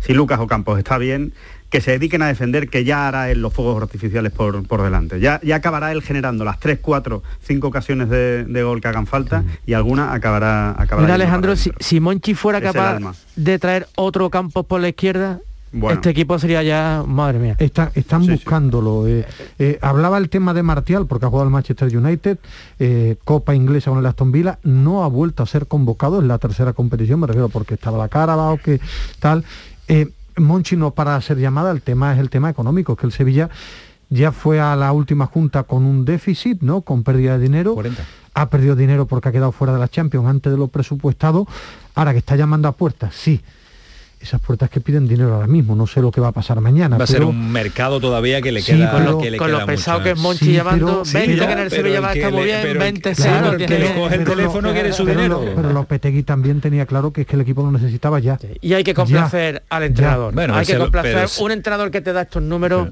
si 0.00 0.14
Lucas 0.14 0.38
Ocampos 0.40 0.78
está 0.78 0.98
bien 0.98 1.32
que 1.70 1.80
se 1.80 1.90
dediquen 1.90 2.22
a 2.22 2.28
defender 2.28 2.68
que 2.68 2.84
ya 2.84 3.08
hará 3.08 3.28
él 3.30 3.42
los 3.42 3.52
fuegos 3.52 3.82
artificiales 3.82 4.30
por, 4.32 4.64
por 4.68 4.82
delante 4.82 5.18
ya, 5.18 5.40
ya 5.42 5.56
acabará 5.56 5.90
él 5.90 6.00
generando 6.00 6.44
las 6.44 6.60
3, 6.60 6.78
4, 6.80 7.22
5 7.42 7.66
ocasiones 7.66 8.08
de, 8.08 8.44
de 8.44 8.62
gol 8.62 8.80
que 8.80 8.86
hagan 8.88 9.06
falta 9.06 9.42
y 9.66 9.72
alguna 9.72 10.12
acabará 10.12 10.70
acabará 10.70 11.02
Mira 11.02 11.14
Alejandro, 11.14 11.56
si, 11.56 11.72
si 11.80 11.98
Monchi 11.98 12.34
fuera 12.34 12.58
Es 12.58 12.64
capaz 12.72 13.00
de 13.34 13.58
traer 13.58 13.88
otro 13.96 14.30
campo 14.30 14.62
por 14.62 14.80
la 14.80 14.88
izquierda, 14.90 15.40
Bueno. 15.72 15.96
este 15.96 16.10
equipo 16.10 16.38
sería 16.38 16.62
ya, 16.62 17.02
madre 17.06 17.40
mía. 17.40 17.56
Está- 17.58 17.90
están 17.96 18.20
Sí, 18.22 18.28
sí. 18.28 18.32
buscándolo. 18.34 19.06
eh. 19.08 19.26
Eh, 19.58 19.78
hablaba 19.82 20.18
el 20.18 20.28
tema 20.30 20.54
de 20.54 20.62
Martial, 20.62 21.06
porque 21.06 21.26
ha 21.26 21.28
jugado 21.28 21.48
el 21.48 21.52
Manchester 21.52 21.94
United, 21.94 22.38
eh, 22.78 23.16
Copa 23.24 23.54
Inglesa 23.56 23.90
con 23.90 23.98
el 23.98 24.06
Aston 24.06 24.30
Villa, 24.30 24.58
no 24.62 25.02
ha 25.04 25.08
vuelto 25.08 25.42
a 25.42 25.46
ser 25.46 25.66
convocado 25.66 26.20
en 26.20 26.28
la 26.28 26.38
tercera 26.38 26.72
competición, 26.72 27.18
me 27.20 27.26
refiero 27.26 27.48
porque 27.48 27.74
estaba 27.74 27.98
la 27.98 28.08
cara 28.08 28.34
abajo, 28.34 28.58
que 28.64 28.80
tal. 29.18 29.44
Eh, 29.88 30.10
Monchi 30.36 30.76
no 30.76 30.90
para 30.90 31.20
ser 31.20 31.38
llamada, 31.38 31.70
el 31.70 31.82
tema 31.82 32.12
es 32.12 32.18
el 32.18 32.30
tema 32.30 32.50
económico, 32.50 32.96
que 32.96 33.06
el 33.06 33.12
Sevilla 33.12 33.48
ya 34.08 34.32
fue 34.32 34.60
a 34.60 34.76
la 34.76 34.92
última 34.92 35.26
junta 35.26 35.64
con 35.64 35.84
un 35.84 36.04
déficit, 36.04 36.60
¿no? 36.62 36.82
Con 36.82 37.02
pérdida 37.02 37.38
de 37.38 37.44
dinero. 37.44 37.74
40. 37.74 38.04
Ha 38.34 38.50
perdido 38.50 38.76
dinero 38.76 39.06
porque 39.06 39.30
ha 39.30 39.32
quedado 39.32 39.50
fuera 39.50 39.72
de 39.72 39.78
la 39.78 39.88
Champions 39.88 40.26
antes 40.26 40.52
de 40.52 40.58
lo 40.58 40.68
presupuestado. 40.68 41.46
Ahora 41.94 42.12
que 42.12 42.18
está 42.18 42.36
llamando 42.36 42.68
a 42.68 42.72
puertas, 42.72 43.14
sí. 43.14 43.40
Esas 44.18 44.40
puertas 44.40 44.70
que 44.70 44.80
piden 44.80 45.06
dinero 45.06 45.34
ahora 45.34 45.46
mismo, 45.46 45.76
no 45.76 45.86
sé 45.86 46.00
lo 46.00 46.10
que 46.10 46.20
va 46.22 46.28
a 46.28 46.32
pasar 46.32 46.58
mañana. 46.60 46.96
Va 46.96 47.04
a 47.04 47.06
ser 47.06 47.18
pero- 47.18 47.28
un 47.28 47.52
mercado 47.52 48.00
todavía 48.00 48.40
que 48.40 48.50
le 48.50 48.62
Sí, 48.62 48.72
queda, 48.72 48.90
con 48.90 49.04
lo- 49.04 49.18
que 49.18 49.30
le 49.30 49.36
con 49.36 49.46
queda 49.48 49.60
lo 49.60 49.66
pesado 49.66 49.98
mucho, 49.98 50.04
que 50.04 50.10
es 50.12 50.18
Monchi 50.18 50.44
Sí, 50.46 50.52
llamando, 50.54 50.86
pero- 50.86 50.96
20 50.96 51.20
sí, 51.20 51.38
que 51.38 51.44
en 51.44 51.50
el 51.58 51.68
pero 51.68 51.82
Sevilla 51.82 52.00
va 52.00 52.12
que 52.12 52.18
está 52.20 52.30
muy 52.30 52.44
bien, 52.44 52.58
pero 52.62 52.72
el- 52.72 52.78
20 52.78 53.12
claro, 53.14 53.52
el 53.52 53.56
que 53.66 53.78
le 53.78 53.94
coge 53.94 54.14
el 54.14 54.20
pero 54.24 54.30
teléfono 54.36 54.68
lo- 54.68 54.74
quiere 54.74 54.92
su 54.92 55.04
pero 55.04 55.16
dinero. 55.20 55.44
lo- 55.44 55.54
pero 55.54 55.72
Lopetegui 55.72 56.22
también 56.22 56.60
tenía 56.60 56.86
claro 56.86 57.12
que 57.12 57.20
es 57.20 57.26
que 57.26 57.36
el 57.36 57.42
equipo 57.42 57.62
lo 57.62 57.70
necesitaba 57.70 58.18
ya. 58.18 58.38
Y 58.62 58.72
hay 58.72 58.82
que 58.82 58.94
complacer 58.94 59.62
al 59.68 59.82
entrenador. 59.84 60.34
Bueno, 60.34 60.56
hay 60.56 60.64
que 60.66 60.74
lo- 60.74 60.84
complacer 60.84 61.12
pero- 61.14 61.44
un 61.44 61.50
entrenador 61.52 61.90
que 61.90 62.00
te 62.00 62.12
da 62.12 62.22
estos 62.22 62.42
números. 62.42 62.88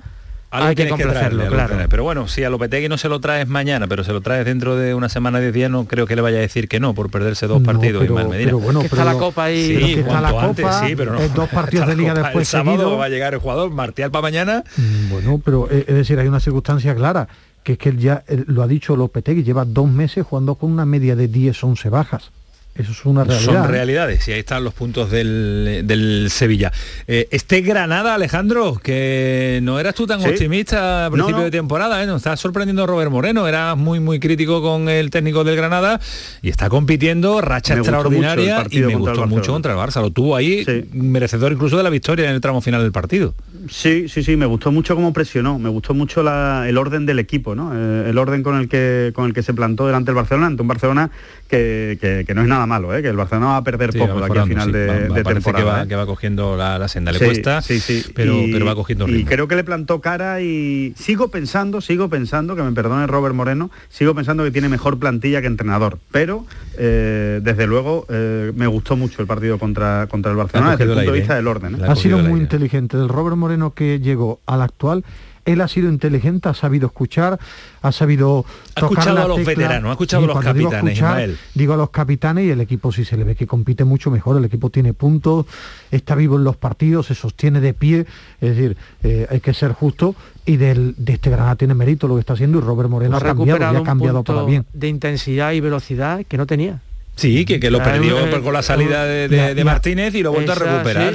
Algo 0.55 0.69
hay 0.69 0.75
que 0.75 0.89
complacerlo, 0.89 1.45
traerle, 1.47 1.75
claro. 1.75 1.87
Pero 1.91 2.03
bueno, 2.05 2.29
si 2.29 2.45
a 2.45 2.51
Lopetegui 2.51 2.89
no 2.89 2.97
se 2.99 3.09
lo 3.09 3.21
traes 3.21 3.49
mañana, 3.49 3.87
pero 3.87 4.05
se 4.05 4.13
lo 4.13 4.21
traes 4.21 4.45
dentro 4.45 4.77
de 4.77 4.95
una 4.95 5.09
semana, 5.09 5.41
10 5.41 5.53
días, 5.53 5.71
no 5.71 5.85
creo 5.87 6.07
que 6.07 6.15
le 6.17 6.23
vaya 6.23 6.39
a 6.39 6.41
decir 6.41 6.69
que 6.69 6.81
no 6.81 6.95
por 6.95 7.11
perderse 7.11 7.47
dos 7.47 7.61
No, 7.61 7.67
partidos, 7.67 8.01
pero- 8.03 8.13
Ismael 8.15 8.29
Medina. 8.29 8.47
pero 8.47 8.59
bueno, 8.61 8.81
Que 8.81 8.87
está 8.87 9.05
la 9.05 9.15
copa 9.15 9.45
ahí. 9.45 9.67
Sí, 9.67 9.95
que 9.95 10.01
está 10.01 10.21
la 10.21 10.29
antes, 10.29 10.65
Copa, 10.65 10.87
sí, 10.87 10.95
pero 10.97 11.13
no. 11.15 11.21
eh, 11.21 11.31
dos 11.35 11.49
partidos 11.53 11.87
de 11.89 11.97
liga 11.97 12.11
Copa. 12.15 12.23
después 12.29 12.49
El 12.49 12.51
sábado 12.59 12.77
seguidos. 12.79 13.01
va 13.01 13.05
a 13.05 13.09
llegar 13.09 13.35
el 13.35 13.41
jugador, 13.41 13.71
Martial 13.71 14.11
para 14.11 14.23
mañana. 14.23 14.65
Mm, 14.77 15.11
Bueno, 15.11 15.41
pero 15.45 15.69
eh, 15.71 15.85
es 15.89 15.95
decir, 15.95 16.19
hay 16.19 16.29
una 16.29 16.41
circunstancia 16.41 16.95
clara, 16.95 17.27
que 17.63 17.73
es 17.73 17.79
que 17.79 17.89
él 17.89 17.99
ya 17.99 18.23
lo 18.47 18.63
ha 18.63 18.67
dicho 18.69 18.95
Lopetegui, 18.97 19.43
lleva 19.43 19.65
dos 19.65 19.89
meses 19.89 20.25
jugando 20.27 20.55
con 20.55 20.71
una 20.71 20.85
media 20.85 21.17
de 21.17 21.29
10, 21.29 21.65
11 21.65 21.89
bajas. 21.89 22.31
Eso 22.77 22.91
es 22.91 23.05
una 23.05 23.23
realidad. 23.23 23.45
Son 23.53 23.65
¿eh? 23.65 23.69
realidades 23.69 24.27
y 24.29 24.33
ahí 24.33 24.41
están 24.41 24.65
los 24.65 24.75
puntos 24.75 25.09
del, 25.11 25.83
del 25.85 26.27
Sevilla. 26.29 26.73
Eh, 27.07 27.29
este 27.31 27.61
Granada, 27.61 28.15
Alejandro, 28.15 28.81
que 28.83 29.61
no 29.63 29.79
eras 29.79 29.95
tú 29.95 30.07
tan 30.09 30.21
Sí. 30.21 30.29
optimista 30.29 31.07
a 31.07 31.11
principio 31.11 31.39
no. 31.39 31.45
de 31.45 31.51
temporada, 31.53 32.03
¿eh? 32.03 32.07
nos 32.07 32.17
está 32.17 32.37
sorprendiendo 32.37 32.85
Robert 32.87 33.11
Moreno, 33.13 33.47
eras 33.47 33.77
muy 33.77 34.01
muy 34.01 34.19
crítico 34.19 34.61
con 34.61 34.89
el 34.89 35.11
técnico 35.11 35.45
del 35.45 35.55
Granada 35.55 36.01
y 36.43 36.49
está 36.49 36.69
compitiendo, 36.69 37.41
racha 37.41 37.75
Me 37.75 37.81
extraordinaria 37.83 38.65
y 38.71 38.81
me 38.81 38.97
gustó 38.97 39.27
mucho 39.29 39.53
contra 39.53 39.73
el 39.73 39.79
Barça, 39.79 40.01
lo 40.01 40.11
tuvo 40.11 40.35
ahí 40.35 40.65
Sí. 40.65 40.85
merecedor 40.93 41.53
incluso 41.53 41.77
de 41.77 41.83
la 41.85 41.91
victoria 41.91 42.29
en 42.29 42.35
el 42.35 42.41
tramo 42.41 42.61
final 42.61 42.83
del 42.83 42.91
partido. 42.93 43.35
Sí, 43.71 44.09
sí, 44.09 44.23
sí, 44.25 44.37
me 44.37 44.47
gustó 44.47 44.73
mucho 44.73 44.95
cómo 44.97 45.13
presionó, 45.13 45.59
me 45.59 45.69
gustó 45.69 45.95
mucho 45.95 46.23
la- 46.23 46.69
el 46.69 46.77
orden 46.77 47.07
del 47.07 47.19
equipo, 47.21 47.55
¿no? 47.55 47.71
Eh, 47.75 48.11
el 48.11 48.19
orden 48.19 48.43
con 48.43 48.57
el 48.59 48.69
que 48.69 49.13
con 49.15 49.27
el 49.27 49.33
que 49.33 49.43
se 49.43 49.55
plantó 49.55 49.87
delante 49.87 50.07
del 50.07 50.17
Barcelona, 50.17 50.49
ante 50.49 50.63
un 50.63 50.69
Barcelona 50.69 51.11
que, 51.49 51.97
que- 52.01 52.25
que 52.27 52.35
no 52.35 52.43
es 52.43 52.49
nada 52.49 52.64
malo, 52.67 52.95
¿eh? 52.97 53.03
que 53.03 53.09
el 53.09 53.17
Barcelona 53.17 53.47
va 53.47 53.57
a 53.59 53.65
perder 53.65 53.93
Sí, 53.93 53.99
poco 53.99 54.19
de 54.21 54.27
aquí 54.27 54.39
a 54.39 54.45
final 54.47 54.67
sí. 54.67 54.73
de, 54.73 54.87
Va- 54.87 54.93
va- 54.95 55.01
de 55.01 55.09
parece 55.25 55.33
temporada. 55.35 55.65
que 55.65 55.71
va, 55.79 55.83
¿eh? 55.83 55.89
que 55.89 55.97
va 55.97 56.07
cogiendo 56.07 56.57
la, 56.57 56.79
la 56.79 56.89
senda, 56.89 57.13
le 57.13 57.19
Sí, 57.19 57.25
cuesta, 57.25 57.63
sí, 57.63 57.81
sí. 57.81 58.05
Pero, 58.15 58.35
Y- 58.41 58.53
pero 58.53 58.65
va 58.67 58.75
cogiendo 58.75 59.07
Y 59.09 59.13
ritmo. 59.13 59.29
creo 59.31 59.49
que 59.49 59.57
le 59.57 59.65
plantó 59.65 60.01
cara 60.01 60.41
y 60.41 60.93
sigo 60.97 61.29
pensando, 61.29 61.81
sigo 61.81 62.09
pensando, 62.09 62.57
que 62.57 62.63
me 62.63 62.73
perdone 62.73 63.07
Robert 63.07 63.35
Moreno, 63.35 63.71
sigo 63.89 64.15
pensando 64.15 64.45
que 64.45 64.51
tiene 64.51 64.69
mejor 64.69 64.99
plantilla 64.99 65.41
que 65.41 65.47
entrenador. 65.47 65.99
Pero 66.11 66.47
eh, 66.79 67.41
desde 67.43 67.67
luego 67.67 68.07
eh, 68.09 68.53
me 68.55 68.67
gustó 68.67 68.97
mucho 68.97 69.21
el 69.23 69.29
partido 69.29 69.59
contra, 69.59 70.07
contra 70.09 70.31
el 70.31 70.37
Barcelona 70.37 70.73
desde 70.73 70.85
el 70.85 70.91
punto 70.97 71.13
de 71.13 71.19
vista 71.19 71.35
del 71.35 71.47
orden. 71.49 71.75
¿eh? 71.77 71.79
Ha 71.87 71.93
Ha 71.93 71.97
sido 71.97 72.19
muy 72.19 72.27
aire. 72.29 72.41
inteligente. 72.43 72.97
Del 72.97 73.09
Robert 73.09 73.37
Moreno 73.37 73.73
que 73.75 74.01
llegó 74.01 74.41
al 74.47 74.63
actual 74.63 75.05
él 75.45 75.61
ha 75.61 75.69
sido 75.69 75.89
inteligente, 75.89 76.49
ha 76.49 76.55
sabido 76.55 76.87
escuchar, 76.87 77.39
ha 77.83 77.93
sabido 77.93 78.45
ha 78.75 78.81
escuchado 78.81 79.23
a 79.23 79.29
los 79.29 79.45
veteranos, 79.45 79.91
ha 79.91 79.93
escuchado 79.93 80.25
a 80.25 80.27
los 80.27 80.45
capitanes, 80.45 80.95
digo, 80.95 81.39
digo 81.55 81.75
a 81.75 81.77
los 81.77 81.91
capitanes 81.91 82.47
y 82.47 82.51
el 82.51 82.61
equipo 82.61 82.93
sí 82.93 83.05
se 83.05 83.17
le 83.17 83.25
ve 83.25 83.35
que 83.35 83.47
compite 83.47 83.85
mucho 83.85 84.11
mejor, 84.11 84.37
el 84.37 84.45
equipo 84.45 84.71
tiene 84.71 84.95
puntos, 84.95 85.47
está 85.91 86.15
vivo 86.15 86.37
en 86.37 86.45
los 86.45 86.57
partidos, 86.57 87.07
se 87.07 87.15
sostiene 87.15 87.61
de 87.61 87.75
pie, 87.75 88.07
es 88.41 88.57
decir, 88.57 88.77
eh, 89.03 89.27
hay 89.31 89.41
que 89.41 89.55
ser 89.55 89.73
justo 89.73 90.15
y 90.47 90.57
del, 90.57 90.95
de 90.97 91.15
este 91.15 91.31
Granada 91.31 91.57
tiene 91.57 91.75
mérito 91.75 92.09
lo 92.09 92.15
que 92.15 92.21
está 92.21 92.35
haciendo 92.35 92.59
y 92.59 92.61
Robert 92.61 92.91
Moreno 92.91 93.17
ha, 93.17 93.21
cambiado, 93.21 93.65
ha 93.65 93.83
cambiado 93.83 94.25
para 94.25 94.45
bien. 94.45 94.67
De 94.73 94.89
intensidad 94.89 95.53
y 95.53 95.61
velocidad 95.61 96.25
que 96.27 96.37
no 96.37 96.47
tenía. 96.47 96.81
Sí, 97.17 97.45
que, 97.45 97.61
que 97.61 97.71
lo 97.71 97.83
perdió 97.83 98.17
con 98.43 98.53
la 98.53 98.63
salida 98.63 99.05
de, 99.05 99.65
Martínez 99.65 100.15
y 100.15 100.23
lo 100.23 100.33
vuelto 100.33 100.53
a 100.53 100.55
recuperar. 100.57 101.15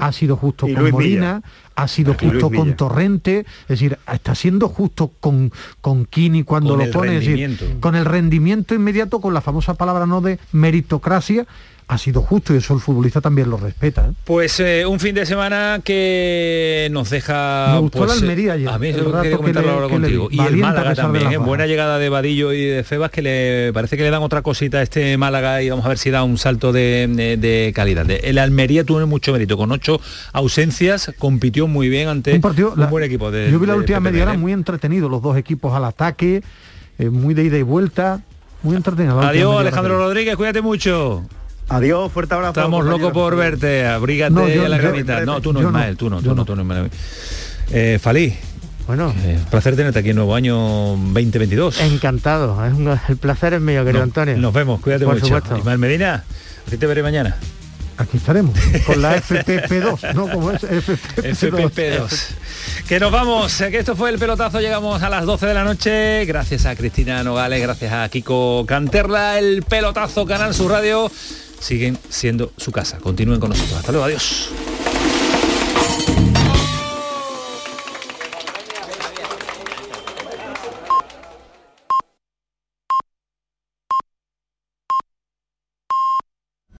ha 0.00 0.12
sido 0.12 0.36
justo 0.36 0.66
con 0.66 0.90
Molina, 0.90 1.42
ha 1.74 1.88
sido 1.88 2.14
justo 2.14 2.50
con 2.50 2.74
Torrente, 2.74 3.40
es 3.40 3.68
decir, 3.68 3.98
está 4.12 4.34
siendo 4.34 4.68
justo 4.68 5.12
con, 5.20 5.52
con 5.80 6.06
Kini 6.06 6.42
cuando 6.42 6.76
lo 6.76 6.90
pone, 6.90 7.20
con 7.80 7.94
el 7.94 8.04
rendimiento 8.04 8.74
inmediato, 8.74 9.20
con 9.20 9.34
la 9.34 9.40
famosa 9.40 9.74
palabra 9.74 10.06
no 10.06 10.20
de 10.20 10.38
meritocracia, 10.52 11.46
ha 11.88 11.96
sido 11.96 12.20
justo 12.20 12.54
y 12.54 12.58
eso 12.58 12.74
el 12.74 12.80
futbolista 12.80 13.22
también 13.22 13.48
lo 13.48 13.56
respeta. 13.56 14.08
¿eh? 14.08 14.12
Pues 14.24 14.60
eh, 14.60 14.84
un 14.84 15.00
fin 15.00 15.14
de 15.14 15.24
semana 15.24 15.80
que 15.82 16.88
nos 16.90 17.08
deja... 17.08 17.70
Me 17.72 17.80
gustó 17.80 17.98
pues, 18.00 18.10
la 18.10 18.16
Almería 18.16 18.52
ayer. 18.52 18.68
A 18.68 18.78
mí 18.78 18.88
eso 18.88 19.10
quería 19.10 19.36
comentarlo 19.38 19.70
ahora 19.72 19.88
contigo. 19.88 20.28
Y 20.30 20.38
el 20.38 20.58
Málaga 20.58 20.94
también, 20.94 21.32
¿eh? 21.32 21.38
buena 21.38 21.66
llegada 21.66 21.98
de 21.98 22.10
Vadillo 22.10 22.52
y 22.52 22.62
de 22.62 22.84
Febas 22.84 23.10
que 23.10 23.22
le 23.22 23.72
parece 23.72 23.96
que 23.96 24.02
le 24.02 24.10
dan 24.10 24.22
otra 24.22 24.42
cosita 24.42 24.78
a 24.78 24.82
este 24.82 25.16
Málaga 25.16 25.62
y 25.62 25.70
vamos 25.70 25.86
a 25.86 25.88
ver 25.88 25.98
si 25.98 26.10
da 26.10 26.24
un 26.24 26.36
salto 26.36 26.72
de, 26.72 27.72
calidad. 27.74 28.08
El 28.10 28.38
Almería 28.38 28.84
tuvo 28.84 29.04
mucho 29.06 29.32
mérito, 29.32 29.56
con 29.56 29.72
ocho 29.72 29.98
ausencias, 30.32 31.12
compitió 31.18 31.66
muy 31.66 31.88
bien 31.88 32.08
ante 32.08 32.34
un, 32.34 32.40
partido, 32.42 32.74
un 32.76 32.90
buen 32.90 33.04
equipo. 33.04 33.30
De, 33.30 33.50
yo 33.50 33.58
vi 33.58 33.66
la 33.66 33.76
última 33.76 34.00
media 34.00 34.24
hora 34.24 34.34
muy 34.34 34.52
entretenido, 34.52 35.08
los 35.08 35.22
dos 35.22 35.38
equipos 35.38 35.74
al 35.74 35.86
ataque, 35.86 36.42
muy 36.98 37.32
de 37.32 37.44
ida 37.44 37.56
y 37.56 37.62
vuelta. 37.62 38.20
Muy 38.62 38.76
entretenido. 38.76 39.20
Adiós 39.20 39.58
Alejandro 39.58 39.98
Rodríguez, 39.98 40.36
cuídate 40.36 40.60
mucho. 40.60 41.24
Adiós, 41.68 42.10
fuerte 42.10 42.34
abrazo. 42.34 42.60
Estamos 42.60 42.84
locos 42.84 43.12
por 43.12 43.36
verte, 43.36 43.86
abrígate 43.86 44.32
no, 44.32 44.44
a 44.44 44.68
la 44.68 44.80
camita. 44.80 45.20
No, 45.24 45.40
tú 45.40 45.52
no, 45.52 45.60
Ismael, 45.60 45.96
tú 45.96 46.08
no, 46.08 46.22
tú 46.22 46.34
no, 46.34 46.44
tú 46.44 46.56
no, 46.56 46.88
eh, 47.70 47.98
Falí. 48.00 48.34
Bueno, 48.86 49.14
eh, 49.22 49.38
placer 49.50 49.76
tenerte 49.76 49.98
aquí 49.98 50.10
en 50.10 50.16
nuevo 50.16 50.34
año 50.34 50.56
2022. 50.56 51.78
Encantado, 51.82 52.58
el 53.08 53.16
placer 53.18 53.52
es 53.52 53.60
mío, 53.60 53.84
querido 53.84 54.02
Antonio. 54.02 54.34
Nos 54.38 54.54
vemos, 54.54 54.80
cuídate 54.80 55.04
por 55.04 55.14
mucho. 55.14 55.26
Supuesto. 55.26 55.58
Ismael 55.58 55.78
Medina, 55.78 56.24
a 56.66 56.70
ti 56.70 56.78
te 56.78 56.86
veré 56.86 57.02
mañana. 57.02 57.36
Aquí 57.98 58.16
estaremos, 58.16 58.56
con 58.86 59.02
la 59.02 59.16
FPP2, 59.20 60.14
¿no? 60.14 60.28
Como 60.30 60.52
es 60.52 60.62
FPP2. 60.62 61.34
FPP2. 61.36 62.28
Que 62.88 62.98
nos 62.98 63.12
vamos, 63.12 63.54
que 63.58 63.78
esto 63.78 63.94
fue 63.94 64.08
el 64.08 64.18
pelotazo, 64.18 64.60
llegamos 64.60 65.02
a 65.02 65.10
las 65.10 65.26
12 65.26 65.46
de 65.46 65.54
la 65.54 65.64
noche, 65.64 66.24
gracias 66.24 66.64
a 66.64 66.74
Cristina 66.76 67.22
Nogales, 67.24 67.60
gracias 67.60 67.92
a 67.92 68.08
Kiko 68.08 68.64
Canterla, 68.66 69.38
el 69.38 69.64
pelotazo 69.64 70.24
Canal 70.24 70.54
Sur 70.54 70.70
Radio 70.70 71.10
siguen 71.60 71.98
siendo 72.08 72.52
su 72.56 72.72
casa. 72.72 72.98
Continúen 72.98 73.40
con 73.40 73.50
nosotros. 73.50 73.78
Hasta 73.78 73.92
luego, 73.92 74.06
adiós. 74.06 74.50